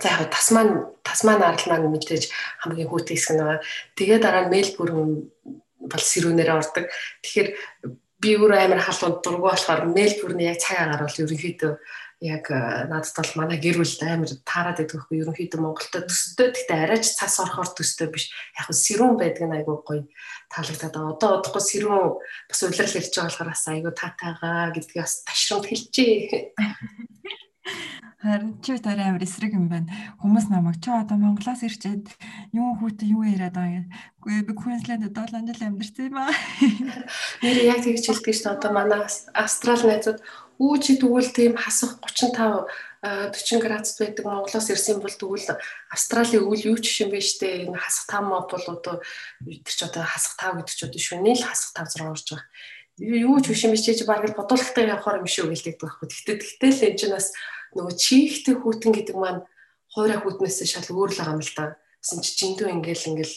За 0.00 0.08
яг 0.08 0.30
Тасман 0.30 0.68
Тасман 1.02 1.42
арал 1.42 1.64
маань 1.68 1.88
мэдээж 1.88 2.28
хамгийн 2.60 2.88
хүүтэй 2.88 3.16
хэсэг 3.16 3.36
нь 3.36 3.40
байгаа. 3.40 3.64
Тэгээ 3.96 4.18
дараа 4.20 4.44
нь 4.44 4.52
Мельбурн 4.52 5.32
бол 5.90 6.04
сэрүүнээрээ 6.12 6.60
ордог. 6.60 6.84
Тэгэхээр 7.24 7.48
би 8.20 8.30
өөрөө 8.36 8.60
амар 8.68 8.80
халуун 8.84 9.14
дургу 9.24 9.48
болохоор 9.48 9.88
Мельбурны 9.96 10.44
яг 10.44 10.60
цаг 10.60 10.76
агаар 10.76 11.08
бол 11.08 11.20
ерөнхийдөө 11.24 11.72
яг 12.20 12.50
надад 12.50 13.14
бол 13.14 13.32
манай 13.38 13.58
гэр 13.62 13.78
бүл 13.78 13.94
амар 14.02 14.30
таарад 14.42 14.82
хөө 14.82 15.22
ерөнхийдөө 15.22 15.60
Монголтой 15.62 16.02
төстэй. 16.02 16.50
Гэхдээ 16.50 16.78
арайч 16.82 17.14
цас 17.14 17.38
орохоор 17.38 17.70
төстэй 17.78 18.10
биш. 18.10 18.34
Яг 18.58 18.74
сэрүүн 18.74 19.14
байдаг 19.14 19.46
нь 19.46 19.56
айгүй 19.62 19.76
гоё 19.86 20.02
таалагдаад 20.50 20.94
байгаа. 20.98 21.14
Одоо 21.14 21.30
удахгүй 21.38 21.62
сэрүүн 21.62 22.18
бас 22.50 22.60
улирал 22.66 22.98
ирж 22.98 23.14
байгаа 23.14 23.30
болохоор 23.30 23.50
бас 23.54 23.64
айгүй 23.70 23.92
таатайгаа 23.94 24.74
гэдгийг 24.74 24.98
бас 24.98 25.14
ташрамд 25.22 25.66
хэлчихээ. 25.70 26.54
Харин 28.18 28.58
чи 28.66 28.74
тэр 28.82 28.98
амар 28.98 29.22
эсрэг 29.22 29.54
юм 29.54 29.70
байна. 29.70 29.86
Хүмүүс 30.18 30.50
намайг 30.50 30.82
чи 30.82 30.90
одоо 30.90 31.22
Монголоос 31.22 31.62
ирчээд 31.62 32.10
юу 32.50 32.74
хүүтэй 32.82 33.14
юу 33.14 33.22
яриад 33.22 33.54
байгаа 33.54 33.78
юм. 33.78 33.86
Үгүй 34.18 34.42
би 34.42 34.52
Queensland-д 34.58 35.14
7 35.14 35.54
жил 35.54 35.62
амьдарсан 35.70 36.10
юм 36.10 36.18
аа. 36.18 36.34
Нэр 37.46 37.58
яг 37.62 37.86
тэгж 37.86 38.10
хэлдэг 38.10 38.34
шүү 38.34 38.42
дээ. 38.42 38.56
Одоо 38.58 38.70
манай 38.74 39.06
Австрал 39.38 39.86
найзууд 39.86 40.18
үү 40.58 40.74
чи 40.82 40.98
тэгвэл 40.98 41.30
тийм 41.30 41.54
хасах 41.54 42.02
35 42.02 42.66
40 42.98 43.62
градус 43.62 43.94
байдаг 43.94 44.26
Монголоос 44.26 44.70
ирсэн 44.74 44.98
бол 44.98 45.14
тэгвэл 45.14 45.54
Австралийн 45.94 46.42
өвөл 46.42 46.74
юу 46.74 46.78
ч 46.82 47.06
юм 47.06 47.14
бэ 47.14 47.22
штэ 47.22 47.70
энэ 47.70 47.78
хасах 47.78 48.10
тав 48.10 48.26
мод 48.26 48.50
бол 48.50 48.66
одоо 48.74 48.98
тэр 49.46 49.62
ч 49.70 49.80
одоо 49.86 50.02
хасах 50.02 50.34
тав 50.34 50.58
гэдэг 50.58 50.74
ч 50.74 50.82
одоо 50.82 50.98
шөнийн 50.98 51.38
л 51.38 51.46
хасах 51.46 51.78
тав 51.78 51.86
зэрэг 51.86 52.10
орж 52.10 52.26
байгаа. 52.34 52.50
Юу 52.98 53.38
ч 53.38 53.54
биш 53.54 53.62
юм 53.62 53.78
чи 53.78 54.02
баг 54.02 54.26
л 54.26 54.34
бодуулахтай 54.34 54.90
явахаар 54.90 55.22
юм 55.22 55.30
шүү 55.30 55.46
гэлдэг 55.46 55.78
байхгүй. 55.78 56.06
Тэгтээ 56.10 56.36
тэгтэл 56.42 56.86
энэ 56.90 56.98
ч 56.98 57.02
бас 57.06 57.30
нөгөө 57.78 57.94
чихтэй 57.94 58.54
хүүтэн 58.58 58.92
гэдэг 58.98 59.14
маань 59.14 59.46
хуурай 59.94 60.18
хүүтнээс 60.18 60.66
шал 60.66 60.90
өөр 60.90 61.14
л 61.14 61.18
байгаа 61.22 61.38
юм 61.38 61.42
л 61.46 61.54
да. 61.54 61.78
Гэсэн 62.02 62.18
чи 62.26 62.30
жиндүү 62.34 62.68
ингээл 62.82 63.08
ингээл 63.14 63.36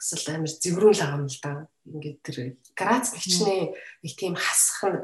асал 0.00 0.24
амар 0.34 0.48
зэврүүн 0.48 0.96
л 0.96 1.02
байгаа 1.04 1.20
юм 1.20 1.28
л 1.28 1.40
да. 1.44 1.52
Ингээд 1.84 2.18
тэр 2.24 2.36
грац 2.72 3.12
нэгчнээ 3.12 3.62
нэг 4.02 4.12
тийм 4.16 4.34
хасах 4.40 4.82
нь 4.88 5.00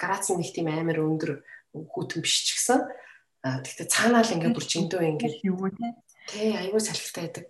грац 0.00 0.30
нэг 0.32 0.50
тийм 0.52 0.72
амар 0.72 1.00
өндөр 1.04 1.42
хүүтэн 1.72 2.20
биш 2.24 2.48
ч 2.48 2.56
гэсэн 2.56 2.80
тэгтээ 3.44 3.86
цаанаа 3.92 4.24
л 4.24 4.34
ингээд 4.34 4.56
бүр 4.56 4.66
жиндүү 4.66 5.00
ингээд 5.16 5.36
юу 5.44 5.68
те. 5.70 5.94
Тий, 6.26 6.50
аюу 6.56 6.80
салхитай 6.80 7.28
байдаг. 7.28 7.46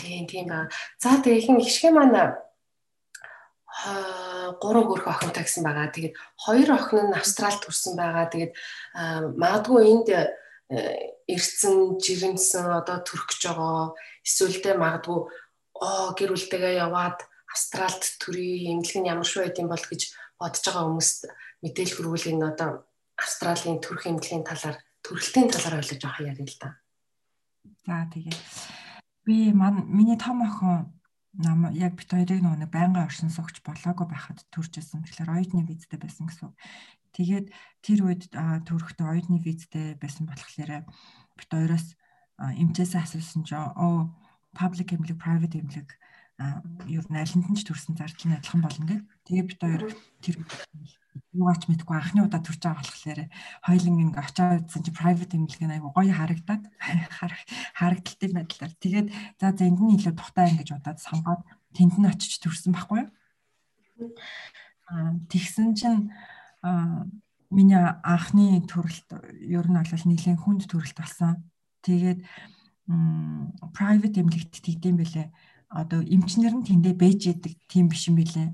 Тийм 0.00 0.26
тийм 0.26 0.46
ба. 0.50 0.66
За 0.98 1.20
тэгээ 1.20 1.38
ихэн 1.38 1.62
ихшгэ 1.62 1.90
маань 1.92 2.34
гурван 4.60 4.86
хөрх 4.88 5.06
охинтой 5.08 5.44
гэсэн 5.44 5.64
байгаа. 5.64 5.94
Тэгээд 5.94 6.14
хоёр 6.36 6.68
охин 6.74 7.10
нь 7.10 7.18
Австралид 7.18 7.60
төрсэн 7.62 7.94
байгаа. 7.96 8.26
Тэгээд 8.32 8.52
магадгүй 9.38 9.82
энд 9.88 10.08
ирсэн, 11.28 12.00
жирэмсэн 12.02 12.66
одоо 12.68 12.98
төрөх 13.04 13.30
байгаа. 13.38 13.94
Эсвэл 14.24 14.58
тэ 14.60 14.74
магадгүй 14.76 15.18
оо 15.82 16.14
гэр 16.16 16.30
бүлтэйгээ 16.34 16.82
яваад 16.84 17.24
Австралид 17.52 18.04
төрий 18.20 18.70
эмнэлэг 18.72 18.98
нь 19.02 19.10
ямар 19.10 19.26
шүү 19.26 19.44
байд 19.44 19.60
юм 19.60 19.68
бол 19.68 19.84
гэж 19.84 20.02
бодож 20.42 20.64
байгаа 20.66 20.84
хүмүүст 20.90 21.20
мэдээлэл 21.62 21.96
хүргүүл 21.96 22.30
энэ 22.34 22.46
одоо 22.50 22.70
Австралийн 23.14 23.78
төрөх 23.78 24.10
эмнэлгийн 24.10 24.42
талаар 24.42 24.76
төрөлтийн 25.06 25.48
талаар 25.54 25.78
ойлгож 25.78 26.02
авах 26.02 26.20
яриа 26.26 26.42
л 26.42 26.58
да. 26.58 26.68
За 27.86 28.06
тэгээ. 28.10 28.34
Би 29.22 29.54
мань 29.54 29.86
миний 29.86 30.18
том 30.18 30.42
охин 30.42 30.90
нам 31.38 31.70
яг 31.72 31.94
бит 31.94 32.10
хоёрыг 32.10 32.42
нөгөө 32.42 32.66
байнгын 32.66 33.06
оршин 33.06 33.30
суугч 33.30 33.62
болоогүй 33.62 34.06
байхад 34.10 34.42
төржсэн. 34.50 35.06
Тэгэхээр 35.06 35.30
оюутны 35.32 35.62
визтэй 35.64 35.98
байсан 35.98 36.26
гэсэн. 36.26 36.50
Тэгээд 37.14 37.46
тэр 37.80 37.98
үед 38.02 38.22
төрөхдөө 38.34 39.06
оюутны 39.06 39.38
визтэй 39.38 39.94
байсан 39.96 40.26
болохоор 40.26 40.84
бит 41.38 41.50
хоёроос 41.50 41.94
эмчээс 42.36 42.98
асуусан 42.98 43.46
ч 43.46 43.54
оо 43.54 44.10
public 44.52 44.92
эмнэлэг 44.92 45.18
private 45.22 45.56
эмнэлэг 45.56 45.88
ер 46.88 47.04
нь 47.06 47.20
алинд 47.20 47.46
нь 47.50 47.58
ч 47.58 47.62
төрсэн 47.66 47.94
зардал 47.96 48.26
нь 48.28 48.36
адилхан 48.36 48.62
болно 48.62 48.84
гэх. 48.88 49.02
Тэгээ 49.26 49.44
бид 49.46 49.60
хоёр 49.60 49.82
тэр 50.24 50.36
юугаач 51.32 51.62
мэдгүй 51.68 51.96
анхны 51.96 52.20
удаа 52.24 52.40
төрж 52.40 52.60
байгаа 52.60 52.84
болохоор 52.84 53.20
хоёлын 53.68 54.00
ингээ 54.04 54.20
очиад 54.20 54.64
үзсэн 54.68 54.82
чи 54.84 54.92
private 54.92 55.34
эмнэлэг 55.36 55.62
нь 55.64 55.74
айгу 55.76 55.92
гоё 55.92 56.12
харагдаад 56.12 56.62
харагдaltaй 57.78 58.30
байдлаар 58.32 58.72
тэгээд 58.80 59.08
за 59.40 59.46
зэнд 59.52 59.80
нь 59.80 59.94
илүү 59.96 60.14
тухтай 60.16 60.48
ингэж 60.52 60.68
удаад 60.76 60.98
сонгоод 61.00 61.42
тэнд 61.76 61.94
нь 62.00 62.08
очиж 62.08 62.40
төрсэн 62.40 62.72
байхгүй 62.72 63.04
юу? 63.04 63.08
Тэгсэн 65.28 65.76
чинь 65.76 66.12
миний 67.52 67.84
анхны 68.04 68.64
төрөлт 68.64 69.08
ер 69.40 69.66
нь 69.68 69.76
бол 69.76 70.04
нэлийн 70.08 70.40
хүнд 70.40 70.68
төрөлт 70.68 70.96
болсон. 70.96 71.44
Тэгээд 71.84 72.24
private 73.76 74.16
эмнэлэгт 74.20 74.64
тэгдэм 74.64 74.96
бэлээ. 75.00 75.28
Одоо 75.72 76.00
эмчнэр 76.04 76.54
нь 76.60 76.66
тэндээ 76.68 76.94
бэж 76.94 77.18
яадаг 77.32 77.52
тийм 77.70 77.88
биш 77.88 78.08
юм 78.08 78.20
бэлээ. 78.20 78.48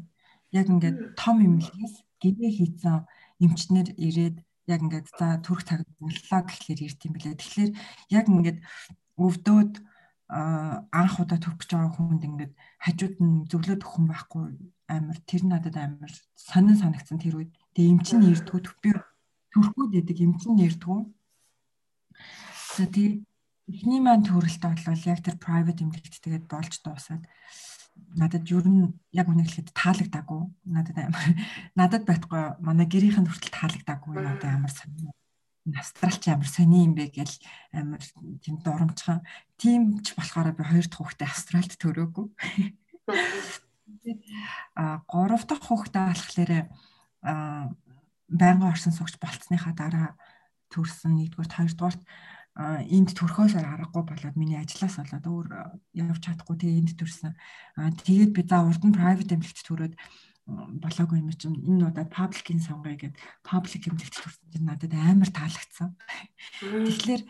Яг 0.54 0.66
ингээд 0.70 1.18
том 1.18 1.42
эмнэлгээс 1.42 1.94
гэрээ 2.22 2.52
хийцэн 2.54 3.04
эмчнэр 3.42 3.88
ирээд 3.98 4.36
яг 4.70 4.80
ингээд 4.86 5.06
за 5.18 5.42
төрөх 5.42 5.66
боллоо 5.98 6.40
гэхлээр 6.46 6.80
ирд 6.86 7.00
юм 7.02 7.12
бэлээ. 7.14 7.34
Тэгэхээр 7.38 7.70
яг 8.14 8.26
ингээд 8.30 8.58
өвдөөд 9.18 9.72
анх 10.28 11.14
удаа 11.18 11.38
төрөх 11.40 11.58
гэж 11.58 11.70
байгаа 11.72 11.92
хүнд 11.96 12.22
ингээд 12.22 12.52
хажууд 12.84 13.16
нь 13.18 13.48
зөвлөд 13.50 13.80
өгөх 13.80 13.92
хүн 13.96 14.06
байхгүй 14.12 14.44
амар 14.92 15.18
тэр 15.24 15.42
надад 15.48 15.76
амар 15.80 16.12
сонин 16.36 16.76
санагдсан 16.76 17.18
тэр 17.18 17.40
үед. 17.40 17.52
Тэгээ 17.72 17.92
эмчин 17.96 18.20
нэрдгүү 18.22 18.60
төв 18.60 18.76
төрхүүд 19.52 19.90
байдаг 19.96 20.18
эмчин 20.20 20.54
нэрдгүү. 20.60 21.00
За 22.76 22.84
тэгээ 22.84 23.24
эхний 23.68 24.00
маань 24.00 24.24
төрөлтөө 24.24 24.72
бол 24.88 25.08
яг 25.12 25.20
тэр 25.20 25.36
private 25.36 25.84
эмнэлэгт 25.84 26.24
тэгээд 26.24 26.44
болж 26.48 26.72
дуусаад 26.80 27.24
надад 28.16 28.44
ер 28.48 28.64
нь 28.64 28.94
яг 29.12 29.26
үнэ 29.28 29.44
хэлэхэд 29.44 29.74
таалагдаагүй. 29.74 30.42
Надад 30.64 30.96
амар 30.96 31.24
надад 31.78 32.02
байтгүй 32.08 32.42
манай 32.62 32.86
гэрийнхэн 32.88 33.26
хүртэл 33.28 33.52
таалагдаагүй 33.52 34.12
надад 34.16 34.44
амар 34.48 34.72
сонир. 34.72 35.12
Австралч 35.68 36.22
амар 36.32 36.48
сони 36.48 36.86
юм 36.88 36.94
бэ 36.96 37.12
гэл 37.12 37.34
амар 37.74 38.00
тийм 38.40 38.56
дурамчхан. 38.64 39.20
Тийм 39.60 40.00
ч 40.00 40.16
болохоор 40.16 40.56
би 40.56 40.64
хоёр 40.64 40.86
дахь 40.88 41.00
хүүхдээ 41.04 41.28
Австралид 41.28 41.74
төрөөгүй. 41.76 42.26
А 44.78 45.04
гурав 45.04 45.44
дахь 45.44 45.64
хүүхдээ 45.68 46.04
болохоор 46.08 46.50
а 47.20 47.68
байнгын 48.28 48.72
орсон 48.72 48.92
суугч 48.96 49.20
болцсныхаа 49.20 49.74
дараа 49.76 50.08
төрсөн 50.72 51.16
нэгдүгээр 51.16 51.52
хоёрдугаарт 51.52 52.02
энд 52.58 53.14
төрхөөсөр 53.14 53.62
аргагүй 53.62 54.02
болоод 54.02 54.34
миний 54.34 54.58
ажлаас 54.58 54.98
болоод 54.98 55.26
өөр 55.30 55.46
явж 55.94 56.22
чадахгүй 56.26 56.56
тэгээ 56.58 56.80
энд 56.82 56.92
төрсэн. 56.98 57.32
Тэгээд 58.02 58.34
би 58.34 58.42
за 58.42 58.66
урд 58.66 58.82
нь 58.82 58.98
private 58.98 59.30
эмнэлэгт 59.30 59.62
төрөөд 59.62 59.94
болоогүй 60.82 61.22
юм 61.22 61.30
чинь 61.38 61.54
энэ 61.54 61.94
удаад 61.94 62.10
public-ийн 62.10 62.58
сонгоё 62.58 62.98
гэд 62.98 63.14
public 63.46 63.82
эмнэлэгт 63.86 64.16
төрсэн 64.18 64.46
чинь 64.50 64.66
надад 64.66 64.90
амар 64.90 65.30
таалагдсан. 65.30 65.94
Тэгэхээр 66.58 67.22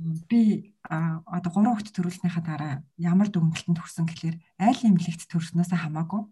би 0.00 0.72
одоо 0.80 1.50
гурван 1.52 1.76
хүүхэд 1.76 1.92
төрүүлснийхаа 2.00 2.40
дараа 2.40 2.74
ямар 2.96 3.28
дүгнэлтэнд 3.28 3.76
төрсэн 3.76 4.08
гэхэлэр 4.08 4.36
аль 4.64 4.80
эмнэлэгт 4.80 5.28
төрснөөс 5.28 5.76
хамаагүй 5.76 6.24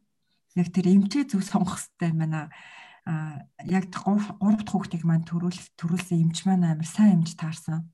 яг 0.57 0.69
тэр 0.73 0.89
эмчээ 0.89 1.29
зөв 1.29 1.45
сонгох 1.45 1.77
хэрэгтэй 1.77 2.17
байна 2.17 2.49
а 3.05 3.45
яг 3.69 3.93
гурав 3.93 4.41
дахь 4.41 4.73
хүүхдийг 4.73 5.05
маань 5.05 5.29
төрүүл 5.29 5.61
төрүүлсэн 5.77 6.17
эмч 6.17 6.49
маань 6.49 6.65
амар 6.65 6.89
сайн 6.89 7.21
эмч 7.21 7.37
таарсан 7.37 7.93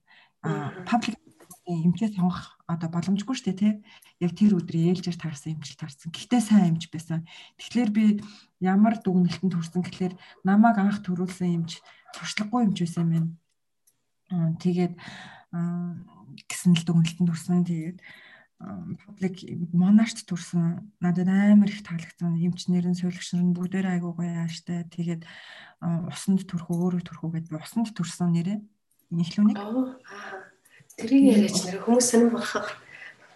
паблик 0.84 1.18
эмчээ 1.64 2.12
сонгох 2.12 2.60
одоо 2.68 2.88
боломжгүй 2.92 3.34
шүү 3.36 3.46
дээ 3.48 3.56
тий. 3.56 3.72
Яг 4.20 4.32
тэр 4.36 4.60
өдрийн 4.60 4.92
ээлжээр 4.92 5.16
таарсан 5.16 5.56
эмчил 5.56 5.80
таарсан. 5.80 6.12
Гэхдээ 6.12 6.42
сайн 6.44 6.76
эмч 6.76 6.92
байсан. 6.92 7.24
Тэгэхээр 7.56 7.90
би 7.92 8.04
ямар 8.60 9.00
дүгнэлтэнд 9.00 9.56
хүрсэн 9.56 9.80
гэхэлэр 9.80 10.14
намайг 10.44 10.76
анх 10.76 11.00
төрүүлсэн 11.00 11.64
эмч 11.64 11.80
туршлагагүй 12.12 12.68
эмч 12.68 12.78
байсан 12.84 13.02
юм 13.08 13.10
байна. 14.28 14.56
Тэгээд 14.60 14.94
гэсэн 16.44 16.72
л 16.76 16.84
дүгнэлтэнд 16.84 17.28
хүрсэн. 17.32 17.64
Тэгээд 17.64 17.98
паблик 18.60 19.36
монарт 19.72 20.24
төрсэн 20.24 20.92
надад 21.00 21.28
амар 21.28 21.68
их 21.68 21.84
таалагдсан 21.84 22.38
эмчнэр 22.38 22.86
нь 22.88 22.96
сувилагч 22.96 23.34
нар 23.34 23.44
нь 23.44 23.56
бүгдээр 23.56 23.86
айгуу 23.98 24.14
гоё 24.16 24.46
ааштай 24.46 24.88
тэгээд 24.88 25.26
усанд 26.08 26.48
төрхөө 26.48 26.76
өөрөө 26.80 27.02
төрхөө 27.04 27.30
гэдээ 27.34 27.52
би 27.52 27.60
усанд 27.60 27.92
төрсэн 27.92 28.30
нэрээ 28.32 28.58
Нийлүүнийг. 29.10 29.58
Тэрийг 30.96 31.24
яриач 31.34 31.58
нэр 31.66 31.82
хүмүүс 31.84 32.06
сонирм 32.08 32.38
бахах. 32.38 32.70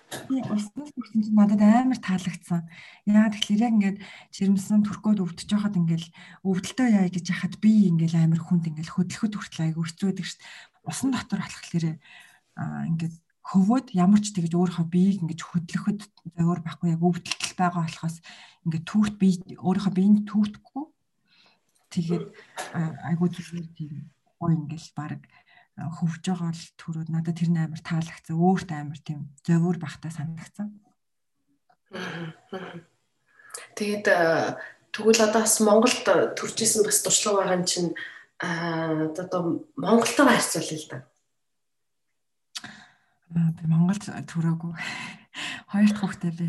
Уснаас 0.09 0.89
хүрсэн 0.97 1.21
чинь 1.21 1.37
надад 1.37 1.61
амар 1.61 2.01
таалагдсан. 2.01 2.65
Яа 3.05 3.29
тэгэхээр 3.29 3.65
яг 3.67 3.75
ингээд 3.77 3.99
жирэмсэн 4.33 4.81
төрхөөд 4.89 5.21
өвдөж 5.21 5.49
байхад 5.53 5.77
ингээл 5.77 6.09
өвдөлтөө 6.49 6.89
яа 6.89 7.13
гэж 7.13 7.27
яхад 7.29 7.61
би 7.61 7.93
ингээл 7.93 8.17
амар 8.17 8.41
хүнд 8.41 8.73
ингээл 8.73 8.95
хөдлөхөд 8.97 9.37
хүртэл 9.37 9.77
байдаг 9.77 9.85
шүү 10.25 10.41
дээ. 10.41 10.89
Усан 10.89 11.13
дотор 11.13 11.45
аа 11.45 12.89
ингээд 12.89 13.15
хөвөөд 13.49 13.97
ямар 13.97 14.21
ч 14.21 14.35
тэгж 14.35 14.53
өөрийнхөө 14.53 14.87
биеийг 14.93 15.23
ингэж 15.25 15.41
хөдлөхөд 15.41 16.01
зөөр 16.37 16.61
байхгүй 16.67 16.93
яг 16.93 17.01
өвдөлтөл 17.01 17.57
байгаа 17.57 17.87
болохоос 17.87 18.17
ингээд 18.67 18.85
түүхт 18.85 19.15
би 19.17 19.29
өөрийнхөө 19.57 19.95
биеийг 19.97 20.27
түүхтэхгүй 20.29 20.85
тэгээд 21.95 22.27
айгуу 23.09 23.29
зүгээр 23.33 23.69
тийм 23.73 23.93
гоо 24.37 24.51
ингээл 24.53 24.91
баг 24.93 25.21
хөвж 25.79 26.23
байгаа 26.27 26.51
л 26.51 26.65
төрөөд 26.75 27.09
надад 27.15 27.39
тэр 27.39 27.55
амар 27.55 27.79
таалагдсан. 27.79 28.35
Өөрт 28.35 28.71
амар 28.75 28.99
тийм 28.99 29.31
зовөр 29.47 29.79
бахтай 29.79 30.11
санагдсан. 30.11 30.75
Тэгээд 33.79 34.07
тэгвэл 34.91 35.23
одоо 35.23 35.41
бас 35.47 35.57
Монголд 35.63 36.03
төрж 36.35 36.57
исэн 36.59 36.83
бас 36.83 36.99
туршлага 37.03 37.47
байгаа 37.47 37.59
юм 37.63 37.65
чинь 37.65 37.91
аа 38.43 39.07
одоо 39.15 39.63
Монголтойгоо 39.79 40.35
харьцуулъя 40.35 40.79
л 40.83 40.89
да. 40.91 40.99
Би 43.31 43.65
Монголд 43.71 44.03
төрөөгүй. 44.03 44.73
Хоёр 45.71 45.91
дахь 45.95 46.03
хүүхдээ 46.03 46.33
би 46.35 46.47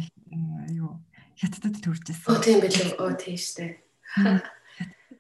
юу 0.73 0.97
хятадд 1.37 1.77
төрж 1.85 2.03
исэн. 2.09 2.33
Оо 2.33 2.41
тийм 2.41 2.59
билээ. 2.65 2.97
Оо 2.97 3.13
тийм 3.13 3.37
штэ. 3.37 3.77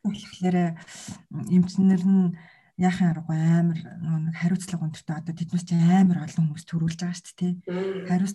Тэгэхээр 0.03 0.57
эмчнэр 1.51 2.03
нь 2.03 2.33
яахын 2.79 3.11
аргагүй 3.11 3.35
амар 3.35 3.79
нэг 4.23 4.35
хариуцлага 4.39 4.87
өндөртэй 4.87 5.15
одоо 5.19 5.33
тэднээс 5.35 5.65
чи 5.67 5.75
амар 5.75 6.23
олон 6.23 6.47
хүмүүс 6.47 6.63
төрүүлж 6.63 6.99
байгаа 7.03 7.19
шүү 7.19 7.35
дээ 7.35 7.35
тий. 7.35 7.53
Хариуц 8.07 8.33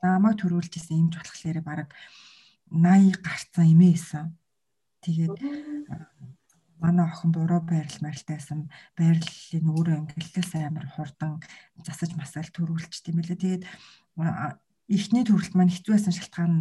намайг 0.00 0.40
төрүүлж 0.40 0.72
исэн 0.80 1.04
юмж 1.04 1.20
болохоор 1.20 1.60
баг 1.60 1.92
80 2.72 3.20
гарцсан 3.20 3.64
эмээ 3.68 3.92
исэн. 3.92 4.26
Тэгээд 5.04 5.36
манай 6.80 7.06
охин 7.08 7.30
буруу 7.32 7.60
байрал 7.60 7.98
марилтайсан 8.00 8.72
байрлалын 8.96 9.66
өөрөө 9.68 9.96
ингэлээс 10.00 10.52
амар 10.64 10.88
хурдан 10.88 11.40
засаж 11.84 12.16
масаал 12.16 12.48
төрүүлж 12.52 12.92
тийм 13.04 13.20
байлээ. 13.20 13.36
Тэгээд 13.36 13.64
эхний 14.88 15.24
төрөлт 15.28 15.54
маань 15.56 15.72
хэцүү 15.72 15.92
байсан 15.92 16.12
шалтгаан 16.16 16.52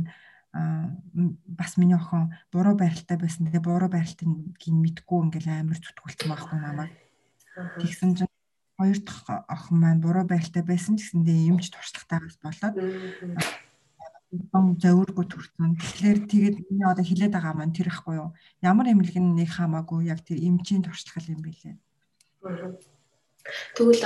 нь 1.16 1.40
бас 1.48 1.80
миний 1.80 1.96
охин 1.96 2.36
буруу 2.52 2.76
байралтай 2.76 3.18
байсан. 3.18 3.48
Тэгээ 3.48 3.64
буруу 3.64 3.90
байралтыг 3.90 4.28
мэдгүй 4.28 5.20
ингээл 5.24 5.50
амар 5.52 5.80
зүтгүүлсэн 5.80 6.30
байхгүй 6.30 6.60
намайг. 6.60 7.03
Тэгсэн 7.54 8.18
чинь 8.18 8.34
хоёр 8.78 8.98
дахь 9.06 9.46
охин 9.48 9.78
маань 9.78 10.02
буруу 10.02 10.26
байралтай 10.26 10.64
байсан 10.66 10.98
гэсэндээ 10.98 11.50
юмч 11.54 11.70
туршлагатайгаас 11.70 12.38
болоод 12.42 12.76
он 14.50 14.74
зөвөргөө 14.82 15.26
төрсөн. 15.30 15.78
Тэгэхээр 15.78 16.20
тэгээд 16.26 16.56
миний 16.66 16.88
одоо 16.90 17.06
хилээд 17.06 17.38
байгаа 17.38 17.54
маань 17.54 17.76
тэр 17.78 17.94
ихгүй 17.94 18.18
юу? 18.18 18.34
Ямар 18.66 18.90
эмнэлэг 18.90 19.22
нэг 19.22 19.50
хамаагүй 19.54 20.10
яг 20.10 20.26
тэр 20.26 20.42
эмчийн 20.42 20.82
туршлага 20.82 21.22
юм 21.30 21.46
билээ. 21.46 21.78
Тэгвэл 23.78 24.04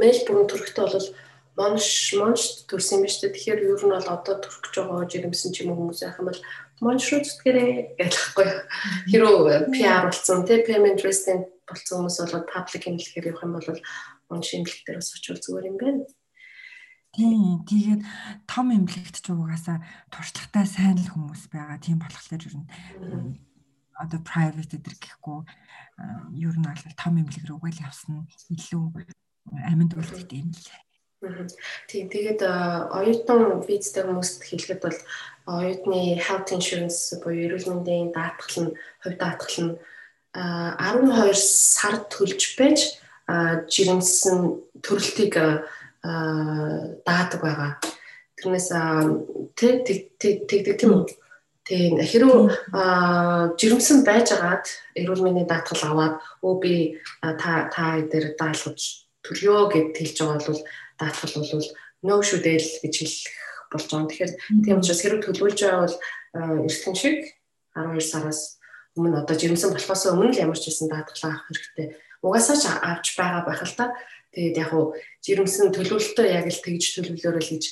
Мельбурн 0.00 0.48
төрөхтэй 0.48 0.86
бол 0.88 1.08
Монш 1.56 2.16
Монш 2.16 2.64
төрсөн 2.64 3.04
юм 3.04 3.08
шүү 3.08 3.28
дээ. 3.28 3.34
Тэгэхээр 3.36 3.60
ер 3.68 3.82
нь 3.84 3.92
бол 3.92 4.08
одоо 4.08 4.34
төрөх 4.40 4.60
гэж 4.64 4.74
байгаа 4.80 5.08
жирэмсэн 5.08 5.52
ч 5.52 5.64
юм 5.64 5.76
уу 5.76 5.92
хүмүүс 5.92 6.04
юм 6.04 6.28
бол 6.28 6.40
Монш 6.84 7.08
руу 7.08 7.24
зүтгэрээ 7.24 7.96
гэж 7.96 8.12
байхгүй 8.12 8.44
юу? 8.44 8.60
Хэрвээ 9.08 9.60
PR 9.72 10.04
болсон 10.12 10.44
тий 10.44 10.60
payment 10.60 11.00
resident 11.00 11.48
болцсон 11.64 12.04
хүмүүс 12.04 12.18
бол 12.36 12.52
паблик 12.52 12.84
эмнэлгээр 12.84 13.28
явах 13.32 13.44
юм 13.48 13.52
бол 13.56 13.80
унш 14.30 14.48
эмнэлэг 14.54 14.84
дээр 14.84 15.00
бас 15.00 15.14
очивол 15.16 15.40
зүгээр 15.40 15.70
юм 15.72 15.78
байна. 15.80 16.04
Тийм. 17.16 17.64
Тэгээд 17.64 18.02
том 18.44 18.66
эмнэлэгт 18.76 19.16
ч 19.24 19.26
угаасаа 19.32 19.80
туршлагатай 20.12 20.64
сайн 20.68 21.00
л 21.00 21.10
хүмүүс 21.16 21.48
байгаа. 21.48 21.80
Тийм 21.80 21.96
болохоор 21.96 22.44
ер 22.44 22.56
нь 22.60 22.68
одоо 23.96 24.20
private 24.20 24.76
эдэр 24.76 24.96
гэхгүй 25.00 25.40
ер 26.44 26.54
нь 26.60 26.66
бол 26.68 26.84
том 27.00 27.14
эмнэлэг 27.16 27.48
рүү 27.48 27.56
угаал 27.56 27.84
явсан 27.88 28.28
илүү 28.52 28.84
аминд 29.64 29.96
үлддэг 29.96 30.44
юм 30.44 30.52
л. 30.52 30.85
Тийм. 31.88 32.08
Тэгээд 32.12 32.44
оюутан 32.92 33.64
визтэй 33.64 34.04
хүмүүст 34.04 34.44
хэлэхэд 34.44 34.80
бол 34.84 34.98
оюутны 35.48 36.20
health 36.20 36.52
insurance 36.52 37.16
буюу 37.24 37.48
эрүүл 37.48 37.72
мэндийн 37.72 38.12
даатгал 38.12 38.68
нь 38.68 38.76
хувь 39.00 39.16
даатгал 39.16 39.56
нь 39.64 39.72
12 40.36 41.32
сар 41.40 42.04
төлж 42.12 42.60
байж 42.60 43.00
жирэмсэн 43.72 44.60
төрөлтийг 44.84 45.34
даадаг 46.04 47.40
байгаа. 47.40 47.72
Тэрнээс 48.36 48.68
тэгдэг 49.56 50.76
тийм 50.76 50.92
үү? 51.00 51.04
Тийм 51.64 51.96
хэрвээ 51.96 53.56
жирэмсэн 53.56 54.04
байж 54.04 54.36
агаад 54.36 54.68
эрүүл 54.92 55.24
мэндийн 55.24 55.48
даатгал 55.48 55.82
аваад 55.96 56.14
өө 56.44 56.54
би 56.60 56.74
та 57.24 57.72
та 57.72 58.04
дээр 58.04 58.36
даалгавч 58.36 59.08
төлөө 59.24 59.60
гэд 59.72 59.88
хэлж 59.96 60.16
байгаа 60.20 60.46
бол 60.46 60.62
даатгал 60.98 61.34
бол 61.36 61.68
нөө 62.04 62.20
шүү 62.24 62.40
дээ 62.44 62.58
л 62.60 62.70
гэж 62.84 62.94
хэлэх 63.00 63.32
болж 63.72 63.84
байгаа. 63.90 64.08
Тэгэхээр 64.10 64.32
тийм 64.64 64.78
учраас 64.80 65.00
хэрэг 65.02 65.20
төлөвлөж 65.24 65.58
байгаа 65.60 65.82
бол 65.84 65.96
эртхэн 66.66 66.96
шиг 66.96 67.18
12 67.76 68.00
сараас 68.00 68.40
өмнө 68.96 69.20
одоо 69.24 69.36
жирэмсэн 69.36 69.72
болохоос 69.72 70.02
өмнө 70.12 70.32
л 70.32 70.42
ямар 70.44 70.58
ч 70.58 70.72
байсан 70.72 70.88
даатгалаа 70.88 71.32
авах 71.36 71.46
хэрэгтэй. 71.52 71.86
Угаасаа 72.24 72.56
ч 72.56 72.64
авч 72.68 73.06
байгаа 73.16 73.42
байх 73.44 73.62
л 73.64 73.76
та. 73.76 73.92
Тэгээд 74.32 74.60
яг 74.60 74.68
хуу 74.72 74.96
жирэмсэн 75.24 75.72
төлөвлөлтөө 75.76 76.26
яг 76.32 76.46
л 76.48 76.64
тэгж 76.64 76.84
төлөвлөөрөө 76.96 77.42
л 77.44 77.52
гэж 77.52 77.64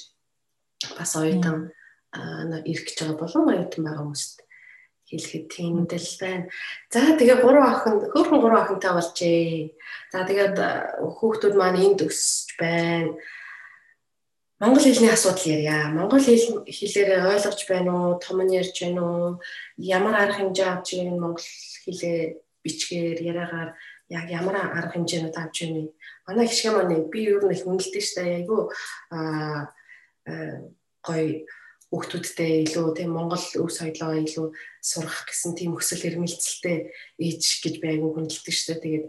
бас 1.00 1.12
оюутан 1.16 1.72
ирэх 2.68 2.84
гэж 2.84 2.96
байгаа 3.00 3.18
болон 3.20 3.44
оюутан 3.52 3.82
байгаа 3.84 4.04
хүмүүст 4.04 4.43
хэлэхэд 5.14 5.44
тийм 5.55 5.72
мэдэл 5.87 6.11
байна. 6.20 6.44
За 6.90 7.14
тэгээ 7.14 7.38
гурван 7.38 7.70
охин 7.70 7.94
хөөрхөн 8.12 8.40
гурван 8.42 8.62
охинтой 8.66 8.92
болжээ. 8.98 9.72
За 10.12 10.27
тэгээд 10.27 10.57
хүүхдүүд 10.98 11.55
маань 11.55 11.81
энд 11.87 12.00
өсөж 12.03 12.59
байна 12.59 13.14
Монгол 14.61 14.83
хэлний 14.83 15.11
асуудал 15.11 15.44
ярья. 15.44 15.90
Монгол 15.90 16.20
хэл 16.22 16.64
хэлээр 16.64 17.27
ойлгож 17.27 17.61
байна 17.68 17.90
уу? 17.92 18.18
Том 18.22 18.38
нь 18.46 18.55
ярьж 18.55 18.77
байна 18.81 19.03
уу? 19.03 19.40
Ямар 19.77 20.14
арга 20.14 20.38
хэмжээ 20.38 20.68
авч 20.72 20.88
ийм 20.94 21.18
монгол 21.18 21.44
хэлээ 21.85 22.38
бичгээр 22.64 23.18
яриагаар 23.31 23.70
яг 24.09 24.27
ямар 24.31 24.57
арга 24.79 24.94
хэмжээнүүд 24.94 25.37
авч 25.37 25.57
вэ? 25.68 25.92
Манай 26.27 26.46
гişгэ 26.46 26.70
маань 26.70 27.11
би 27.12 27.20
ер 27.29 27.42
нь 27.44 27.53
их 27.53 27.66
үнэлдэг 27.66 28.05
дээ. 28.14 28.37
Айгу 28.40 28.70
аа 29.11 29.74
гоё 31.03 31.44
хүүхдүүдтэй 31.90 32.53
илүү 32.68 32.87
тийм 32.97 33.11
монгол 33.16 33.44
өв 33.61 33.70
соёлоо 33.70 34.12
илүү 34.25 34.47
сурах 34.81 35.29
гэсэн 35.29 35.53
тийм 35.59 35.77
өсөл 35.79 36.07
эрмэлзэлтэй 36.09 36.90
ээж 37.20 37.42
гэж 37.64 37.75
би 37.81 37.87
айгу 37.88 38.14
хүндэлдэг 38.14 38.55
шүү 38.55 38.66
дээ. 38.75 38.83
Тэгээд 38.85 39.07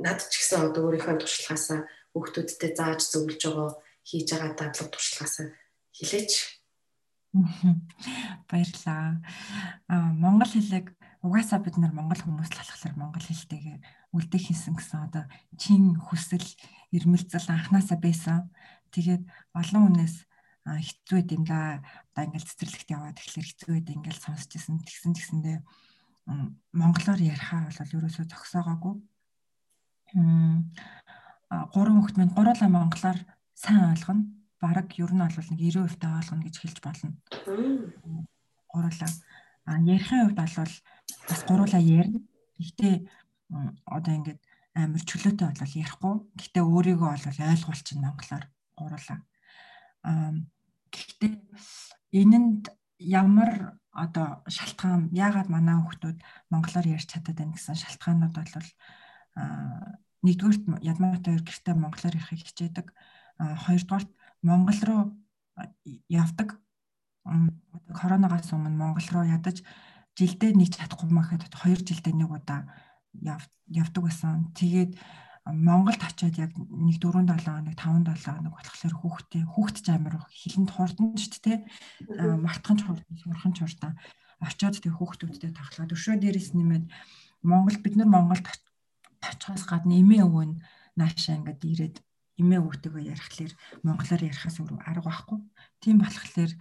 над 0.00 0.18
ч 0.28 0.32
гэсэн 0.36 0.70
одоо 0.70 0.92
өөрийнхөө 0.92 1.16
туршлагаасаа 1.20 1.80
хүүхдүүдтэй 2.12 2.70
зааж 2.76 3.00
зөвлөж 3.08 3.40
байгаа 3.42 3.70
хийж 4.04 4.28
байгаа 4.32 4.52
дадлаг 4.56 4.88
туршлагаас 4.92 5.36
хэлээч. 5.96 6.32
Баярлаа. 8.48 9.20
Аа 9.88 10.08
монгол 10.12 10.52
хэлийг 10.52 10.96
угаасаа 11.24 11.60
бид 11.60 11.76
нар 11.76 11.92
монгол 11.92 12.20
хүмүүс 12.22 12.52
болохоор 12.52 12.94
монгол 12.96 13.24
хэлтэйгээ 13.26 13.76
үлдэх 14.16 14.42
хийсэн 14.46 14.74
гэсэн 14.76 15.10
одоо 15.10 15.24
чин 15.60 15.96
хүсэл 16.00 16.46
ирмэлцэл 16.92 17.52
анханасаа 17.52 17.98
байсан. 18.00 18.52
Тэгээд 18.94 19.24
олон 19.52 19.82
хүнээс 19.90 20.16
хэцүү 20.66 21.18
юм 21.30 21.44
да. 21.46 21.82
Одоо 22.10 22.22
ингээл 22.26 22.50
цэцэрлэгт 22.50 22.90
яваад 22.90 23.16
тэгэхээр 23.22 23.46
хэцүү 23.46 23.70
байд 23.70 23.88
ингээл 23.94 24.24
сонсч 24.26 24.50
ирсэн. 24.58 24.82
Тэгсэн 24.82 25.14
тэгсэндээ 25.14 25.58
монголоор 26.74 27.20
ярихаа 27.22 27.70
бол 27.70 27.94
ерөөсөө 28.02 28.26
зогсоогоогүй. 28.26 28.94
М 30.18 30.74
гурван 31.70 32.02
хүүхэд 32.02 32.18
минь 32.18 32.34
гурлаа 32.34 32.66
монголоор 32.66 33.18
сайн 33.54 33.94
ойлгоно. 33.94 34.26
Бараг 34.58 34.90
ер 34.98 35.12
нь 35.14 35.22
бол 35.22 35.30
нэг 35.30 35.60
90% 35.62 36.02
та 36.02 36.18
ойлгоно 36.18 36.42
гэж 36.42 36.56
хэлж 36.58 36.78
болно. 36.82 37.14
Гурлаа. 38.66 39.10
А 39.70 39.78
ярихын 39.78 40.26
хувьд 40.26 40.38
бол 40.42 40.54
бас 41.30 41.40
гурлаа 41.46 41.82
ярина. 41.82 42.20
Гэхдээ 42.58 42.94
одоо 43.86 44.12
ингээд 44.18 44.40
амар 44.74 45.02
чөлөөтэй 45.06 45.46
бол 45.46 45.78
ярихгүй. 45.78 46.14
Гэхдээ 46.34 46.64
өөрийгөө 46.66 47.10
бол 47.14 47.26
ойлгуулчин 47.54 48.02
монголоор 48.02 48.44
гурлаа. 48.74 49.18
А 50.02 50.34
гэхдээ 50.96 51.32
энэнд 52.20 52.72
ямар 52.98 53.78
одоо 53.92 54.44
шалтгаан 54.48 55.12
яагаад 55.12 55.48
манай 55.52 55.76
хүмүүс 55.76 56.20
монголоор 56.52 56.86
ярьж 56.96 57.08
чадаад 57.12 57.36
байна 57.38 57.54
гэсэн 57.56 57.76
шалтгаанууд 57.76 58.34
бол 58.36 58.68
нэгдүгээр 60.26 60.82
ядмаатай 60.82 61.36
гэртээ 61.40 61.74
монголоор 61.76 62.16
ярихыг 62.16 62.40
хичээдэг 62.44 62.86
хоёрдугаарт 63.38 64.10
Монгол 64.42 64.80
руу 64.88 65.02
явдаг 66.08 66.60
коронавигаас 67.92 68.52
өмнө 68.52 68.76
Монгол 68.76 69.08
руу 69.12 69.24
ядаж 69.28 69.60
жилдээ 70.16 70.56
нэг 70.56 70.72
чадахгүй 70.72 71.10
махад 71.12 71.44
2 71.52 71.84
жилдээ 71.84 72.14
нэг 72.16 72.30
удаа 72.32 72.64
явдаг 73.68 74.02
байсан. 74.04 74.52
Тэгээд 74.56 74.96
Монголд 75.46 76.02
очиод 76.02 76.34
яг 76.42 76.52
нэг 76.58 76.98
4 76.98 77.22
7 77.22 77.38
хоног 77.46 77.78
5 77.78 78.18
7 78.18 78.34
хоног 78.34 78.54
болохоор 78.58 78.94
хүүхдээ 78.98 79.44
хүүхд 79.46 79.76
ч 79.78 79.86
амар 79.94 80.18
хилэнд 80.26 80.70
хурдан 80.74 81.14
ч 81.14 81.30
тэ 81.38 81.62
мартхан 82.42 82.76
ч 82.78 82.82
хурдан 82.82 83.14
сурхан 83.14 83.52
ч 83.54 83.62
хурдан 83.62 83.94
очиод 84.42 84.82
тэг 84.82 84.98
хүүхдүүдтэй 84.98 85.54
тоглоод 85.54 85.94
өшөө 85.94 86.18
дээрээс 86.18 86.50
нэмээд 86.58 86.84
Монгол 87.46 87.78
бид 87.78 87.94
нар 87.94 88.10
Монголд 88.10 88.42
очихоос 89.22 89.64
гадна 89.70 89.94
эмээ 90.02 90.26
өвөө 90.26 90.44
нь 90.50 90.58
наашаа 90.98 91.38
ингээд 91.38 91.62
ирээд 91.62 91.96
эмээ 92.42 92.60
өвгтэйгөө 92.66 93.02
ярихлаэр 93.14 93.52
монголоор 93.86 94.22
ярихаас 94.28 94.56
өөр 94.60 94.82
арга 94.82 95.08
байхгүй. 95.08 95.38
Тийм 95.80 95.96
болохоор 96.02 96.52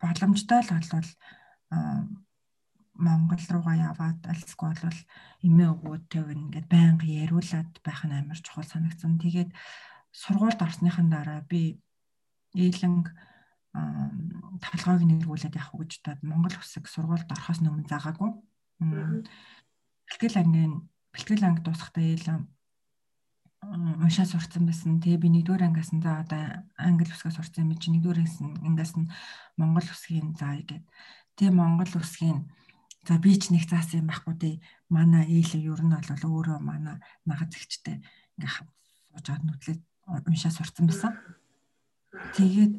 боломжтой 0.00 0.60
л 0.64 0.72
болвол 0.72 1.10
Монгол 3.06 3.40
руугаа 3.48 3.76
яваад 3.90 4.20
альсгүй 4.28 4.72
бол 4.76 5.00
эмээ 5.46 5.68
өвгөөтэйг 5.72 6.28
ингээд 6.36 6.66
байнга 6.68 7.06
яриулаад 7.08 7.72
байх 7.80 8.00
нь 8.04 8.16
амар 8.16 8.38
чухал 8.44 8.68
санагдсан. 8.68 9.16
Тэгээд 9.16 9.50
сургуульд 10.12 10.60
орсныхан 10.60 11.08
дараа 11.08 11.40
би 11.48 11.80
ээлэнг 12.54 13.06
талхайг 14.60 15.02
нэргүүлээд 15.06 15.56
явах 15.56 15.78
гэж 15.80 15.92
таад 16.04 16.20
Монгол 16.26 16.56
хүсэг 16.58 16.84
сургуульд 16.90 17.30
орохоос 17.30 17.62
өмнө 17.62 17.86
заагаагүй. 17.86 18.30
Бэлтгэл 20.06 20.40
ангийн 20.42 20.74
бэлтгэл 21.14 21.46
анги 21.46 21.62
дуусахдаа 21.62 22.02
ээлэн 22.02 22.42
уншаа 24.02 24.26
сурцсан 24.26 24.66
байсан. 24.66 24.98
Тэгээ 24.98 25.22
би 25.22 25.28
нэгдүгээр 25.30 25.66
ангиас 25.70 25.92
нь 25.94 26.02
за 26.02 26.24
одоо 26.24 26.42
англи 26.74 27.12
үсгээ 27.12 27.36
сурцсан 27.36 27.70
юм 27.70 27.78
чи 27.78 27.92
нэгдүгээр 27.94 28.20
ангиас 28.66 28.94
нь 28.98 29.06
монгол 29.60 29.86
үсгийн 29.86 30.34
заая 30.34 30.64
гэд. 30.66 30.84
Тэгээ 31.36 31.54
монгол 31.54 31.92
үсгийн 32.00 32.50
за 33.06 33.18
би 33.18 33.32
ч 33.36 33.50
нэг 33.50 33.64
заасан 33.68 34.04
юм 34.04 34.08
байхгүй 34.10 34.34
тий. 34.36 34.54
Манай 34.88 35.24
ээлэг 35.26 35.62
ер 35.64 35.80
нь 35.84 35.94
бол 35.94 36.24
өөрөө 36.28 36.58
манай 36.60 37.00
нагад 37.24 37.52
зэгчтэй 37.52 38.04
ингээ 38.36 38.52
сууж 38.52 39.26
аваад 39.28 39.44
нүдлээд 39.44 39.80
уншаа 40.06 40.52
сурцсан 40.52 40.86
байсан. 40.86 41.12
Тэгээд 42.36 42.74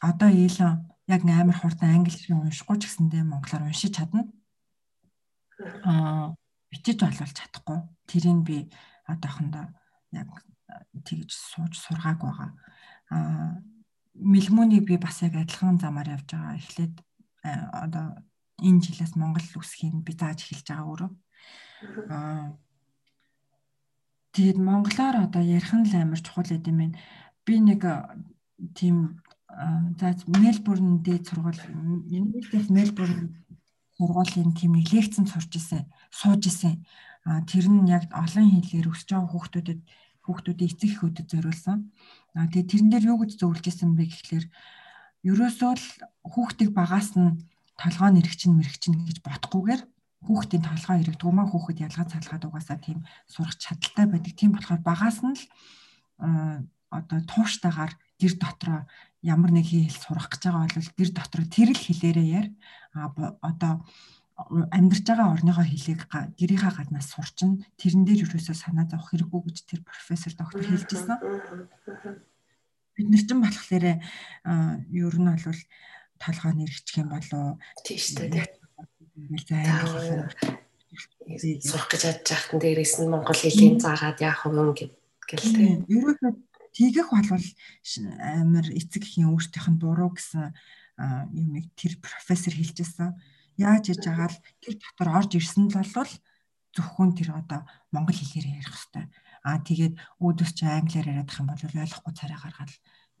одоо 0.00 0.30
ээлэн 0.30 0.84
яг 1.08 1.22
амар 1.24 1.56
хурдан 1.56 1.90
англи 1.96 2.12
шиг 2.12 2.36
уншихгүй 2.36 2.76
ч 2.80 2.88
гэсэндээ 2.88 3.24
монголоор 3.24 3.68
уншиж 3.68 3.92
чадна. 3.96 4.28
Аа 5.84 6.36
бичиж 6.70 7.00
болвол 7.00 7.32
чадахгүй. 7.32 7.78
Тэрийг 8.08 8.40
би 8.44 8.56
одоохондоо 9.08 9.72
яг 10.12 10.28
тэгж 11.04 11.30
сууж 11.32 11.72
сургааг 11.78 12.20
байгаа. 12.20 12.50
Аа 13.10 13.62
мэлмөнийг 14.14 14.84
би 14.86 14.96
бас 14.96 15.22
яг 15.22 15.34
адилхан 15.36 15.78
замаар 15.78 16.08
явж 16.16 16.28
байгаа. 16.32 16.58
Эхлээд 16.58 16.94
одоо 17.44 18.06
энэ 18.62 18.82
жилээс 18.84 19.14
Монгол 19.18 19.46
үсгийг 19.58 19.94
би 20.04 20.12
зааж 20.14 20.44
эхэлж 20.44 20.66
байгаа 20.68 20.86
өөрөө. 20.86 21.10
Аа 22.10 22.54
тэгээд 24.34 24.58
монголоор 24.58 25.16
одоо 25.26 25.42
ярих 25.42 25.72
нь 25.74 25.86
л 25.88 25.94
амар 25.94 26.20
чухал 26.22 26.46
юм 26.50 26.78
байна. 26.78 26.98
Би 27.46 27.58
нэг 27.58 27.82
тийм 28.74 29.22
за 29.98 30.14
Мельбурн 30.26 31.02
дээд 31.02 31.30
сургууль 31.30 31.62
University 32.10 32.70
Мельбурн 32.70 33.44
сургуулийн 33.98 34.50
тийм 34.58 34.74
нэг 34.74 34.90
лекцэн 34.90 35.26
сурч 35.26 35.54
исэн, 35.58 35.86
сууж 36.10 36.46
исэн. 36.50 36.82
А 37.24 37.40
тэр 37.46 37.70
нь 37.70 37.86
яг 37.86 38.10
олон 38.10 38.50
хэлээр 38.50 38.90
өсөж 38.90 39.08
байгаа 39.14 39.30
хүүхдүүдэд 39.30 39.80
хүүхдүүдийн 40.26 40.70
эцэг 40.70 40.90
эхүүдэд 40.92 41.26
зориулсан. 41.30 41.78
А 42.34 42.50
тэгээ 42.50 42.70
тэрэн 42.70 42.90
дээр 42.90 43.08
юу 43.14 43.18
гэж 43.22 43.38
зөвлөж 43.38 43.64
исэн 43.70 43.94
бэ 43.94 44.04
гэхлээр 44.10 44.46
ерөөсөө 45.30 45.72
л 45.78 45.86
хүүхдийг 46.26 46.70
багаас 46.74 47.14
нь 47.14 47.38
толгой 47.80 48.10
нэрэгчин 48.14 48.52
мэрэгчин 48.56 48.94
гэж 49.08 49.18
бодохгүйгээр 49.24 49.82
хүүхдийн 50.24 50.64
толгой 50.64 50.96
ирэгдгүү 51.04 51.32
маа 51.34 51.46
хүүхэд 51.48 51.84
ялгаа 51.84 52.06
цалгаад 52.08 52.46
угаасаа 52.48 52.78
тийм 52.80 53.04
сурах 53.28 53.56
чадaltaй 53.60 54.06
байдаг. 54.08 54.32
Тийм 54.32 54.56
болохоор 54.56 54.80
багаас 54.80 55.20
нь 55.20 55.36
л 55.36 55.44
одоо 56.88 57.18
тууштайгаар 57.28 57.92
гэр 58.20 58.34
дотроо 58.40 58.80
ямар 59.20 59.50
нэг 59.52 59.68
хэл 59.68 59.92
сурах 59.92 60.32
гэж 60.32 60.42
байгаа 60.48 60.68
бол 60.72 60.90
гэр 60.96 61.10
дотроо 61.12 61.46
тэр 61.50 61.70
л 61.76 61.84
хэлээрээ 61.84 62.28
яар. 62.40 62.48
А 62.96 63.12
одоо 63.42 63.84
амьдарч 64.72 65.04
байгаа 65.06 65.34
орныхоо 65.34 65.66
хэлийг 65.66 66.00
гэрийнхаа 66.38 66.72
гаднаас 66.74 67.08
сурчин 67.12 67.62
тэрэн 67.78 68.02
дээр 68.04 68.26
юусоо 68.26 68.56
санаа 68.56 68.86
зовох 68.88 69.12
хэрэггүй 69.14 69.40
гэж 69.46 69.56
тэр 69.68 69.80
профессор 69.86 70.32
доктор 70.34 70.64
хэлж 70.66 70.90
ирсэн. 70.90 71.18
Бид 72.94 73.08
нар 73.10 73.22
ч 73.22 73.30
болохоор 73.30 73.84
ер 74.90 75.16
нь 75.20 75.30
бол 75.30 75.60
толгой 76.22 76.52
нэрччих 76.54 77.02
юм 77.02 77.10
болоо 77.14 77.58
тийш 77.84 78.14
дээ. 78.14 78.46
Ингээл 79.14 79.70
англи 79.70 81.60
сурах 81.62 81.88
гэж 81.90 82.00
чадж 82.02 82.26
байхад 82.30 82.60
дээрээс 82.60 82.94
нь 83.02 83.10
монгол 83.10 83.38
хэлийг 83.38 83.82
заагаад 83.82 84.18
яах 84.22 84.46
юм 84.46 84.74
гэл 84.74 84.92
тийм. 85.28 85.86
Ерөөсөө 85.90 86.32
тэгэх 86.74 87.08
болвол 87.10 87.46
амар 88.18 88.66
эцэг 88.70 89.02
ихийн 89.06 89.30
өөртөөх 89.30 89.66
нь 89.70 89.80
буруу 89.80 90.10
гэсэн 90.14 90.54
юмыг 91.34 91.66
тэр 91.78 91.98
профессор 91.98 92.54
хэлжсэн. 92.54 93.14
Яаж 93.58 93.94
яж 93.94 94.02
агаал 94.06 94.36
тэр 94.62 94.74
дотор 94.78 95.08
орж 95.18 95.30
ирсэн 95.38 95.70
л 95.70 95.78
бол 95.94 96.12
зөвхөн 96.74 97.10
тэр 97.14 97.30
одоо 97.38 97.62
монгол 97.94 98.18
хэлээр 98.18 98.58
ярих 98.58 98.70
хэрэгтэй. 98.70 99.06
Аа 99.46 99.62
тэгээд 99.62 99.94
өөдөөс 100.18 100.52
чи 100.58 100.66
англиар 100.66 101.06
яриадах 101.10 101.38
юм 101.38 101.48
бол 101.50 101.62
ойлгохгүй 101.62 102.14
царай 102.18 102.38
гаргаад 102.38 102.72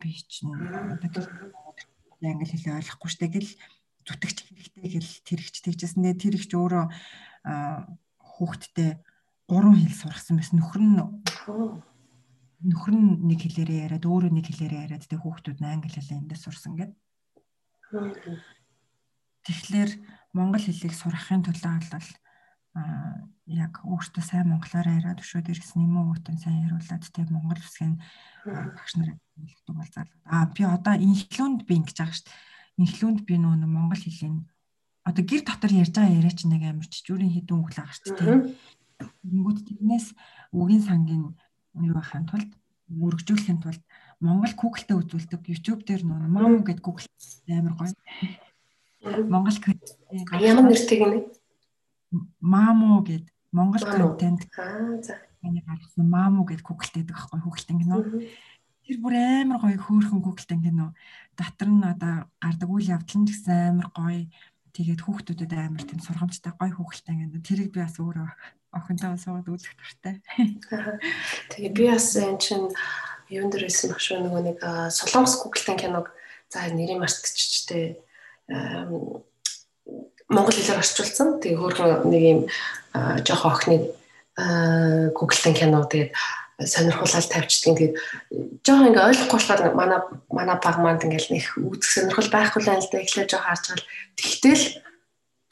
би 0.02 0.10
чинь 0.26 0.50
одоо 0.50 1.22
англи 2.32 2.48
хэлээ 2.48 2.78
ойлгохгүй 2.80 3.10
штэ 3.10 3.26
гэл 3.28 3.50
зүтгэж 4.04 4.36
хэрэгтэй 4.44 4.88
гэл 4.96 5.12
тэр 5.24 5.40
ихч 5.40 5.56
тэгжсэн. 5.64 6.00
Тэгээ 6.04 6.22
тэр 6.22 6.34
ихч 6.40 6.50
өөрөө 6.52 6.84
хүүхдтэй 8.20 8.90
гурван 9.48 9.76
хэл 9.80 9.96
сургасан 9.96 10.36
байсан. 10.40 10.60
Нөхөр 10.60 10.82
нь 10.84 10.96
нөхөр 12.64 12.94
нь 12.96 13.08
нэг 13.28 13.40
хэлээрээ 13.44 13.84
яриад 13.88 14.04
өөрөө 14.08 14.32
нэг 14.32 14.46
хэлээрээ 14.48 14.84
яриад 14.88 15.04
тэгээ 15.04 15.24
хүүхдүүд 15.24 15.58
нь 15.60 15.68
англи 15.68 15.92
хэлээ 15.92 16.20
эндээ 16.20 16.40
сурсан 16.40 16.72
гэдэг. 16.80 16.96
Тэгэхээр 19.44 19.90
монгол 20.32 20.64
хэлийг 20.64 20.94
сурахын 20.96 21.44
тулд 21.44 21.60
бол 21.60 22.08
яг 22.74 23.84
өөртөө 23.84 24.24
сайн 24.24 24.50
монголоор 24.50 24.88
яриад 24.88 25.20
өшөөд 25.22 25.52
ирсэн 25.52 25.84
юм 25.84 26.00
уу 26.00 26.16
үтэн 26.16 26.40
сайн 26.40 26.64
яриулаад 26.66 27.04
тэг 27.06 27.28
монгол 27.30 27.60
үсгийн 27.60 28.00
багш 28.44 28.92
нар 28.98 29.14
хэлдэг 29.38 29.74
бол 29.76 29.90
зал. 29.94 30.10
А 30.24 30.48
би 30.50 30.64
одоо 30.64 30.94
инхлүүнд 30.98 31.62
би 31.68 31.78
ингэж 31.78 31.96
байгаа 32.00 32.16
шүү 32.16 32.26
дээ. 32.26 32.82
Инхлүүнд 32.82 33.20
би 33.28 33.34
нөө 33.38 33.54
монгол 33.68 34.02
хэлийг 34.02 34.42
одоо 35.04 35.22
гэр 35.22 35.42
дотор 35.44 35.72
ярьж 35.76 35.92
байгаа 35.94 36.16
яриа 36.18 36.34
чинь 36.34 36.52
нэг 36.56 36.62
амар 36.64 36.88
чичүүрийн 36.88 37.34
хідэн 37.36 37.60
үг 37.60 37.70
л 37.70 37.78
байгаа 37.78 37.94
шүү 37.94 38.16
дээ. 38.16 38.36
Тэнгүүд 39.22 39.58
тэрнээс 39.68 40.06
үгийн 40.56 40.82
сангийн 40.82 41.24
юу 41.76 41.94
байхын 41.94 42.26
тулд 42.26 42.50
мөрөгжүүлэхийн 42.88 43.60
тулд 43.60 43.82
Монгол 44.24 44.54
Google-тэй 44.56 44.96
үзүүлдэг 44.96 45.42
YouTube 45.52 45.84
дээр 45.84 46.02
нөө 46.08 46.28
Mamu 46.32 46.64
гэдэг 46.64 46.84
Google 46.84 47.06
амар 47.52 47.74
гоё. 47.76 47.92
Монгол 49.28 49.58
ямар 50.40 50.64
нэртэй 50.64 50.98
гинэ? 50.98 51.43
Mamu 52.40 53.02
гэдэг 53.04 53.28
Монгол 53.52 53.84
контент. 53.84 54.46
Аа 54.58 55.02
за. 55.02 55.18
Миний 55.42 55.62
гаргасан 55.66 56.08
Mamu 56.08 56.44
гэдэг 56.48 56.64
Google-тэй 56.66 57.02
байдаг 57.02 57.16
байхгүй 57.16 57.40
Google-тэй 57.40 57.76
гинөө. 57.78 58.02
Тэр 58.84 58.96
бүр 59.00 59.14
амар 59.16 59.58
гоё 59.62 59.78
хөөрхөн 59.78 60.20
Google-тэй 60.20 60.58
гинөө. 60.58 60.90
Дотор 61.38 61.68
нь 61.70 61.84
одоо 61.84 62.26
гардаг 62.42 62.68
үйл 62.68 62.92
явдал 62.94 63.18
нь 63.22 63.28
гэсэн 63.28 63.80
амар 63.80 63.88
гоё. 63.94 64.26
Тэгээд 64.74 65.06
хүүхдүүдэд 65.06 65.52
амар 65.54 65.82
тийм 65.86 66.02
сургамжтай 66.02 66.52
гоё 66.58 66.74
хүүхэлтэй 66.74 67.14
гинөө. 67.14 67.46
Тэрийг 67.46 67.70
би 67.70 67.78
бас 67.78 67.94
өөрөө 68.02 68.28
охинтойгоо 68.74 69.18
суугаад 69.22 69.48
үзэх 69.54 69.74
дуртай. 69.78 70.18
Тэгээ 71.54 71.70
би 71.70 71.84
бас 71.94 72.10
энэ 72.18 72.42
чинь 72.42 72.66
юун 73.30 73.54
дээр 73.54 73.70
ирсэн 73.70 73.94
баг 73.94 74.02
шүү 74.02 74.18
нөгөө 74.26 74.42
нэг 74.50 74.58
Солонгос 74.90 75.38
Google-тэй 75.46 75.78
киног 75.78 76.10
за 76.50 76.66
нэрийг 76.74 76.98
мартчихжээ. 76.98 78.02
Монгол 80.34 80.56
хэлээр 80.58 80.82
орчуулсан. 80.82 81.38
Тэгээ 81.38 81.58
хөөрхөн 81.62 82.10
нэг 82.10 82.22
юм 82.22 82.40
жоох 83.22 83.44
охины 83.46 83.94
Google-тэй 85.14 85.54
кино 85.54 85.86
тэгээд 85.86 86.10
сонирхуулаад 86.58 87.30
тавьчихдаг. 87.30 87.78
Тэгээд 87.78 87.94
жоохон 88.66 88.88
ингээ 88.90 89.08
ойлгохгүй 89.10 89.38
болохоор 89.38 89.62
манай 89.74 90.00
манай 90.30 90.56
баг 90.58 90.76
манд 90.82 91.06
ингээл 91.06 91.34
нэг 91.34 91.44
үзэх 91.58 91.90
сонирхол 92.02 92.30
байхгүй 92.30 92.60
л 92.62 92.70
байл 92.70 92.88
да. 92.90 92.98
Эхлээд 93.02 93.30
жоох 93.30 93.46
харж 93.46 93.64
гал. 93.70 93.86
Тэгтэл 94.18 94.62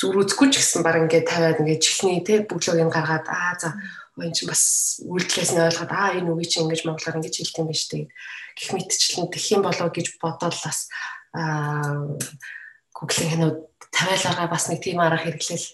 зүр 0.03 0.19
үзэхгүй 0.19 0.51
ч 0.51 0.59
гэсэн 0.59 0.83
баг 0.83 0.99
ингээд 0.99 1.31
тавиад 1.31 1.63
ингээд 1.63 1.83
чихний 1.83 2.19
те 2.27 2.43
бүглөөг 2.43 2.83
нь 2.83 2.91
гаргаад 2.91 3.27
аа 3.31 3.55
за 3.55 3.71
энэ 4.19 4.35
чинь 4.35 4.51
бас 4.51 4.63
үйлдэлээс 5.07 5.53
нь 5.55 5.63
ойлгоод 5.63 5.93
аа 5.95 6.11
энэ 6.19 6.31
үгийг 6.35 6.51
чинь 6.51 6.67
ингэж 6.67 6.83
монголоор 6.91 7.19
ингэж 7.23 7.35
хэлдэг 7.39 7.63
юм 7.63 7.71
биш 7.71 7.83
тэгээд 7.87 8.11
гих 8.59 8.71
мэтчлэн 8.75 9.31
тэх 9.31 9.45
юм 9.55 9.63
болоо 9.63 9.89
гэж 9.95 10.07
бодоод 10.19 10.57
бас 10.59 10.91
аа 11.31 12.19
Google-ийн 12.93 13.31
хянууд 13.31 13.59
тавиалгаа 13.93 14.49
бас 14.49 14.67
нэг 14.73 14.81
тийм 14.83 14.99
арга 14.99 15.23
хэрэглэл 15.23 15.67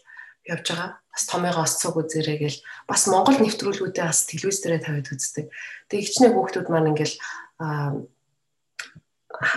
явж 0.53 0.67
байгаа. 0.69 0.91
Бас 1.15 1.25
томьёогоо 1.31 1.65
бас 1.65 1.75
цуг 1.79 1.97
үзэрэй 1.99 2.39
гэл 2.39 2.59
бас 2.91 3.07
монгол 3.07 3.39
нэвтрүүлгүүдээ 3.41 4.05
бас 4.07 4.27
телевиз 4.27 4.59
дээрээ 4.61 4.85
тавиад 4.85 5.09
үздэг. 5.09 5.47
Тэгээ 5.89 6.05
хичнээн 6.07 6.35
хүүхдүүд 6.35 6.69
маань 6.71 6.91
ингээл 6.95 7.17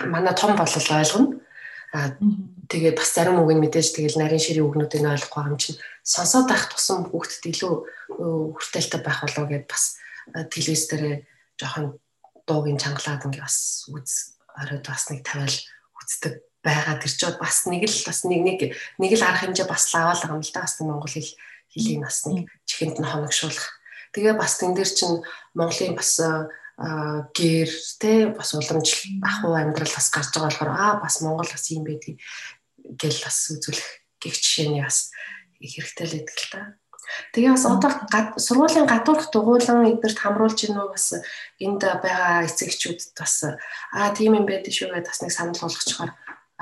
манай 0.06 0.34
том 0.34 0.54
болол 0.56 0.88
ойлгоно 0.90 1.42
Аа 1.92 2.16
тэгээд 2.72 2.96
бас 2.96 3.12
зарим 3.12 3.36
үг 3.44 3.52
нь 3.52 3.60
мэдээж 3.60 3.92
тэгэл 3.92 4.16
нарийн 4.16 4.40
ширийн 4.40 4.64
үгнүүдийг 4.64 5.04
ойлгохгүй 5.04 5.44
юм 5.44 5.60
чинь 5.60 5.76
сонсоод 6.00 6.48
байх 6.48 6.72
тусам 6.72 7.04
хүүхдэд 7.04 7.52
илүү 7.52 7.74
хүртээлтэй 8.56 9.00
байх 9.04 9.20
болов 9.20 9.44
гэд 9.52 9.68
бас 9.68 10.00
телевиз 10.48 10.88
дээр 10.88 11.28
жоохон 11.60 12.00
дуугийн 12.48 12.80
чангалаад 12.80 13.28
ингээ 13.28 13.44
бас 13.44 13.84
үз 13.92 14.40
оройд 14.56 14.88
бас 14.88 15.04
нэг 15.12 15.20
тавиал 15.20 15.52
үздэг 16.00 16.34
байгаа 16.62 16.96
тэр 17.02 17.12
чинь 17.12 17.38
бас 17.42 17.66
нэг 17.66 17.82
л 17.90 17.98
бас 18.06 18.18
нэг 18.24 18.40
нэг 18.46 18.60
нэг 18.98 19.12
л 19.18 19.26
арга 19.26 19.50
хэмжээ 19.50 19.66
бас 19.66 19.90
лаваал 19.92 20.18
байгаа 20.22 20.38
юм 20.38 20.46
л 20.46 20.54
да 20.54 20.62
бас 20.62 20.74
Монгол 20.80 21.10
хэл 21.10 21.30
хэлийг 21.74 22.00
бас 22.06 22.18
нэг 22.26 22.46
чихэнд 22.64 22.96
нь 23.02 23.10
хоногшуулах. 23.10 23.68
Тэгээ 24.14 24.34
бас 24.38 24.58
тэн 24.62 24.74
дээр 24.78 24.90
чинь 24.90 25.24
Монголын 25.58 25.96
бас 25.98 26.20
гэр 27.34 27.70
те 27.98 28.12
бас 28.30 28.54
уламжлал 28.54 28.84
ахуй 29.26 29.54
амьдрал 29.58 29.92
бас 29.92 30.08
гарч 30.12 30.30
байгаа 30.32 30.48
болохоор 30.48 30.70
аа 30.70 30.92
бас 31.02 31.20
Монгол 31.20 31.50
бас 31.50 31.64
юм 31.72 31.84
байдгийг 31.84 32.20
гэл 32.96 33.18
бас 33.24 33.36
үзүүлэх 33.50 33.88
гих 34.22 34.34
жишээний 34.38 34.82
бас 34.84 35.10
хэрэгтэй 35.58 36.06
л 36.06 36.14
байдаг 36.16 36.38
л 36.38 36.50
та. 36.52 36.62
Тэгээ 37.32 37.52
бас 37.52 37.66
одоо 37.66 37.90
сургуулийн 38.38 38.88
гадуурх 38.88 39.28
дугуйлан 39.28 39.84
эднэрт 39.90 40.18
хамруулж 40.18 40.58
гинөө 40.64 40.96
бас 40.96 41.12
энд 41.60 41.82
байгаа 41.82 42.46
эцэгчүүд 42.48 43.18
бас 43.18 43.34
аа 43.92 44.14
тийм 44.16 44.38
юм 44.38 44.46
байдаг 44.48 44.72
шүү 44.72 44.92
гэдээ 44.96 45.10
бас 45.12 45.20
нэг 45.20 45.32
санал 45.34 45.60
болгочихоор 45.60 46.10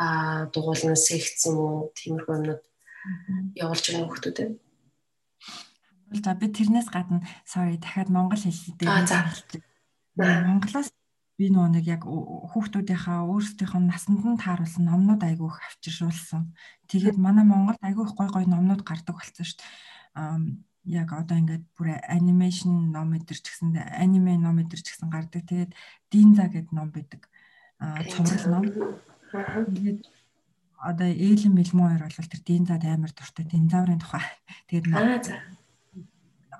аа 0.00 0.48
дугуйлан 0.52 0.96
секц 0.96 1.44
юм 1.48 1.56
уу 1.60 1.76
тиймэрхүү 1.98 2.34
юмнууд 2.36 2.62
явуулж 3.60 3.84
байгаа 3.84 4.08
хүмүүстэй. 4.08 4.48
За 6.24 6.34
би 6.34 6.46
тэрнээс 6.48 6.88
гадна 6.88 7.20
sorry 7.44 7.76
дахиад 7.76 8.08
монгол 8.08 8.40
хэл 8.40 8.76
дээр 8.80 9.62
Монголоос 10.18 10.90
би 11.40 11.48
нөгөө 11.48 11.70
нэг 11.72 11.84
яг 11.88 12.02
хүүхдүүдийнхаа 12.04 13.24
өөрсдийнх 13.24 13.76
нь 13.80 13.88
насанд 13.88 14.24
нь 14.24 14.40
тааруулсан 14.40 14.84
номнууд 14.84 15.22
айгүйх 15.24 15.56
авчиршуулсан. 15.64 16.52
Тэгээд 16.90 17.16
манай 17.16 17.48
Монголд 17.48 17.80
айгүйх 17.80 18.12
гой 18.12 18.28
гой 18.28 18.44
номнууд 18.44 18.84
гардаг 18.84 19.16
болсон 19.16 19.44
шүү 19.48 19.56
дээ. 19.56 20.60
Яг 21.00 21.08
одоо 21.16 21.36
ингээд 21.40 21.64
бүр 21.76 21.96
анимашн 22.04 22.92
ном 22.92 23.16
өдр 23.16 23.36
ч 23.40 23.46
гэсэн 23.48 23.72
аниме 23.76 24.36
ном 24.36 24.60
өдр 24.60 24.80
ч 24.84 24.92
гэсэн 24.92 25.08
гардаг. 25.08 25.48
Тэгээд 25.48 25.72
Динза 26.12 26.44
гэдэг 26.52 26.72
ном 26.76 26.92
байдаг. 26.92 27.28
Аа 27.80 28.04
цуврал 28.04 28.60
ном. 28.60 28.64
Тэгээд 29.30 30.00
одоо 30.80 31.08
ээлэн 31.08 31.54
мэлмүү 31.54 31.86
хоёр 31.86 32.04
бол 32.08 32.32
тэр 32.32 32.42
Динзад 32.42 32.84
амар 32.84 33.12
дуртай. 33.12 33.44
Динзаврын 33.46 34.00
тухай. 34.00 34.24
Тэгээд 34.66 34.90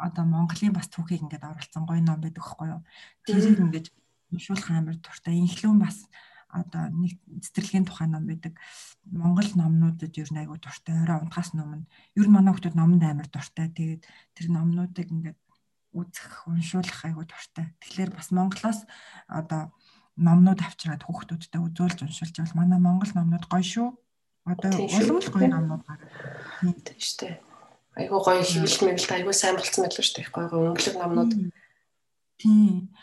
одоо 0.01 0.25
Монголын 0.25 0.73
бас 0.73 0.89
түүхийг 0.89 1.25
ингээд 1.25 1.45
оруулсан 1.45 1.85
гоё 1.85 2.01
ном 2.01 2.21
байдаг 2.21 2.45
байхгүй 2.45 2.69
юу. 2.73 2.81
Тэрийг 3.25 3.59
ингээд 3.61 3.87
уншуулах 4.33 4.71
амар 4.71 4.97
дуртай. 5.01 5.37
Инхлүүн 5.41 5.79
бас 5.81 6.05
одоо 6.51 6.91
нэг 6.91 7.17
цэцэрлэгийн 7.45 7.87
тухай 7.87 8.09
ном 8.09 8.27
байдаг. 8.27 8.59
Монгол 9.05 9.51
номнуудад 9.55 10.15
ер 10.17 10.31
нь 10.33 10.41
айгу 10.41 10.57
дуртай. 10.57 10.95
Орой 11.01 11.21
унтахаас 11.23 11.53
өмнө 11.55 11.87
ер 12.17 12.27
нь 12.27 12.35
манай 12.35 12.53
хүмүүс 12.55 12.77
номонд 12.77 13.05
амар 13.05 13.29
дуртай. 13.29 13.69
Тэгээд 13.71 14.03
тэр 14.35 14.47
номнуудыг 14.51 15.09
ингээд 15.11 15.39
үзэх, 15.95 16.47
уншуулах 16.47 17.01
айгу 17.07 17.25
дуртай. 17.27 17.75
Тэгэхээр 17.83 18.11
бас 18.15 18.31
Монголоос 18.31 18.87
одоо 19.27 19.75
номнууд 20.21 20.61
авчираад 20.61 21.03
хүүхдүүдтэй 21.09 21.61
үзүүлж 21.65 21.99
уншуулж 22.05 22.35
байвал 22.37 22.59
манай 22.61 22.79
монгол 22.79 23.13
номнууд 23.17 23.47
гоё 23.49 23.65
шүү. 23.65 23.89
Одоо 24.45 24.71
улам 24.77 25.19
л 25.19 25.33
гоё 25.33 25.49
номнууд 25.49 25.83
гараад. 25.89 26.13
Тийм 26.61 27.01
шүү 27.01 27.17
дээ 27.25 27.37
айгүй 27.99 28.21
гоё 28.23 28.43
хэвлэл 28.43 28.85
мэвэлт 28.87 29.11
айгүй 29.11 29.35
сайн 29.35 29.57
болцсон 29.59 29.85
байлгүй 29.85 30.05
шүү 30.05 30.17
дээ. 30.17 30.31
Гоё 30.31 30.47
өнгөлөг 30.71 30.97
номнууд. 30.97 31.33
Тийм. 32.39 32.95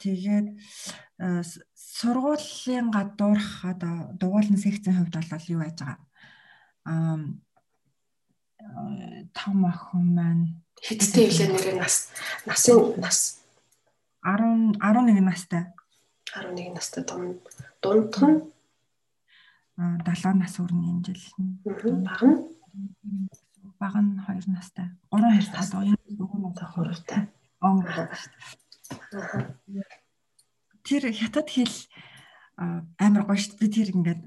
Тэгээд 0.00 0.48
э, 1.24 1.42
сургуулийн 1.74 2.92
гадуурх 2.92 3.64
одоо 3.64 4.12
дугуулны 4.20 4.60
секцийн 4.60 5.00
хувьд 5.00 5.16
бол 5.16 5.50
юу 5.50 5.60
байж 5.64 5.80
байгаа? 5.80 5.98
Аа 6.84 7.18
том 9.32 9.58
охин 9.64 10.04
маань 10.16 10.44
хэдтэй 10.84 11.30
хилээ 11.30 11.48
нэрээ 11.54 11.76
нас 11.80 12.12
насын 12.44 12.98
нас 13.00 13.40
10 14.20 14.76
11 14.80 15.22
настай. 15.24 15.72
11 16.36 16.76
настай 16.76 17.04
том 17.04 17.40
дундх 17.82 18.20
нь 18.22 18.40
а 19.76 19.98
70 20.00 20.40
нас 20.40 20.56
өрн 20.56 20.88
энэ 20.88 21.04
жил. 21.04 21.22
Бага 22.00 22.32
нь 22.32 23.28
бага 23.80 24.00
нь 24.00 24.16
2 24.24 24.48
настай. 24.48 24.88
3 25.12 25.20
2 25.36 25.52
настай 25.52 25.96
нөгөө 26.16 26.38
настай 26.40 26.68
хуруутай. 26.72 27.20
Он. 27.60 27.84
Тэр 30.86 31.02
хятад 31.12 31.48
хэл 31.52 31.76
амар 32.56 33.24
гоё 33.28 33.36
шүү 33.36 33.52
дээ. 33.52 33.60
Би 33.60 33.68
тэр 33.68 33.88
ингээд 33.92 34.22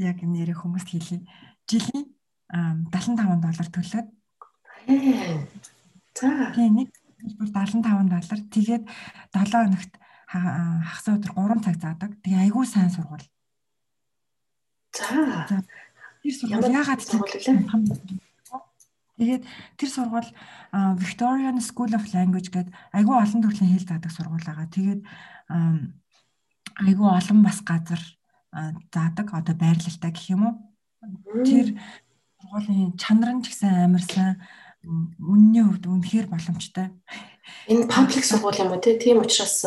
яг 0.00 0.18
нэрээ 0.24 0.56
хүмүүст 0.56 0.88
хэлье. 0.88 1.20
Жилийн 1.68 2.08
75 2.48 3.44
доллар 3.44 3.68
төлөөд. 3.68 4.08
За. 6.16 6.28
Тийм 6.56 6.72
нэг 6.80 6.88
бүр 7.36 7.48
75 7.52 8.08
доллар. 8.08 8.40
Тэгээд 8.48 8.84
7 9.36 9.52
хоногт 9.52 9.92
хагас 10.28 11.06
өдөр 11.08 11.32
3 11.32 11.64
цаг 11.64 11.76
заадаг. 11.80 12.10
Тэгээ 12.20 12.44
айгүй 12.48 12.64
сайн 12.68 12.92
сургууль. 12.92 13.24
За. 14.92 15.64
Тэр 16.20 16.34
сургууль 16.36 16.76
яагаад 16.76 17.00
сургууль 17.00 18.20
Тэгээд 19.18 19.42
тэр 19.74 19.90
сургууль 19.90 20.30
Victorian 21.02 21.58
School 21.58 21.90
of 21.90 22.06
Language 22.14 22.54
гэдэг 22.54 22.70
айгүй 22.94 23.16
олон 23.18 23.42
төрлийн 23.42 23.74
хэл 23.74 23.88
заадаг 23.90 24.12
сургууль 24.14 24.46
байгаа. 24.46 24.70
Тэгээд 24.70 25.00
айгүй 26.86 27.08
олон 27.08 27.38
бас 27.42 27.58
газар 27.66 27.98
заадаг 28.94 29.26
одоо 29.34 29.54
байрлалтай 29.58 30.12
гэх 30.14 30.30
юм 30.30 30.42
уу. 30.46 30.54
Тэр 31.42 31.74
сургуулийн 32.38 32.94
чанар 32.94 33.34
нь 33.34 33.42
ч 33.42 33.50
гэсэн 33.50 33.90
амар 33.90 34.04
сайн 34.06 34.38
үнний 35.18 35.66
хувьд 35.66 35.90
үнэхээр 35.90 36.30
боломжтой. 36.30 36.94
Энэ 37.66 37.90
паблик 37.90 38.22
сургууль 38.22 38.62
юм 38.62 38.70
уу 38.70 38.78
те? 38.78 38.94
Тийм 39.02 39.18
учраас 39.18 39.66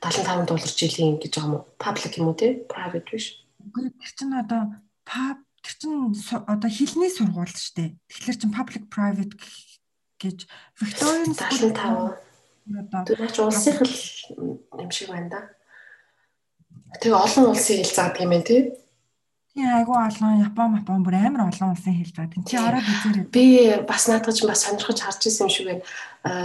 75 0.00 0.46
доллар 0.46 0.70
жилийн 0.70 1.18
гэж 1.18 1.32
байгаа 1.34 1.48
юм 1.48 1.54
уу? 1.58 1.66
Паблик 1.78 2.14
юм 2.18 2.30
уу 2.30 2.38
те? 2.38 2.62
Private 2.70 3.08
биш. 3.10 3.42
Үгүй 3.58 3.90
тэр 3.90 4.12
чинь 4.14 4.38
одоо 4.38 4.62
pub 5.02 5.38
тэр 5.62 5.74
чинь 5.74 6.14
одоо 6.46 6.70
хилний 6.70 7.10
сургууль 7.10 7.50
шүү 7.50 7.74
дээ. 7.74 7.90
Тэгэхээр 8.06 8.38
чин 8.38 8.52
public 8.54 8.84
private 8.88 9.34
гэж 10.22 10.46
Victorian 10.78 11.34
75 11.34 12.28
одоо 12.68 13.28
ч 13.32 13.36
улсын 13.40 13.74
хэл 13.80 13.96
юм 14.78 14.90
шиг 14.90 15.08
байна 15.08 15.28
да. 15.32 15.40
Тэгээ 17.00 17.18
олон 17.18 17.44
улсын 17.52 17.80
хэл 17.80 17.96
заадаг 17.96 18.22
юм 18.22 18.32
байна 18.34 18.46
тий. 18.46 18.60
Тийм 19.58 19.74
айгүй 19.74 19.98
олон 19.98 20.38
Япон, 20.38 20.78
Япон 20.78 21.02
бүр 21.02 21.18
амар 21.18 21.50
олон 21.50 21.74
улсын 21.74 21.98
хэл 21.98 22.14
заадаг. 22.14 22.46
Чи 22.46 22.62
ороод 22.62 22.86
үзээрэй. 22.86 23.26
Би 23.26 23.74
бас 23.82 24.06
наадах 24.06 24.30
чинь 24.30 24.46
бас 24.46 24.62
сонирхож 24.62 25.02
харж 25.02 25.26
ирсэн 25.26 25.50
юм 25.50 25.50
шиг 25.50 25.66
байна. 25.66 25.82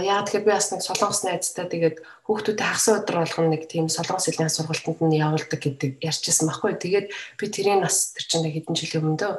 Яагаад 0.02 0.26
тэгэхээр 0.34 0.42
би 0.42 0.50
бас 0.50 0.66
нэг 0.74 0.82
солонгос 0.82 1.22
найзтай 1.22 1.70
тэгээд 1.70 1.96
хүүхдүүдэд 2.26 2.66
хагас 2.66 2.86
өдөр 2.90 3.16
болгоно 3.22 3.54
нэг 3.54 3.62
тийм 3.70 3.86
солонгос 3.86 4.26
хэлний 4.26 4.50
сургалтанд 4.50 4.98
нь 4.98 5.22
явуулдаг 5.22 5.60
гэдэг 5.62 5.90
ярьжсэн 6.02 6.50
байхгүй. 6.50 6.74
Тэгээд 6.74 7.06
би 7.38 7.44
тэрийг 7.54 7.86
бас 7.86 8.18
тэр 8.18 8.24
чинь 8.26 8.50
хэдэн 8.50 8.74
жилийн 8.74 9.02
өмнө 9.06 9.20
дөө 9.22 9.34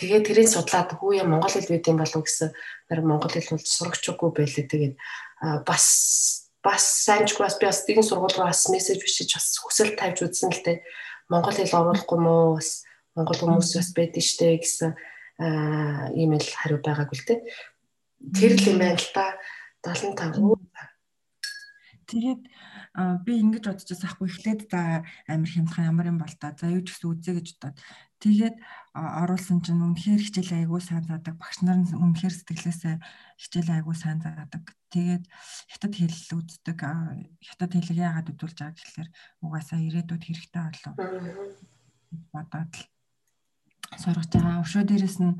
Тэгээд 0.00 0.24
тэрийг 0.24 0.48
судлаад 0.48 0.90
хүү 0.96 1.20
яа 1.20 1.28
монгол 1.28 1.52
хэл 1.52 1.68
байд 1.68 1.84
юм 1.92 2.00
болов 2.00 2.24
гэсэн 2.24 2.56
нэр 2.88 3.00
монгол 3.04 3.36
хэл 3.36 3.52
бол 3.52 3.60
сурагчгүй 3.68 4.30
байлээ. 4.32 4.64
Тэгээд 4.64 4.94
бас 5.68 5.84
бас 6.64 6.84
сайнчгүй 7.04 7.44
бас 7.44 7.60
би 7.60 7.68
бас 7.68 7.84
нэгэн 7.84 8.08
сургууль 8.08 8.32
руу 8.32 8.48
бас 8.48 8.64
мессеж 8.72 8.96
бичиж 8.96 9.36
бас 9.36 9.60
хүсэл 9.60 9.92
тавьж 10.00 10.24
үзсэн 10.24 10.56
л 10.56 10.64
дээ. 10.64 10.80
Монгол 11.28 11.52
хэл 11.52 11.68
оруулахгүй 11.68 12.16
мó 12.16 12.56
бас 12.56 12.88
монгол 13.20 13.36
хүмүүс 13.36 13.76
бас 13.76 13.90
байдэн 13.92 14.24
штэ 14.24 14.56
гэсэн 14.64 14.92
имэйл 16.16 16.48
хариу 16.56 16.80
байгааг 16.80 17.12
үл 17.12 17.24
тээ. 17.28 17.40
Тэр 18.32 18.52
л 18.56 18.68
юм 18.72 18.78
байна 18.80 18.96
л 18.96 19.08
та 19.12 19.36
75. 19.84 20.56
Тэгээд 22.08 22.42
би 23.24 23.32
ингэж 23.38 23.64
бодож 23.70 23.86
байсан 23.86 24.08
ахгүй 24.10 24.26
эхлээд 24.28 24.60
за 24.66 25.06
амир 25.30 25.50
хямдхан 25.52 25.88
ямар 25.94 26.10
юм 26.10 26.18
бол 26.18 26.34
та. 26.36 26.52
За 26.58 26.66
юу 26.66 26.82
ч 26.82 26.90
гэсэн 26.92 27.08
үзье 27.08 27.32
гэж 27.38 27.48
бодоод. 27.56 27.78
Тэгээд 28.20 28.56
оруулсан 28.92 29.62
чинь 29.64 29.80
үнэхээр 29.80 30.20
хичээл 30.20 30.66
айгуу 30.66 30.82
сайн 30.82 31.06
заадаг. 31.06 31.38
Багш 31.38 31.62
нар 31.62 31.80
нь 31.80 31.88
үнэхээр 31.88 32.34
сэтгэлээсээ 32.34 32.96
хичээл 33.40 33.70
айгуу 33.78 33.94
сайн 33.94 34.18
заадаг. 34.20 34.74
Тэгээд 34.90 35.24
хятад 35.70 35.92
хэл 35.94 36.18
үздэг. 36.34 36.78
Хятад 37.46 37.70
хэлийг 37.72 37.98
яагаад 38.02 38.28
хөдөлж 38.28 38.58
байгаа 38.58 38.74
гэхэлэр 38.74 39.08
угаасаа 39.40 39.78
ирээдүйд 39.80 40.22
хэрэгтэй 40.26 40.62
болов 40.66 40.94
бодоод 42.34 42.72
л 42.74 42.99
сургаж 43.96 44.28
байгаа 44.30 44.62
өшөө 44.64 44.84
дээрэс 44.86 45.18
нь 45.24 45.34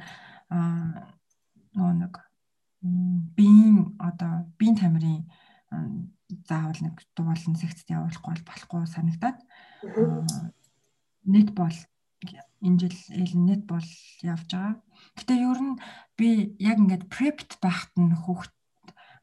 нөгөө 1.76 1.94
нэг 2.02 2.14
биеийн 3.36 3.94
одоо 4.00 4.50
биеийн 4.58 4.78
тамирын 4.80 5.20
заавал 6.48 6.80
нэг 6.82 6.96
дуулан 7.14 7.56
секцэд 7.58 7.94
явуулахгүй 7.94 8.42
болохгүй 8.42 8.82
санагдаад 8.90 9.38
нет 11.30 11.48
бол 11.54 11.76
энэ 12.60 12.78
жил 12.80 12.98
элнет 13.22 13.62
бол 13.64 13.88
явж 14.22 14.50
байгаа. 14.52 14.74
Гэтэ 15.16 15.34
ер 15.40 15.60
нь 15.60 15.74
би 16.18 16.28
яг 16.60 16.76
ингээд 16.80 17.08
prepped 17.08 17.56
байхад 17.64 17.92
нь 17.96 18.12
хүүхд 18.12 18.52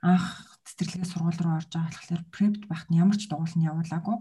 анх 0.01 0.57
цэцэрлэгээ 0.65 1.09
сургууль 1.09 1.41
руу 1.41 1.57
орж 1.61 1.69
байгаа 1.69 1.93
болохоор 1.93 2.23
prepped 2.33 2.63
байхад 2.69 2.89
нь 2.89 2.99
ямар 3.03 3.17
ч 3.17 3.29
дугуйлан 3.29 3.67
явуулаагүй. 3.69 4.17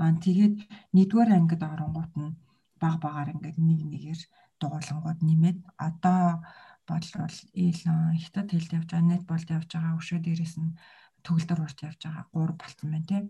Аа 0.00 0.12
тэгээд 0.18 0.56
нэгдүгээр 0.94 1.30
ангид 1.34 1.62
оронгууд 1.62 2.12
нь 2.18 2.34
баг 2.80 2.96
багаар 3.04 3.32
ингээд 3.36 3.58
нэг 3.60 3.80
нэгээр 3.84 4.20
дугуулангууд 4.60 5.20
нэмээд 5.20 5.58
одоо 5.76 6.40
бодлол 6.88 7.36
ил 7.54 7.80
хятад 8.22 8.48
хэлд 8.50 8.72
явж 8.78 8.88
байгаа, 8.90 9.10
нет 9.12 9.24
болд 9.28 9.48
явж 9.48 9.68
байгаа, 9.70 9.98
өшөө 10.00 10.18
дээрээс 10.24 10.56
нь 10.58 10.76
төгөлдөр 11.24 11.60
урт 11.64 11.78
явж 11.86 12.00
байгаа 12.02 12.24
3 12.32 12.56
болцсон 12.60 12.88
байна 12.90 13.06
тий. 13.08 13.22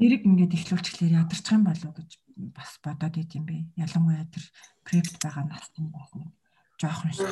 Нэрийг 0.00 0.22
ингээд 0.24 0.56
ихлүүлчихлээр 0.56 1.18
ядарчих 1.20 1.54
юм 1.54 1.64
болов 1.68 1.92
уу 1.92 1.96
гэж 2.00 2.10
бас 2.56 2.70
бодоод 2.82 3.14
идэв 3.20 3.36
юм 3.36 3.44
бэ. 3.46 3.56
Ялангуяа 3.84 4.26
тэр 4.32 4.44
препт 4.84 5.14
байгаа 5.20 5.44
насны 5.44 5.92
бас 5.92 6.08
нэг 6.16 6.32
жоохон 6.80 7.12
шиг. 7.12 7.28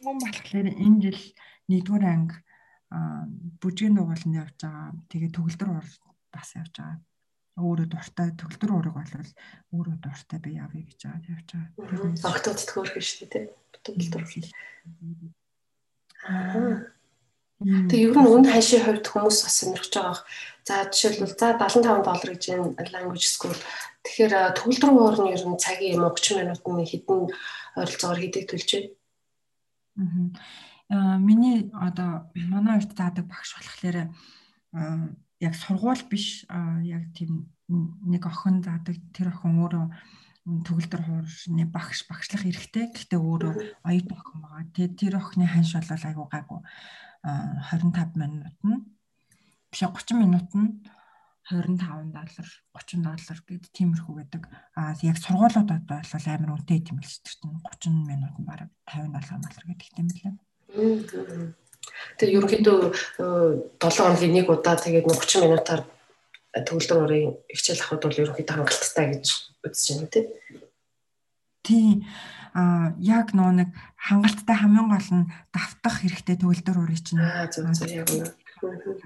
Мөн 0.00 0.16
болохоор 0.16 0.68
энэ 0.68 1.00
жил 1.04 1.20
нэгдүгээр 1.68 2.04
анги 2.08 2.36
бүжгийн 3.60 3.94
дугууланд 3.94 4.40
явж 4.42 4.56
байгаа. 4.64 4.96
Тэгээ 5.12 5.30
төгөлдөр 5.36 5.70
урт 5.76 5.94
бас 6.32 6.56
явж 6.56 6.72
байгаа 6.72 6.98
өөрөө 7.58 7.88
дуртай 7.90 8.28
төгөлдөр 8.38 8.70
уурыг 8.70 8.94
бол 8.94 9.14
өөрөө 9.74 9.96
дуртай 9.98 10.38
би 10.38 10.50
явъя 10.60 10.84
гэж 10.86 11.00
байгаа 11.02 11.32
явж 11.34 11.48
байгаа. 11.50 12.30
Октод 12.30 12.58
төхөөрөх 12.62 13.02
шүү 13.02 13.28
дээ 13.30 13.46
төгөлдөр. 13.84 14.24
Тэгээ 17.60 18.08
ер 18.08 18.16
нь 18.16 18.30
үн 18.32 18.44
хашийн 18.48 18.84
хувьд 18.84 19.04
хүмүүс 19.04 19.38
бас 19.44 19.56
сонирхож 19.60 19.92
байгаа. 19.92 20.18
За 20.64 20.88
жишээлбэл 20.88 21.36
за 21.36 21.60
75 21.60 22.04
доллар 22.08 22.30
гэж 22.32 22.44
энэ 22.56 22.88
language 22.94 23.28
school. 23.28 23.56
Тэгэхээр 24.04 24.56
төгөлдөр 24.56 24.90
уур 24.96 25.16
нь 25.20 25.32
ер 25.36 25.44
нь 25.44 25.60
цагийн 25.60 26.00
юм 26.00 26.08
30 26.08 26.40
минутын 26.40 26.88
хэдэн 26.88 27.20
ойролцоогоор 27.76 28.20
хэдийг 28.20 28.48
төлж 28.48 28.68
байна? 28.72 30.32
Аа 30.88 31.16
миний 31.20 31.68
одоо 31.76 32.32
манай 32.34 32.80
урт 32.80 32.96
заадаг 32.96 33.28
багш 33.28 33.52
болохоор 33.56 33.96
яг 35.40 35.54
сургууль 35.56 36.04
биш 36.10 36.44
яг 36.84 37.04
тийм 37.16 37.50
нэг 37.68 38.22
охин 38.26 38.62
заадаг 38.62 38.96
тэр 39.16 39.32
охин 39.32 39.60
өөрөө 39.64 39.84
төгөлдөр 40.66 41.02
хуурны 41.04 41.64
багш 41.68 42.04
багшлах 42.08 42.44
эрхтэй 42.44 42.92
гэхдээ 42.92 43.20
өөрөө 43.20 43.52
оюутан 43.84 44.18
охин 44.20 44.40
байгаа. 44.40 44.64
Тэгээд 44.74 44.94
тэр 45.00 45.14
охины 45.20 45.46
ханш 45.46 45.76
бол 45.76 46.06
айгуу 46.08 46.26
гайгүй 46.32 46.60
25 47.22 48.16
минут 48.16 48.56
нь 48.64 48.80
биш 49.70 49.80
30 49.84 50.16
минут 50.16 50.48
нь 50.56 50.82
25 51.50 52.12
доллар 52.14 52.48
30 52.72 53.04
доллар 53.04 53.38
гэд 53.46 53.64
тиймэрхүү 53.74 54.14
гэдэг. 54.16 54.42
Аа 54.76 54.94
яг 55.02 55.16
сургуулиудад 55.20 55.84
бол 55.88 56.12
амар 56.26 56.52
үнэтэй 56.56 56.84
юм 56.88 56.98
л 57.00 57.08
шүү 57.08 57.48
дээ. 57.48 57.80
30 57.80 58.08
минут 58.08 58.34
нь 58.38 58.48
бараг 58.48 58.70
50 58.86 59.40
доллар 59.44 59.64
гэдэг 59.68 59.98
юм 60.00 60.08
лээ. 60.14 60.34
Тэгээ 62.20 62.36
ерөнхийдөө 62.36 62.78
7 63.16 63.88
э, 63.88 63.96
хоногийн 63.96 64.34
нэг 64.36 64.46
удаа 64.52 64.76
тэгээд 64.76 65.08
30 65.08 65.40
минутаар 65.40 65.82
төгөлдөр 66.52 66.98
урын 67.00 67.32
хичээл 67.48 67.80
авахд 67.80 68.04
бол 68.04 68.20
ерөнхийдөө 68.20 68.54
хангалттай 68.60 69.06
гэж 69.16 69.26
үзэж 69.64 69.86
байна 69.96 70.08
тийм. 70.12 70.26
Тийм 71.64 71.96
а 72.52 72.90
яг 72.98 73.30
нөө 73.32 73.50
нэг 73.62 73.68
хангалттай 73.94 74.56
хамгийн 74.58 74.90
гол 74.90 75.08
нь 75.22 75.30
давтах 75.54 76.02
хэрэгтэй 76.02 76.36
төгөлдөр 76.42 76.78
урыг 76.82 77.00
чинь 77.00 77.22
зөв 77.54 77.70
зөв 77.72 77.88
яг 77.88 78.10
үнэ 78.10 78.28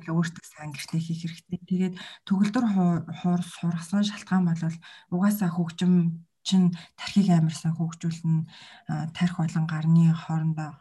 өөртөө 0.08 0.44
сайн 0.48 0.72
гэртээ 0.72 1.00
хийх 1.00 1.20
хэрэгтэй. 1.28 1.60
Тэгээд 1.68 1.94
төгөлдөр 2.24 2.64
хуур 3.20 3.42
сургасан 3.44 4.02
шалтгаан 4.02 4.48
бол 4.48 4.76
угаасаа 5.12 5.52
хөгжим 5.52 6.24
чинь 6.42 6.72
тархийг 6.96 7.28
амарсан 7.30 7.76
хөгжүүлнэ 7.76 8.48
тарих 9.12 9.36
болон 9.36 9.64
гарны 9.68 10.12
хоорондоо 10.12 10.72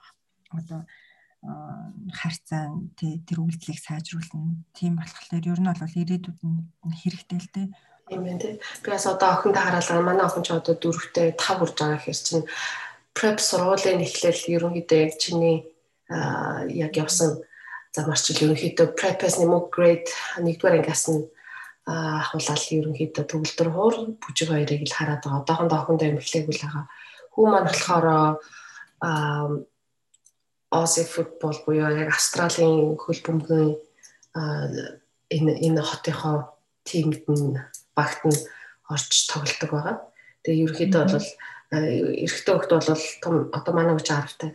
одоо 0.55 0.81
харьцаа 1.43 2.71
тэр 2.95 3.39
үйлдэлийг 3.43 3.79
сайжруулна. 3.83 4.63
Тийм 4.71 4.95
болохоор 4.95 5.43
ер 5.43 5.59
нь 5.59 5.67
бол 5.67 5.99
ирээдүйд 5.99 6.39
нь 6.39 6.99
хэрэгтэй 7.03 7.39
л 7.39 7.49
дээ. 7.51 7.67
Тийм 8.07 8.23
ээ 8.23 8.39
тий. 8.39 8.55
Би 8.83 8.87
бас 8.91 9.05
одоо 9.07 9.29
охиндоо 9.35 9.63
хараалаа 9.63 10.01
манай 10.03 10.25
охин 10.27 10.43
ч 10.43 10.55
одоо 10.55 10.75
дөрөвтэй 10.79 11.35
5 11.35 11.63
урж 11.63 11.75
байгаа 11.75 11.99
гэхэр 11.99 12.19
чинь 12.19 12.47
prep 13.11 13.37
сургуулийн 13.43 14.03
эхлэл 14.03 14.41
ерөнхийдөө 14.55 14.99
яг 15.03 15.13
чиний 15.19 15.57
яг 16.71 16.93
явсан 16.95 17.43
замарчил 17.91 18.43
ерөнхийдөө 18.43 18.87
prep-ээс 18.99 19.35
нэмэг 19.39 19.65
grade 19.75 20.09
1-р 20.39 20.73
ангиас 20.79 21.05
нь 21.11 21.27
ахуулаад 21.87 22.63
ерөнхийдөө 22.79 23.23
төгөлдөр 23.27 23.69
хуур 23.75 23.95
бүжиг 24.23 24.49
хоёрыг 24.51 24.81
л 24.87 24.95
хараад 24.95 25.23
байгаа. 25.23 25.43
Одоохондоо 25.43 25.77
охиндоо 25.83 26.07
юм 26.07 26.19
эхлэегүй 26.23 26.55
л 26.55 26.63
байгаа. 26.63 26.85
Хүү 27.35 27.45
маань 27.51 27.67
болохоор 27.67 28.05
Aussie 30.73 31.05
football 31.05 31.57
буюу 31.65 31.93
яг 31.93 32.09
Австралийн 32.13 32.97
хөл 32.97 33.21
бөмбөгийн 33.25 33.77
энэ 35.29 35.53
энэ 35.65 35.81
хотынхоо 35.85 36.57
тимд 36.83 37.23
нь 37.29 37.61
багт 37.93 38.21
нь 38.25 38.39
орж 38.89 39.13
тоглолдог 39.29 39.69
байгаа. 39.69 39.97
Тэгээ 40.43 40.63
ерөнхийдөө 40.65 41.03
бол 41.13 41.29
эрэгтэй 41.73 42.53
хөлт 42.57 42.71
бол 42.73 43.05
том 43.23 43.35
одоо 43.53 43.73
манай 43.73 43.93
хүч 43.95 44.09
10-тай 44.09 44.51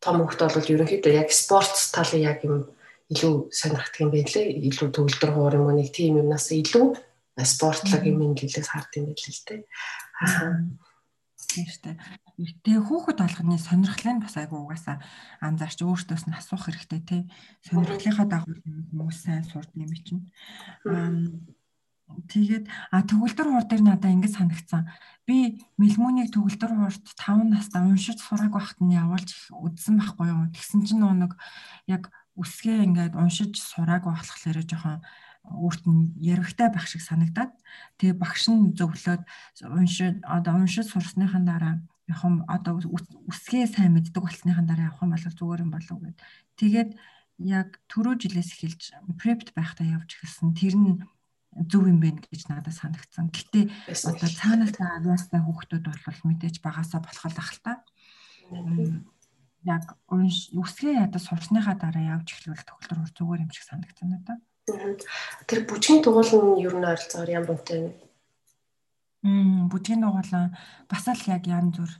том 0.00 0.16
хөлт 0.24 0.40
бол 0.40 0.72
ерөнхийдөө 0.74 1.12
яг 1.12 1.28
спорт 1.30 1.76
талын 1.92 2.24
яг 2.24 2.40
юм 2.48 2.64
илүү 3.12 3.52
сонирхдаг 3.52 4.00
юм 4.00 4.10
байна 4.14 4.32
лээ. 4.32 4.48
Илүү 4.68 4.88
төгөлдөр 4.96 5.30
хуур 5.34 5.54
юм 5.58 5.66
уу 5.68 5.76
нэг 5.76 5.92
тийм 5.92 6.20
юмнаас 6.22 6.48
илүү 6.56 6.96
спортлог 7.44 8.02
юм 8.06 8.22
ингэлээс 8.32 8.68
хард 8.70 8.92
юм 8.96 9.12
байл 9.12 9.24
л 9.28 9.44
дээ. 9.46 9.60
Аа. 10.24 10.56
Тийм 11.50 11.66
шүү 11.66 11.82
дээ. 11.82 11.96
Тэгээ 12.62 12.84
хүүхэд 12.86 13.18
болгоны 13.18 13.58
сонирхлын 13.58 14.22
бас 14.22 14.38
айгу 14.38 14.62
угаасаа 14.62 15.02
анзаарч 15.42 15.82
өөртөөс 15.82 16.30
нь 16.30 16.38
асуух 16.38 16.70
хэрэгтэй 16.70 17.00
тий. 17.02 17.22
Сонирхлынхаа 17.66 18.26
дагуу 18.30 18.54
хүмүүс 18.54 19.18
сайн 19.18 19.42
сурд 19.42 19.74
юм 19.74 19.90
чинь. 19.90 20.30
Тэгээд 22.30 22.66
а 22.94 23.02
төгөлдөр 23.02 23.46
хуур 23.50 23.66
дээр 23.66 23.82
надаа 23.82 24.10
ингэж 24.14 24.34
санагцсан. 24.38 24.86
Би 25.26 25.62
мэлмүүнийг 25.78 26.30
төгөлдөр 26.34 26.70
хуурт 26.70 27.06
5 27.18 27.50
настай 27.50 27.82
уншиж 27.82 28.18
сурааг 28.22 28.54
байхад 28.54 28.78
нь 28.82 28.94
явуулж 28.98 29.30
үзсэн 29.50 29.98
байхгүй 29.98 30.26
юу. 30.30 30.50
Тэгсэн 30.54 30.86
чинь 30.86 31.02
нэг 31.02 31.38
яг 31.86 32.10
үсгээ 32.34 32.86
ингээд 32.86 33.14
уншиж 33.14 33.58
сурааг 33.58 34.06
болохоор 34.06 34.58
жоохон 34.66 35.02
өөрт 35.44 35.84
нь 35.88 36.12
яригтай 36.20 36.68
байх 36.68 36.86
шиг 36.86 37.00
санагдаад 37.00 37.52
тэгээ 37.96 38.16
багш 38.20 38.44
нь 38.52 38.76
зөвлөөд 38.76 39.22
уншид 39.64 40.20
одоо 40.24 40.60
уншид 40.60 40.86
сурсныхан 40.88 41.44
дараа 41.48 41.80
яг 42.10 42.20
юм 42.24 42.44
одоо 42.48 42.76
үсгээ 43.30 43.66
сайн 43.70 43.94
мэддэг 43.94 44.22
болсныхан 44.22 44.66
дараа 44.66 44.90
явах 44.90 45.02
юм 45.06 45.14
бол 45.14 45.24
зүгээр 45.24 45.64
юм 45.64 45.70
болов 45.72 45.98
гэд. 46.02 46.18
Тэгээд 46.58 46.90
яг 47.40 47.68
түрүү 47.88 48.14
жилээс 48.20 48.50
эхэлж 48.52 48.82
препт 49.16 49.54
байхдаа 49.54 49.86
явж 49.86 50.18
эхэлсэн. 50.18 50.52
Тэр 50.52 50.74
нь 50.76 51.00
зөв 51.70 51.86
юм 51.86 51.98
байна 52.02 52.20
гэж 52.20 52.50
надад 52.50 52.74
санагдсан. 52.74 53.30
Гэтэ 53.30 53.70
одоо 53.88 54.28
цаанаас 54.28 54.74
авиастай 54.76 55.40
хүүхдүүд 55.40 55.84
бол 55.86 56.20
мэдээж 56.28 56.56
багасаа 56.62 57.00
болох 57.00 57.26
л 57.26 57.40
ах 57.40 57.50
л 57.54 57.60
та. 57.64 57.72
Яг 59.64 59.84
үсгээ 60.10 61.04
ядаж 61.04 61.22
сурсныхаа 61.26 61.76
дараа 61.78 62.18
явж 62.18 62.28
эхлүүл 62.34 62.64
төгөлдөр 62.66 62.98
зүгээр 63.14 63.44
юм 63.44 63.50
шиг 63.50 63.66
санагдсан 63.66 64.08
надад. 64.10 64.40
Тэр 65.48 65.60
бүжгийн 65.68 66.00
дугуйл 66.02 66.32
нь 66.38 66.62
ер 66.66 66.74
нь 66.76 66.88
ойролцоогоор 66.90 67.30
ямар 67.30 67.50
үнэтэй 67.54 67.78
вэ? 67.82 67.90
Мм 69.26 69.68
бүжгийн 69.72 70.02
дугуйлан 70.02 70.56
бас 70.90 71.04
л 71.08 71.30
яг 71.34 71.44
янз 71.46 71.76
бүр 71.76 71.92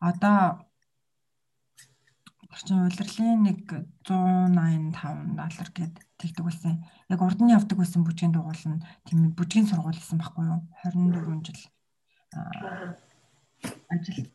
одоо 0.00 0.68
чинь 2.58 2.82
улирлын 2.82 3.46
нэг 3.46 3.58
185 4.02 5.38
доллар 5.38 5.70
гээд 5.70 5.94
тэгдэг 6.18 6.44
байсан. 6.44 6.82
Яг 7.06 7.20
урд 7.22 7.38
нь 7.38 7.54
явдаг 7.54 7.78
байсан 7.78 8.02
бүжгийн 8.02 8.34
дугуйл 8.34 8.64
нь 8.66 8.82
тийм 9.06 9.30
бүжгийн 9.38 9.70
сургууль 9.70 9.94
гэсэн 9.94 10.18
байхгүй 10.18 10.44
юу? 10.50 10.60
24 10.82 11.46
жил 11.46 11.62
ажил 13.92 14.26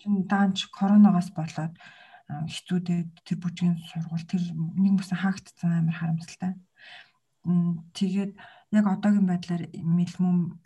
чинь 0.00 0.24
даанч 0.30 0.72
коронавигоос 0.72 1.30
болоод 1.36 1.74
хэцүүдээ 2.48 3.00
тэр 3.26 3.38
бүжгийн 3.42 3.76
сургууль 3.90 4.24
тэр 4.24 4.42
нэг 4.56 4.94
бүсэн 4.96 5.18
хаагдсан 5.20 5.70
амар 5.84 5.96
харамсалтай. 6.00 6.52
Тэгээд 7.44 8.32
яг 8.76 8.86
одоогийн 8.86 9.26
байдлаар 9.28 9.64
мэлмүм 9.72 10.60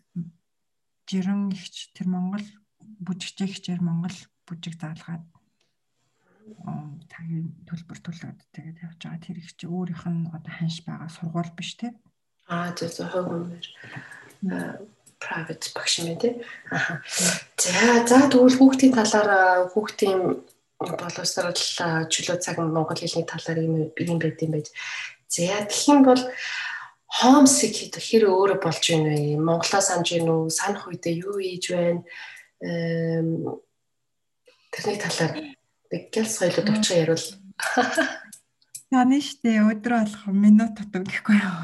жирэн 1.07 1.53
ихч 1.55 1.95
тэр 1.95 2.09
Монгол 2.11 2.47
бүжигчээ 3.05 3.49
хичээр 3.49 3.83
Монгол 3.85 4.17
бүжиг 4.49 4.75
заалгаад 4.81 5.25
цагийн 7.09 7.49
төлбөр 7.69 7.99
төлөөд 8.05 8.41
тэгээд 8.53 8.83
явж 8.85 9.01
байгаа. 9.01 9.25
Тэр 9.25 9.39
их 9.41 9.57
чи 9.57 9.65
өөрийнх 9.69 10.05
нь 10.09 10.29
одоо 10.29 10.53
ханш 10.53 10.85
байгаа 10.85 11.09
сургууль 11.09 11.57
биш 11.57 11.79
те? 11.81 11.95
Аа 12.49 12.75
зөв 12.77 12.91
зөв 12.93 13.09
хөвгөмөр 13.13 13.67
private 15.25 15.73
багш 15.73 15.95
юм 16.05 16.19
тий. 16.21 16.45
За 17.57 18.05
за 18.05 18.29
тэгвэл 18.29 18.59
хүүхдийн 18.61 18.93
талаар 18.93 19.71
хүүхдийн 19.73 20.21
боловсрал 20.79 21.57
чөлөө 22.13 22.39
цаг 22.45 22.57
монгол 22.61 22.99
хэлний 22.99 23.25
талаар 23.25 23.59
юм 23.65 23.75
юм 23.97 24.19
байд 24.21 24.43
юм 24.45 24.53
байж. 24.53 24.69
За 25.29 25.65
тэгэх 25.65 25.89
юм 25.89 26.01
бол 26.05 26.21
homesick 27.23 27.75
хэд 27.79 27.95
хэр 28.03 28.25
өөрө 28.27 28.57
болж 28.59 28.83
байна 28.91 29.15
вэ? 29.15 29.39
Монголоо 29.39 29.83
санаж 29.83 30.09
гин 30.11 30.27
үү? 30.27 30.51
Санах 30.51 30.91
үедээ 30.91 31.23
юу 31.23 31.39
хийж 31.39 31.71
байна? 31.71 32.03
Тэрний 34.75 34.99
талаар 34.99 35.33
нэг 35.95 36.03
гялс 36.11 36.35
соёлод 36.35 36.75
очих 36.75 36.99
ярил. 36.99 37.27
Таны 38.91 39.19
штэ 39.23 39.63
өдрөө 39.63 40.01
болох 40.07 40.27
минут 40.31 40.75
тутав 40.79 41.03
гэхгүй 41.07 41.39
юу? 41.39 41.59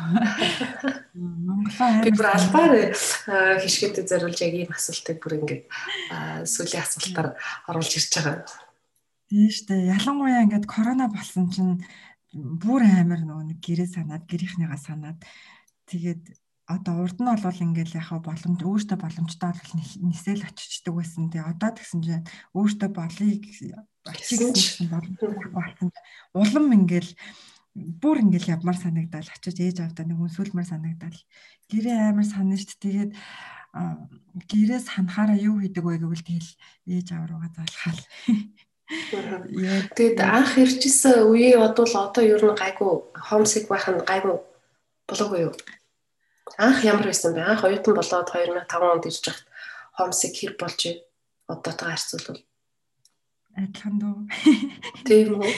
Монголоо 1.14 2.02
би 2.02 2.10
бүр 2.14 2.26
албаар 2.30 2.94
хишгэдэд 3.62 4.06
зориулж 4.06 4.38
яг 4.42 4.54
ийм 4.54 4.70
асуултыг 4.74 5.18
бүр 5.22 5.38
ингээд 5.38 5.62
сүүлийн 6.46 6.82
асуултаар 6.82 7.34
оруулж 7.70 7.92
ирж 7.98 8.10
байгаа. 8.18 8.46
Тийм 9.30 9.46
штэ 9.46 9.74
ялангуяа 9.94 10.42
ингээд 10.46 10.66
корона 10.66 11.06
болсон 11.06 11.50
чинь 11.54 11.82
бүр 12.34 12.82
амар 12.86 13.22
нөгөө 13.26 13.44
нэг 13.50 13.58
гэрээ 13.58 13.88
санаад 13.90 14.24
гэрийнхнийгаа 14.30 14.78
санаад 14.78 15.18
тэгээд 15.90 16.22
одоо 16.70 17.02
урд 17.02 17.18
нь 17.18 17.26
бол 17.26 17.64
ингээл 17.66 17.98
яхаа 17.98 18.22
боломж 18.22 18.62
өөртөө 18.62 18.98
боломжтой 19.02 19.50
бол 19.50 19.72
нисэл 20.06 20.46
очичдаг 20.46 20.94
байсан. 20.94 21.26
Тэгээ 21.26 21.50
одоо 21.50 21.70
тэгсэн 21.74 22.00
чинь 22.06 22.26
өөртөө 22.54 22.90
болыг 22.94 23.42
очиж 24.06 24.86
болсон. 25.50 25.90
Улам 26.30 26.66
ингээл 26.70 27.10
бүр 27.74 28.22
ингээл 28.22 28.54
явмаар 28.54 28.78
санагдал 28.78 29.26
очиж 29.26 29.56
ээж 29.58 29.76
авдаа 29.82 30.06
нэг 30.06 30.18
үнсүүлмээр 30.22 30.70
санагдал 30.70 31.18
гэрээ 31.66 32.14
амар 32.14 32.26
санаа 32.26 32.58
штт 32.58 32.78
тэгээд 32.78 33.18
гэрээс 34.50 34.86
ханахаараа 34.94 35.38
юу 35.38 35.58
хийдэг 35.62 35.82
вэ 35.82 36.02
гэвэл 36.02 36.26
тэгэл 36.26 36.50
ээж 36.90 37.06
авруугаа 37.14 37.50
залхаал 37.54 38.00
Тэгэд 38.90 40.18
анх 40.18 40.58
ирчихсэн 40.58 41.30
үеий 41.30 41.54
бодвол 41.54 41.94
одоо 41.94 42.24
ер 42.26 42.42
нь 42.42 42.58
гайгүй 42.58 42.92
homesick 43.30 43.70
байх 43.70 43.86
нь 43.86 44.02
гайгүй 44.02 44.34
болоогүй 45.06 45.40
юу? 45.46 45.54
Анх 46.58 46.82
ямар 46.82 47.06
байсан 47.06 47.34
бэ? 47.34 47.46
Анх 47.46 47.62
оюутан 47.62 47.94
болоод 47.94 48.28
2005 48.34 48.92
онд 48.92 49.06
ирж 49.06 49.24
хахад 49.24 49.46
homesick 49.98 50.34
хэр 50.38 50.54
болж 50.58 50.80
вэ? 50.82 50.92
Одоотойгоо 51.46 51.94
харьцуулбал 51.94 52.42
адилхан 53.56 53.94
дөө. 53.98 54.16
Тийм 55.06 55.38
үү. 55.38 55.50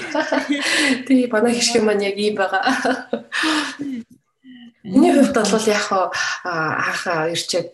Тий, 1.07 1.27
манай 1.29 1.53
хишгэ 1.55 1.81
маань 1.85 2.03
яг 2.03 2.17
ийм 2.17 2.35
байгаа. 2.41 2.65
Миний 4.83 5.13
хувьд 5.15 5.37
бол 5.37 5.67
яг 5.69 5.87
анх 6.45 7.03
ирчээд 7.37 7.69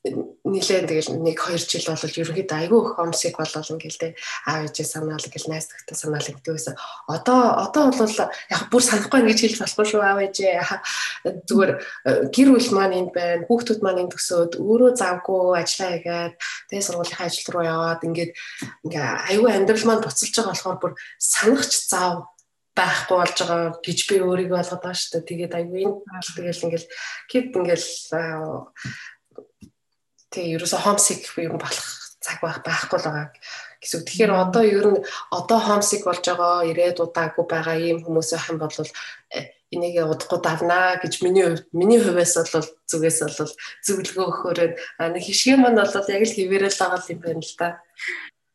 нилээн 0.00 0.88
тэгэл 0.88 1.20
нэг 1.20 1.36
2 1.36 1.60
жил 1.60 1.92
бол 1.92 2.00
ерөнхийдөө 2.00 2.56
айгүй 2.56 2.80
их 2.80 2.92
хомсик 2.96 3.36
болол 3.36 3.72
ингээл 3.76 4.00
те 4.00 4.08
аав 4.48 4.64
ээжээ 4.72 4.88
санаал 4.88 5.20
ингээл 5.20 5.52
найз 5.52 5.68
нөхдөд 5.68 5.98
санаал 6.00 6.24
гэдэг 6.24 6.54
байсан. 6.56 6.76
Одоо 7.04 7.40
одоо 7.68 7.92
бол 7.92 8.16
яг 8.16 8.62
бүр 8.72 8.80
санахгүй 8.80 9.20
гэж 9.28 9.38
хэлж 9.44 9.58
болохгүй 9.60 9.86
шүү 9.92 10.00
аав 10.00 10.24
ээжээ 10.24 10.56
зүгээр 11.44 11.72
э, 11.76 12.32
гэр 12.32 12.48
бүл 12.48 12.70
маань 12.72 12.96
энд 12.96 13.12
байна. 13.12 13.44
Хүүхдүүд 13.44 13.80
маань 13.84 14.00
энд 14.08 14.12
төсөөд 14.16 14.52
өөрөө 14.56 14.90
завгүй 14.96 15.40
ажиллаа 15.60 15.90
хийгээд 15.92 16.34
тэгээ 16.72 16.86
сургуулийн 16.88 17.20
ажил 17.20 17.52
руу 17.52 17.64
яваад 17.68 18.00
ингээд 18.00 18.32
ингээ 18.88 19.06
айгүй 19.36 19.50
амьдрал 19.52 19.84
маань 19.84 20.00
буцалж 20.00 20.32
байгаа 20.32 20.52
болохоор 20.56 20.78
бүр 20.80 20.92
санахч 21.20 21.72
зав 21.92 22.24
байхгүй 22.72 23.16
болж 23.20 23.36
байгаа 23.36 23.76
гэж 23.84 23.98
би 24.08 24.16
өөрийгөө 24.24 24.56
болгоод 24.56 24.80
байгаа 24.80 24.96
шүү 24.96 25.12
дээ. 25.12 25.28
Тэгээд 25.28 25.56
айгүй 25.60 25.80
энэ 25.84 26.00
тэгэл 26.40 26.64
ингээл 26.64 26.88
кит 27.28 27.52
ингээл 27.52 27.88
тэгээ 30.30 30.54
ерөөсө 30.56 30.78
homesick 30.86 31.26
юм 31.38 31.58
болох 31.58 31.88
цаг 32.20 32.38
байх 32.44 32.60
байхгүй 32.62 32.98
л 33.00 33.06
байгаа 33.08 33.28
гэсэн. 33.80 34.04
Тэгэхээр 34.04 34.32
одоо 34.36 34.62
ер 34.62 34.86
нь 34.92 35.00
одоо 35.32 35.58
homesick 35.58 36.04
болж 36.04 36.24
байгаа 36.24 36.68
ирээд 36.70 37.00
удаагүй 37.00 37.44
байгаа 37.48 37.76
ийм 37.80 37.98
хүмүүс 38.04 38.30
байх 38.36 38.46
юм 38.52 38.58
бол 38.60 38.76
э, 39.34 39.50
энийг 39.72 39.96
удахгүй 40.04 40.40
давнаа 40.44 41.00
гэж 41.00 41.24
миний 41.24 41.44
хувьд 41.48 41.66
миний 41.72 42.00
хувьас 42.02 42.36
бол 42.36 42.68
зүгээс 42.90 43.18
бол 43.24 43.52
зөвлөгөө 43.86 44.26
өгөхөөр 44.28 44.58
нэг 45.14 45.22
хишгээ 45.24 45.56
маань 45.56 45.80
бол 45.80 45.94
яг 45.96 46.22
л 46.28 46.36
хിവэрэл 46.36 46.80
байгаа 46.80 47.08
юм 47.08 47.20
байна 47.24 47.40
л 47.40 47.54
да. 47.56 47.68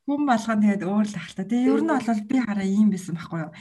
Хүн 0.06 0.22
болгоо 0.30 0.56
тэгээд 0.62 0.84
өөр 0.86 1.08
л 1.10 1.18
ахalta. 1.18 1.44
Тэгээ 1.50 1.72
ер 1.74 1.82
нь 1.82 1.90
бол 1.90 2.22
би 2.30 2.38
хараа 2.38 2.68
ийм 2.70 2.88
байсан 2.94 3.18
байхгүй 3.18 3.40
юу? 3.42 3.52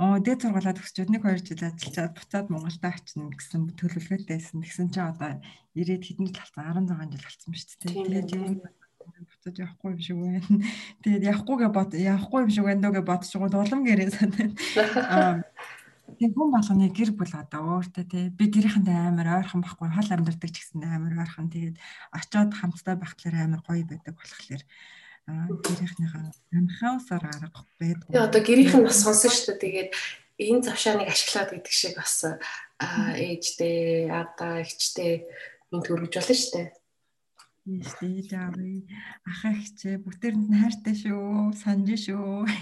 Оо 0.00 0.16
дээд 0.16 0.40
сургуулаа 0.40 0.72
төгсчөөд 0.72 1.12
нэг 1.12 1.22
хоёр 1.28 1.40
жил 1.44 1.60
ажиллаад 1.60 2.16
буцаад 2.16 2.46
Монголд 2.48 2.80
очино 2.80 3.28
гэсэн 3.28 3.76
төлөвлөгөөтэйсэн. 3.76 4.64
Тэгсэн 4.64 4.88
чинь 4.88 5.04
одоо 5.12 5.44
ирээд 5.76 6.08
хэдэн 6.08 6.32
жил 6.32 6.40
болсон 6.40 6.88
16 6.88 7.20
жил 7.20 7.28
болсон 7.28 7.52
шүү 7.52 7.76
дээ. 7.84 7.92
Тэгээд 8.08 8.28
юм 8.32 8.64
буцаж 8.64 9.54
явахгүй 9.60 9.90
юм 9.92 10.00
шиг 10.00 10.16
байна. 10.16 10.40
Тэгээд 11.04 11.28
явахгүйгээ 11.28 11.70
бод 11.76 11.90
явахгүй 11.92 12.40
юм 12.48 12.50
шиг 12.50 12.64
байна 12.64 12.80
дөөгээ 12.80 13.04
бодчихгоо 13.12 13.48
улам 13.60 13.80
гэрээ 13.84 14.08
санаа. 14.08 14.48
Аа 15.12 15.34
тэг 16.18 16.32
хүн 16.34 16.50
болгоны 16.50 16.90
гэр 16.90 17.12
бүл 17.14 17.34
одоо 17.36 17.78
өөртөө 17.78 18.04
тий 18.10 18.24
би 18.34 18.44
гэрийнхэнтэй 18.50 18.96
амар 18.96 19.28
ойрхон 19.40 19.62
байхгүй 19.62 19.88
хол 19.94 20.10
амьдардаг 20.10 20.50
ч 20.50 20.56
гэсэн 20.58 20.82
амар 20.82 21.22
ойрхон 21.22 21.52
тэгээд 21.52 21.76
очиод 22.10 22.50
хамтдаа 22.56 22.96
байхлаар 22.98 23.36
амар 23.46 23.62
гоё 23.62 23.84
байдаг 23.86 24.14
болохоор 24.18 24.62
гэрийнхнийхээ 25.64 26.24
амхаусаар 26.58 27.24
арга 27.26 27.64
байдаг. 27.80 28.08
Тэгээ 28.08 28.26
одоо 28.28 28.42
гэрийнх 28.44 28.74
нь 28.76 28.86
бас 28.86 28.98
сонсон 29.02 29.30
шүү 29.30 29.54
дээ. 29.56 29.64
Тэгээд 29.64 29.90
энэ 30.40 30.64
завшааныг 30.64 31.08
ашиглаад 31.12 31.50
гэдэг 31.52 31.74
шиг 31.74 31.94
бас 31.96 32.24
ээжтэй, 32.80 34.08
адаа, 34.08 34.64
эгчтэй 34.64 35.12
минь 35.70 35.84
төрөж 35.84 36.12
болно 36.16 36.34
шүү 36.36 36.52
дээ. 36.56 36.68
Ийш 37.68 37.92
ээж 38.00 38.30
аавыг 38.34 38.88
ах 39.28 39.42
ахчээ 39.44 40.00
бүгдээрэнд 40.00 40.48
нь 40.48 40.58
хайртай 40.58 40.96
шүү. 40.96 41.52
Санж 41.60 41.88
шүү. 41.92 42.48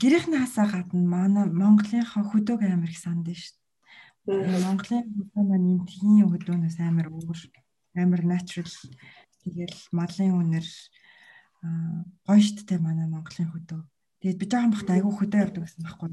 Гэрийнхний 0.00 0.40
хасаа 0.40 0.66
гадна 0.70 1.02
манай 1.02 1.50
Монголынхаа 1.50 2.22
хөдөг 2.30 2.62
амир 2.62 2.94
их 2.94 3.02
санд 3.02 3.26
шүү. 3.26 3.58
Монголын 4.26 5.06
хөдөө 5.14 5.42
маань 5.46 5.70
энэ 5.74 5.86
тгийн 5.90 6.26
хөдөөнөөс 6.30 6.78
амар 6.82 7.08
өөр 7.14 7.38
амар 7.94 8.22
natural 8.26 8.66
тэгэл 9.46 9.78
малын 9.94 10.34
үнэр 10.42 10.66
гоё 12.26 12.42
шттэй 12.42 12.82
манай 12.82 13.06
Монголын 13.06 13.54
хөдөө. 13.54 13.80
Тэгээд 14.20 14.40
би 14.42 14.46
жоохон 14.50 14.74
бахта 14.74 14.98
айгүй 14.98 15.14
хөдөө 15.14 15.40
явдаг 15.46 15.62
гэсэн 15.62 15.86
байхгүй. 15.86 16.10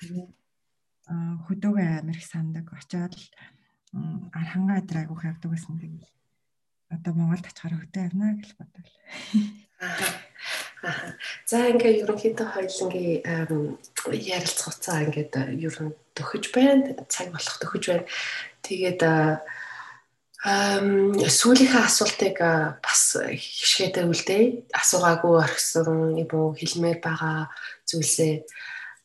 Тэгээд 0.00 0.32
хөдөөгөө 1.44 1.86
амар 2.00 2.16
их 2.16 2.24
сандаг. 2.24 2.66
Очоод 2.72 3.12
архангаа 4.32 4.80
дээр 4.80 5.04
айгүй 5.04 5.28
явдаг 5.28 5.50
гэсэн 5.52 5.76
тэгээд 5.76 6.08
одоо 6.96 7.12
Монголд 7.12 7.44
очихоор 7.44 7.76
хөдөө 7.76 8.02
явна 8.08 8.40
гэж 8.40 8.50
бодвол. 8.56 8.92
За 11.50 11.68
ингээ 11.68 12.00
ерөнхийдөө 12.04 12.48
хоёлынгийн 12.56 13.76
ярилцах 14.12 14.72
хугацаа 14.72 15.04
ингээд 15.04 15.32
ер 15.60 15.76
нь 15.84 15.92
төхөж 16.16 16.44
байна. 16.56 16.96
Цаг 17.12 17.28
болох 17.34 17.56
төхөж 17.60 17.84
байна. 17.90 18.04
Тэгээд 18.64 19.00
Эм 19.02 19.40
сүүлийнхээ 20.44 21.82
асуултыг 21.86 22.36
бас 22.84 23.16
хишгээдээ 23.16 24.04
үлдээ. 24.04 24.42
Асуугаагүй 24.76 25.32
орхисон 25.40 26.20
юм 26.20 26.52
хэлмээр 26.52 26.98
байгаа 27.00 27.48
зүйлсээ 27.88 28.44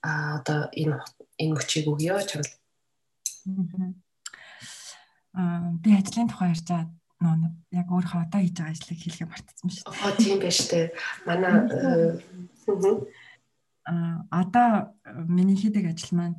одоо 0.04 0.68
энэ 0.76 1.00
энэ 1.40 1.54
мөчийг 1.56 1.88
өгье 1.88 2.20
чамд. 2.28 2.52
Аа 5.34 5.72
би 5.80 5.96
ажлын 5.96 6.28
тухай 6.28 6.52
ярьж 6.52 6.68
байгаа 6.68 6.92
нөө 7.24 7.50
яг 7.80 7.88
өөрөө 7.88 8.22
одоо 8.28 8.40
хийж 8.44 8.56
байгаа 8.60 8.76
ажлыг 8.76 9.00
хэлгээ 9.00 9.28
мартсан 9.32 9.70
шүү 9.72 9.88
дээ. 9.88 10.04
Аа 10.04 10.14
тийм 10.20 10.38
байж 10.44 10.60
тээ. 10.68 10.86
Манай 11.26 11.54
аа 13.88 14.28
одоо 14.30 14.70
миний 15.32 15.56
хийдэг 15.56 15.86
ажил 15.90 16.12
маань 16.18 16.38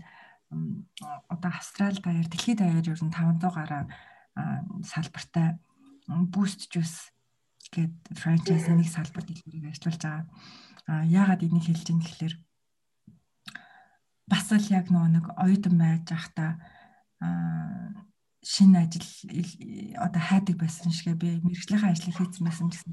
одоо 1.33 1.51
Австрали 1.51 1.99
даяар 2.05 2.29
дэлхийд 2.29 2.61
даяар 2.61 2.87
ер 2.87 3.03
нь 3.03 3.11
500 3.11 3.51
гаруй 3.57 3.89
салбартай 4.83 5.59
boost 6.33 6.69
juice 6.73 7.13
гэдэг 7.73 8.17
франчайз 8.19 8.69
нэг 8.69 8.89
салбарт 8.89 9.29
дэлгүүрийг 9.29 9.73
ажиллуулж 9.73 10.03
байгаа. 10.03 10.27
А 10.89 11.05
яагаад 11.07 11.45
энийг 11.47 11.65
хэлж 11.69 11.87
ийм 11.89 12.01
гэхээр 12.03 12.35
бас 14.29 14.49
л 14.53 14.69
яг 14.73 14.91
нөгөө 14.93 15.11
нэг 15.13 15.27
оюутан 15.39 15.77
байж 15.79 16.05
байхдаа 16.09 16.51
шинэ 18.43 18.85
ажил 18.85 19.07
одоо 20.03 20.23
хайдаг 20.23 20.57
байсан 20.59 20.91
шигэ 20.91 21.15
би 21.15 21.29
мэрэгжлийн 21.41 21.87
ажлыг 21.87 22.17
хийсэн 22.19 22.45
байсан 22.45 22.69
гэсэн 22.69 22.93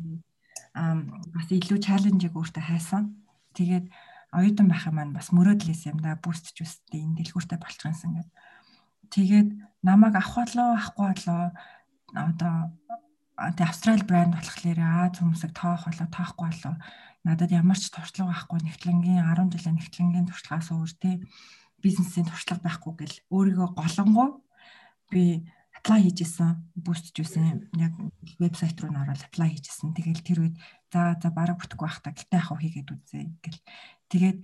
бас 1.33 1.47
илүү 1.49 1.79
чаленжийг 1.81 2.37
өөртөө 2.37 2.63
хайсан. 2.63 3.25
Тэгээд 3.57 3.89
оюутан 4.31 4.67
байх 4.69 4.85
юм 4.85 4.95
маань 5.01 5.15
бас 5.17 5.33
мөрөөдлөөс 5.33 5.89
юм 5.89 5.97
да 6.05 6.13
boost 6.21 6.53
juice-тэй 6.53 7.01
энэ 7.01 7.25
дэлгүүртэй 7.25 7.57
болчихсон 7.57 8.13
гэдэг. 8.21 8.29
Тэгээд 9.09 9.49
намайг 9.81 10.15
авах 10.15 10.35
болоо 10.35 10.67
авахгүй 10.75 11.07
болоо. 11.13 11.43
Одоо 12.13 12.55
тэ 13.55 13.63
австрал 13.63 14.03
брэнд 14.03 14.35
болохоор 14.35 14.79
Аз 14.79 15.19
хүмүүсийг 15.19 15.53
тоох 15.55 15.87
болоо 15.87 16.07
тоохгүй 16.11 16.47
болоо. 16.51 16.75
Надад 17.23 17.51
ямар 17.51 17.79
ч 17.79 17.91
туршлага 17.91 18.31
байхгүй 18.31 18.59
нэгтлэнгийн 18.63 19.23
10 19.23 19.53
жилийн 19.53 19.77
нэгтлэнгийн 19.79 20.27
туршлагаас 20.27 20.69
өөр 20.71 20.91
тэ 20.99 21.23
бизнесийн 21.83 22.27
туршлага 22.27 22.63
байхгүй 22.63 22.93
гэл 22.99 23.15
өөрийгөө 23.31 23.69
голонгоо. 23.75 24.43
Би 25.11 25.47
apply 25.79 26.11
хийжсэн 26.11 26.75
juice-ийн 27.15 27.71
яг 27.79 27.93
вебсайт 28.39 28.79
руу 28.83 28.91
н 28.91 28.99
ороод 29.03 29.23
apply 29.23 29.55
хийжсэн. 29.55 29.95
Тэгэл 29.95 30.23
тэр 30.23 30.39
үед 30.43 30.55
за 30.91 31.15
за 31.15 31.31
бараг 31.31 31.59
бүтэхгүй 31.59 31.87
байх 31.87 31.99
та 32.03 32.11
гэлтэй 32.11 32.39
ах 32.39 32.51
уу 32.51 32.59
хийгээд 32.59 32.91
үзье 32.91 33.31
гэл. 33.39 33.59
Тэгээд 34.11 34.39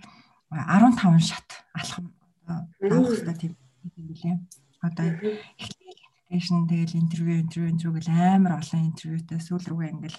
15 0.48 1.20
шат 1.20 1.48
алхам 1.76 2.16
авах 2.48 2.72
хэрэгтэй 2.80 3.36
тийм 3.36 3.52
юм 3.94 4.06
билээ 4.10 4.36
одоо 4.82 5.06
application 6.26 6.66
тэгэл 6.66 6.98
интервью 6.98 7.40
интервью 7.40 7.70
интервью 7.70 7.92
гэл 7.96 8.10
амар 8.10 8.58
олон 8.60 8.82
интервьютэй 8.90 9.40
сүүл 9.40 9.66
рүүгээ 9.70 9.92
ингээл 9.94 10.18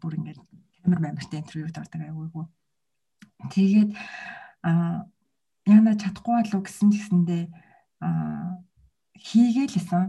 бүр 0.00 0.12
ингээл 0.20 0.42
амар 0.84 1.00
баймартай 1.00 1.40
интервьюд 1.40 1.76
ордог 1.80 2.02
айгүйгүй. 2.02 2.44
Тэгээд 3.50 3.90
а 4.62 5.06
яна 5.66 5.92
чадахгүй 5.96 6.34
болов 6.44 6.62
гэсэн 6.62 6.88
чигсэндээ 6.92 7.44
а 8.04 8.62
хийгээлсэн 9.16 10.04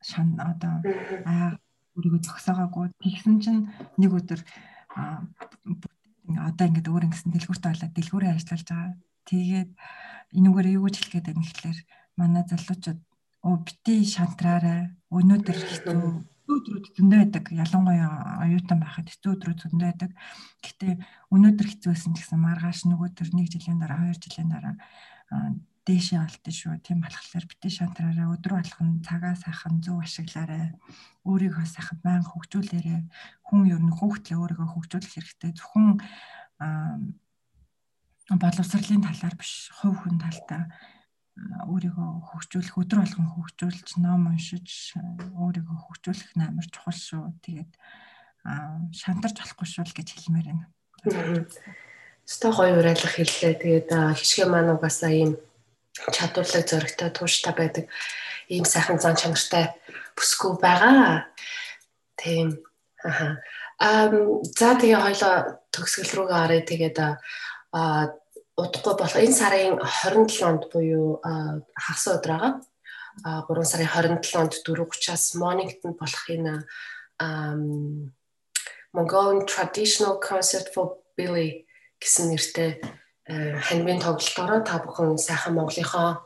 шан 0.00 0.28
одоо 0.38 0.80
аа 1.26 1.58
өөрийгөө 1.96 2.22
зогсоогаагүй 2.24 2.94
тэгсэн 3.02 3.36
чинь 3.44 3.68
нэг 4.00 4.12
өдөр 4.16 4.40
а 4.96 5.26
одоо 6.48 6.66
ингээд 6.66 6.88
өөр 6.88 7.06
ингэсэн 7.10 7.30
дэлгүүртээ 7.34 7.72
болоод 7.72 7.92
дэлгүүрээ 7.96 8.32
ажиллаж 8.32 8.62
байгаа. 8.64 8.94
Тэгээд 9.28 9.70
энүүгээр 10.38 10.68
юу 10.78 10.84
гэж 10.86 10.96
хэлгээд 10.98 11.26
байна 11.28 11.42
гэхэлэр 11.44 11.78
манай 12.16 12.44
залуучууд 12.48 13.00
оо 13.42 13.56
бити 13.66 14.04
шантраарай. 14.06 14.92
Өнөөдөр 15.10 15.58
хэцүү 15.58 15.98
өдрүүд 16.52 16.86
зөндөө 16.96 17.18
байдаг. 17.18 17.44
Ялангуяа 17.50 18.44
оюутан 18.44 18.78
байхад 18.82 19.08
хэцүү 19.10 19.30
өдрүүд 19.34 19.58
зөндөө 19.62 19.88
байдаг. 19.88 20.10
Гэтэ 20.62 20.88
өнөөдөр 21.34 21.68
хэцүүсэн 21.70 22.12
гэсэн 22.14 22.38
маргааш 22.38 22.86
нөгөөдөр 22.86 23.28
1 23.34 23.52
жилийн 23.52 23.78
дараа 23.82 24.10
2 24.10 24.22
жилийн 24.22 24.50
дараа 24.52 24.74
дээшээ 25.82 26.20
олдсон 26.22 26.54
шүү. 26.54 26.72
Тийм 26.86 27.02
болохоор 27.02 27.44
бити 27.50 27.68
шантраараа 27.72 28.30
өдрө 28.30 28.62
болгон 28.62 29.02
цагаа 29.02 29.34
сайхан 29.34 29.82
зөв 29.82 29.98
ашиглаарай. 29.98 30.70
Өөрийгөө 31.26 31.66
сайхан 31.66 31.98
баян 32.06 32.22
хөгжүүлээрэй. 32.22 33.02
Хүн 33.50 33.60
ер 33.66 33.82
нь 33.82 33.90
хүүхдлээ 33.90 34.38
өөрийгөө 34.38 34.68
хөгжүүлэх 34.70 35.10
хэрэгтэй. 35.10 35.50
Зөвхөн 35.58 35.98
боловсролын 38.30 39.02
талаар 39.02 39.34
биш, 39.34 39.74
хувь 39.74 39.98
хүн 40.06 40.22
талдаа 40.22 40.70
өөрийгөө 41.40 42.10
хөгжүүлэх 42.28 42.76
өдөр 42.76 42.98
болгон 43.00 43.28
хөгжүүлж 43.32 43.88
ном 44.04 44.28
уншиж 44.28 44.96
өөрийгөө 45.32 45.78
хөгжүүлэх 45.88 46.30
амар 46.36 46.68
чухал 46.68 46.92
шүү. 46.92 47.24
Тэгээд 47.40 47.72
шантарч 48.92 49.36
болохгүй 49.40 49.68
шүү 49.68 49.84
л 49.88 49.96
гэж 49.96 50.08
хэлмээр 50.12 50.46
байна. 50.52 50.66
Сто 52.28 52.52
гоё 52.52 52.76
уриалга 52.76 53.08
хэллээ. 53.08 53.54
Тэгээд 53.64 53.88
хишгэ 54.12 54.44
маань 54.44 54.76
угаасаа 54.76 55.08
ийм 55.08 55.40
чадварлаг 55.96 56.68
зөрөгтэй 56.68 57.10
тууштай 57.16 57.54
байдаг. 57.56 57.84
Ийм 58.52 58.68
сайхан 58.68 59.00
зан 59.00 59.16
чанартай 59.16 59.72
бүсгүй 60.12 60.60
байгаа. 60.60 61.32
Тийм. 62.20 62.60
Аха. 63.00 63.40
Ам 63.80 64.44
за 64.52 64.76
тэгээ 64.78 65.00
хоёлоо 65.00 65.34
төгсгөл 65.72 66.12
рүүгээ 66.12 66.40
оръё. 66.44 66.62
Тэгээд 66.62 66.98
а 67.00 68.12
удахгүй 68.56 68.94
болох 68.98 69.16
энэ 69.16 69.36
сарын 69.36 69.76
27-нд 69.80 70.62
буюу 70.72 71.20
хагас 71.22 72.06
өдөр 72.12 72.32
байгаа. 72.32 72.52
3 73.48 73.64
сарын 73.64 74.18
27-нд 74.20 74.52
4:30-аас 74.64 75.24
Mornington 75.40 75.92
болох 75.96 76.24
энэ 76.28 76.54
Mongolian 78.92 79.46
Traditional 79.48 80.20
Concert 80.20 80.68
for 80.74 81.00
Billy 81.16 81.64
гэсэн 82.00 82.28
нэртэй 82.32 82.80
ханивын 83.26 84.02
тоглолтоороо 84.04 84.60
та 84.66 84.82
бүхэн 84.84 85.16
сайхан 85.16 85.56
Монголынхоо 85.56 86.20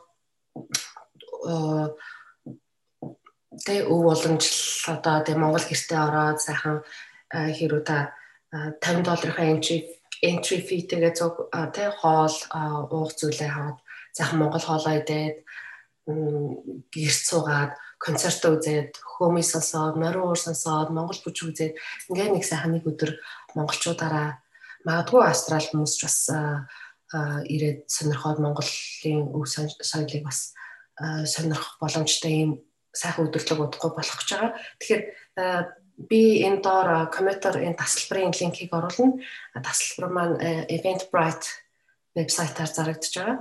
тэ 3.63 3.85
өв 3.87 4.01
уламжлал 4.03 4.97
одоо 4.97 5.17
тэ 5.23 5.37
Монгол 5.37 5.63
гэртээ 5.63 5.99
ороод 6.01 6.39
сайхан 6.43 6.83
хэрүү 7.31 7.81
та 7.87 8.11
50 8.51 9.05
долларын 9.05 9.59
entry 9.59 9.96
entry 10.23 10.59
fee 10.61 10.87
тэгээ 10.89 11.13
зөв 11.13 11.51
тэ 11.73 11.93
хоол 11.99 12.35
уух 12.91 13.11
зүйлээ 13.17 13.51
хаваад 13.53 13.77
сайхан 14.15 14.39
Монгол 14.39 14.65
хоолоо 14.65 14.93
идээд 14.97 15.37
гэрт 16.07 17.21
суугаад 17.29 17.73
концерт 17.99 18.41
үзээд 18.45 18.97
хөөмий 19.01 19.45
сонсоод 19.45 19.97
морин 19.97 20.23
уур 20.25 20.39
сонсоод 20.39 20.89
Монгол 20.93 21.19
бүч 21.21 21.37
үзээд 21.45 21.73
ингээ 22.09 22.29
нэг 22.33 22.45
сайхан 22.45 22.77
нэг 22.77 22.85
өдөр 22.85 23.17
монголчуудаараа 23.57 24.41
магадгүй 24.85 25.21
австрал 25.25 25.65
хүмүүс 25.67 25.93
ч 25.97 26.01
бас 26.05 26.19
ирээд 27.13 27.87
сонирхоод 27.87 28.39
Монголын 28.39 29.21
өв 29.33 29.45
соёлыг 29.49 30.23
бас 30.23 30.53
сонирхох 30.97 31.81
боломжтой 31.81 32.31
ийм 32.31 32.51
сайхан 32.93 33.27
өдөрлөг 33.27 33.59
удахгүй 33.63 33.91
болох 33.93 34.17
гэж 34.17 34.29
байгаа. 34.33 34.53
Тэгэхээр 34.81 35.03
би 35.97 36.45
энэ 36.45 36.61
доор 36.61 37.09
комментор 37.09 37.57
энэ 37.57 37.75
тасалбарын 37.81 38.29
линкийг 38.29 38.69
оруулна. 38.69 39.17
Тасалбар 39.57 40.09
маань 40.13 40.37
Eventbrite 40.69 41.65
вебсайтаар 42.13 42.69
зарагдаж 42.69 43.13
байгаа. 43.17 43.37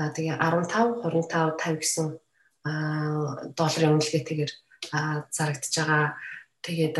А 0.00 0.08
тэгээ 0.16 0.40
15 0.40 1.04
25 1.04 1.60
50 1.60 1.76
гэсэн 1.84 2.06
долларын 3.52 4.00
үнэлгээтэйгээр 4.00 4.52
зарагдаж 5.36 5.74
байгаа. 5.76 6.16
Тэгээд 6.64 6.96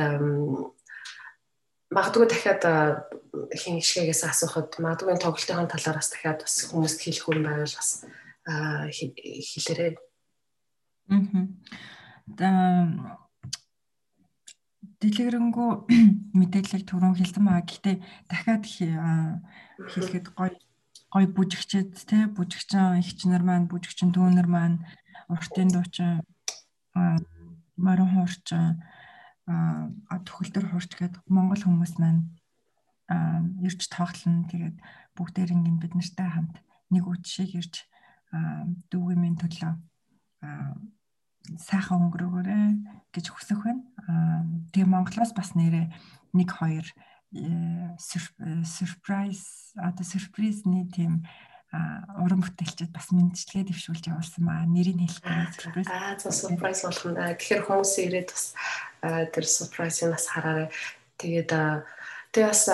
магадгүй 1.89 2.27
дахиад 2.29 2.63
хин 3.57 3.81
гişгээс 3.81 4.29
асуухад 4.29 4.77
магадгүй 4.77 5.17
тоглолтын 5.17 5.73
талаар 5.73 5.97
бас 5.97 6.13
дахиад 6.13 6.45
бас 6.45 6.69
хүмүүст 6.69 7.01
хэлэх 7.01 7.25
хүн 7.25 7.41
байвал 7.49 7.77
бас 7.81 8.05
хэлээрэй. 8.45 9.97
Аа 12.37 13.28
дэлгэрэнгүй 14.99 15.71
мэдээлэл 16.39 16.85
түрүүн 16.87 17.15
хэлсэн 17.19 17.45
байгаа. 17.47 17.67
Гэхдээ 17.67 17.97
дахиад 18.27 18.65
хэлэхэд 18.67 20.27
гоё 20.35 20.55
гоё 21.15 21.27
бүжигчэд 21.33 21.95
те 22.05 22.27
бүжигчин 22.37 23.01
ихчнэр 23.01 23.43
маань 23.47 23.71
бүжигчин 23.71 24.11
дүүнэр 24.13 24.49
маань 24.51 24.83
уртын 25.31 25.71
дуучин 25.73 26.27
морин 27.79 28.11
хуурчин 28.13 28.83
а 29.47 30.15
төгөлдөр 30.27 30.67
хуурч 30.69 30.93
гэдэг 30.99 31.23
монгол 31.31 31.63
хүмүүс 31.63 31.95
маань 32.03 32.29
ирж 33.65 33.81
тоглоно. 33.89 34.51
Тэгээд 34.51 34.77
бүгдээр 35.17 35.55
ингэ 35.55 35.81
бид 35.81 35.95
нартай 35.95 36.29
хамт 36.29 36.57
нэг 36.91 37.05
үтшиг 37.09 37.55
ирж 37.57 37.87
дүүгэмийн 38.91 39.41
төлөө 39.41 39.73
сайхан 41.57 42.05
өнгөрөөгөөрэй 42.09 42.67
гэж 43.17 43.27
хүсэх 43.33 43.65
байна. 43.65 43.83
Тэгээ 44.77 44.89
Монголоос 44.93 45.33
бас 45.33 45.57
нэрээ 45.57 45.89
1 46.37 46.45
2 47.33 47.97
сюрприз 48.65 49.73
одоо 49.77 50.05
сюрпризний 50.05 50.89
тийм 50.89 51.25
уран 51.73 52.41
бүтээлчд 52.41 52.89
бас 52.89 53.13
мэдчилгээ 53.13 53.69
дэвшүүлж 53.69 54.09
явуулсан 54.09 54.45
маа 54.45 54.65
нэрийг 54.65 54.97
хэлэхгүй 54.97 55.53
сюрприз. 55.53 55.89
Аа 55.93 56.17
сюрприз 56.17 56.81
болох 56.89 57.05
юм 57.05 57.13
да. 57.13 57.37
Тэгэхээр 57.37 57.67
хүмүүс 57.69 57.93
ирээд 58.01 58.29
бас 58.33 58.45
тэр 59.05 59.45
сюрпризыг 59.45 60.17
бас 60.17 60.27
хараарай. 60.33 60.73
Тэгээд 61.21 61.53
тэгээ 62.33 62.49
бас 62.49 62.65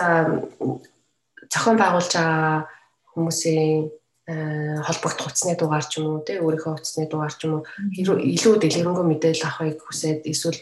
зохион 1.50 1.76
байгуулж 1.78 2.12
байгаа 2.14 2.70
хүмүүсийн 3.10 3.90
холбогдох 4.26 5.28
утасны 5.28 5.52
дугаар 5.56 5.84
ч 5.84 6.00
юм 6.00 6.16
уу 6.16 6.24
тий 6.24 6.40
өөрийнхөө 6.40 6.80
утасны 6.80 7.04
дугаар 7.04 7.34
ч 7.36 7.44
юм 7.44 7.60
уу. 7.60 7.68
Илүү 7.92 8.56
дэлгэрэнгүй 8.56 9.04
мэдээлэл 9.04 9.44
авахыг 9.44 9.84
хүсээд 9.84 10.24
эсвэл 10.24 10.58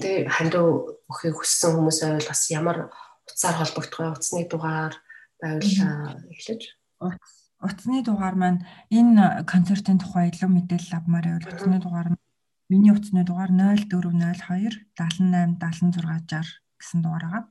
тий 0.00 0.24
хандив 0.24 0.96
өгөхийг 1.04 1.36
хүссэн 1.36 1.76
хүмүүсээ 1.76 2.10
бол 2.16 2.30
бас 2.32 2.42
ямар 2.48 2.78
утсаар 3.28 3.56
холбогдох 3.60 4.00
вэ? 4.00 4.14
Утасны 4.16 4.42
дугаар 4.48 4.94
байвал 5.36 6.24
эхлэж. 6.32 6.62
Утасны 7.60 8.00
дугаар 8.00 8.36
маань 8.40 8.60
энэ 8.88 9.44
концертын 9.44 10.00
тухай 10.00 10.32
илүү 10.32 10.48
мэдээлэл 10.48 10.96
авмаар 10.96 11.26
байвал 11.28 11.48
утасны 11.52 11.76
дугаар 11.76 12.08
нь 12.16 12.20
миний 12.72 12.92
утасны 12.96 13.20
дугаар 13.28 13.52
0402 13.52 14.80
78 14.96 15.60
76 15.60 16.00
60 16.00 16.64
гэсэн 16.80 17.00
дугаар 17.04 17.24
байгаа. 17.28 17.44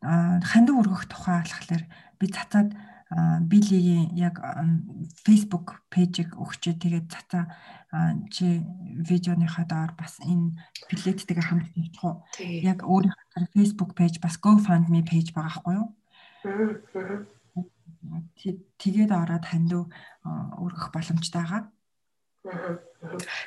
Хандив 0.00 0.80
өргөх 0.80 1.04
тухай 1.12 1.44
болохоор 1.44 1.84
би 2.20 2.26
цацаад 2.28 2.72
билийн 3.50 4.14
яг 4.14 4.38
Facebook 5.26 5.82
пэйжийг 5.90 6.38
өгчээ 6.38 6.78
тэгээд 6.78 7.06
цацаа 7.10 7.50
чи 8.30 8.62
видеоныхаа 9.08 9.66
доор 9.66 9.92
бас 9.98 10.22
энэ 10.22 10.54
билеттэйгээ 10.86 11.42
хамт 11.42 11.74
хийчих 11.74 12.04
уу. 12.06 12.22
Яг 12.38 12.86
өөрийнхөө 12.86 13.50
Facebook 13.50 13.98
пэйж 13.98 14.22
бас 14.22 14.38
GoFundMe 14.38 15.02
пэйж 15.02 15.34
байгаа 15.34 15.58
хгүй 15.58 15.74
юу? 15.74 15.90
Тэгээд 18.78 19.10
ороод 19.10 19.44
хандив 19.44 19.90
өргөх 20.62 20.94
боломжтой 20.94 21.42
байгаа. 21.42 21.62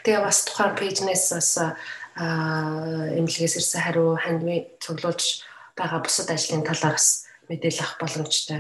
Тэгээ 0.04 0.22
бас 0.28 0.44
тухайн 0.44 0.76
пэйжнээс 0.76 1.26
бас 1.40 1.52
эмнэлгээс 2.20 3.58
ирсэн 3.64 3.80
хариу 3.80 4.20
хандив 4.20 4.76
цуглуулж 4.84 5.48
байгаа 5.78 6.00
бусад 6.04 6.30
ажлын 6.30 6.64
талаар 6.64 6.96
бас 6.98 7.26
мэдээлэл 7.50 7.84
авах 7.84 7.98
боломжтой 8.00 8.60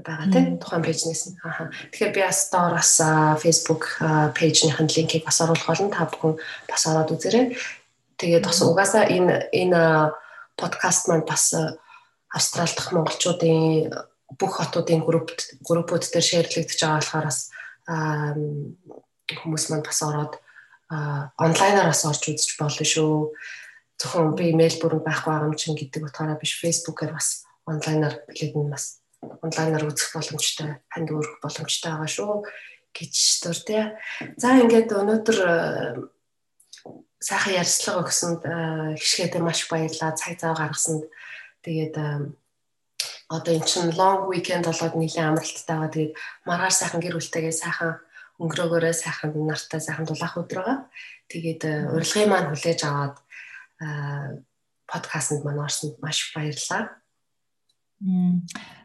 байгаа 0.00 0.32
тийм 0.32 0.58
тухайн 0.58 0.84
пэйжнээс 0.86 1.22
нь. 1.28 1.36
Аа. 1.44 1.68
Тэгэхээр 1.92 2.14
би 2.14 2.22
бас 2.24 2.48
доороос 2.48 2.94
Facebook 3.42 3.84
пэйжнийхэн 4.38 4.88
линкийг 4.88 5.24
бас 5.24 5.40
оруулах 5.40 5.66
болно. 5.66 5.90
Та 5.90 6.08
бүхэн 6.08 6.34
бас 6.70 6.82
ороод 6.86 7.12
үзээрэй. 7.12 7.56
Тэгээд 8.16 8.44
бас 8.46 8.58
угаасаа 8.62 9.04
энэ 9.10 9.50
энэ 9.52 9.82
подкаст 10.56 11.08
маань 11.08 11.26
бас 11.26 11.52
Австрал 12.30 12.70
дахь 12.70 12.92
монголчуудын 12.94 13.90
бүх 14.38 14.52
хотуудын 14.62 15.02
групп 15.02 15.34
группууд 15.66 16.04
дээр 16.06 16.22
шеэрлэгдэж 16.22 16.78
байгаа 16.78 17.02
болохоор 17.02 17.26
бас 17.26 17.50
хүмүүс 19.34 19.64
маань 19.68 19.82
бас 19.82 20.00
ороод 20.06 20.38
онлайнаар 21.34 21.90
бас 21.90 22.06
орж 22.06 22.22
үзэж 22.30 22.54
болно 22.54 22.86
шүү 22.86 23.34
зөвхөн 24.00 24.32
би 24.32 24.56
Мельбурнд 24.56 25.04
байхгүй 25.04 25.44
юм 25.44 25.54
чинь 25.60 25.76
гэдэг 25.76 26.08
утгаараа 26.08 26.40
биш 26.40 26.56
фэйсбүүкээр 26.64 27.12
бас 27.12 27.44
онлайнаар 27.68 28.24
билет 28.24 28.56
нь 28.56 28.72
бас 28.72 29.04
онлайнаар 29.20 29.84
үзэх 29.84 30.16
боломжтой, 30.16 30.80
ханд 30.88 31.12
өргөх 31.12 31.44
боломжтой 31.44 31.92
байгаа 31.92 32.08
шүү 32.08 32.32
гэж 32.96 33.14
төр 33.44 33.58
тий. 33.60 33.82
За 34.40 34.56
ингээд 34.56 34.90
өнөөдөр 34.96 35.38
э, 35.44 35.54
сайхан 37.20 37.60
ярьцлага 37.60 38.08
өгсөнд 38.08 38.42
э, 38.48 38.96
хишгээдээ 38.96 39.42
маш 39.44 39.68
баярлалаа. 39.68 40.16
Цаг 40.16 40.40
зав 40.40 40.56
гаргасанд 40.56 41.04
тэгээд 41.62 41.94
э, 42.00 42.32
одоо 43.28 43.52
эн 43.54 43.64
чинь 43.68 43.94
long 43.94 44.26
weekend 44.32 44.66
болоод 44.66 44.96
нэлийн 44.96 45.36
амралттай 45.36 45.76
байгаа. 45.76 45.92
Тэгээд 45.92 46.14
маргааш 46.48 46.74
сайхан 46.80 47.00
гэр 47.04 47.20
бүлтэйгээ 47.20 47.54
сайхан 47.54 47.92
өнгөрөөгөөрөө 48.40 48.94
сайхан 48.96 49.30
нартай 49.36 49.80
сайхан 49.84 50.08
дулаах 50.08 50.40
өдөр 50.40 50.58
байгаа. 50.64 50.78
Тэгээд 51.30 51.62
урилгын 51.94 52.28
маань 52.32 52.48
хүлээж 52.50 52.80
аваад 52.88 53.16
подкастт 54.86 55.44
маань 55.44 55.64
орсонд 55.64 55.96
маш 56.04 56.32
баярлалаа. 56.36 57.00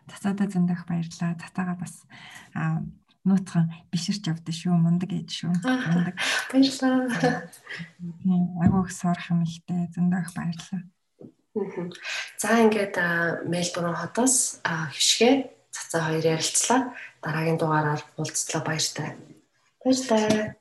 Тацаада 0.08 0.48
зөндөх 0.48 0.88
баярлалаа. 0.88 1.36
Татаага 1.40 1.76
бас 1.80 2.04
нууцхан 3.26 3.72
биширч 3.92 4.28
явдсан 4.30 4.56
шүү. 4.56 4.76
Мундаг 4.78 5.12
ээж 5.12 5.30
шүү. 5.44 5.54
Мундаг. 5.66 6.16
Баярлалаа. 6.52 7.50
Агуух 8.64 8.92
сурах 8.92 9.32
юм 9.32 9.44
ихтэй 9.44 9.90
зөндөх 9.96 10.32
баярлалаа. 10.36 10.84
За 12.38 12.60
ингээд 12.60 12.96
Мельбурн 13.48 13.96
хотоос 13.96 14.60
хишгээ 14.94 15.34
цацаа 15.72 16.12
хоёр 16.12 16.26
ярилцлаа. 16.38 16.94
Дараагийн 17.24 17.58
дугаараар 17.58 18.04
уулзтлаа 18.20 18.62
баяртай. 18.62 19.16
Баяртай. 19.82 20.60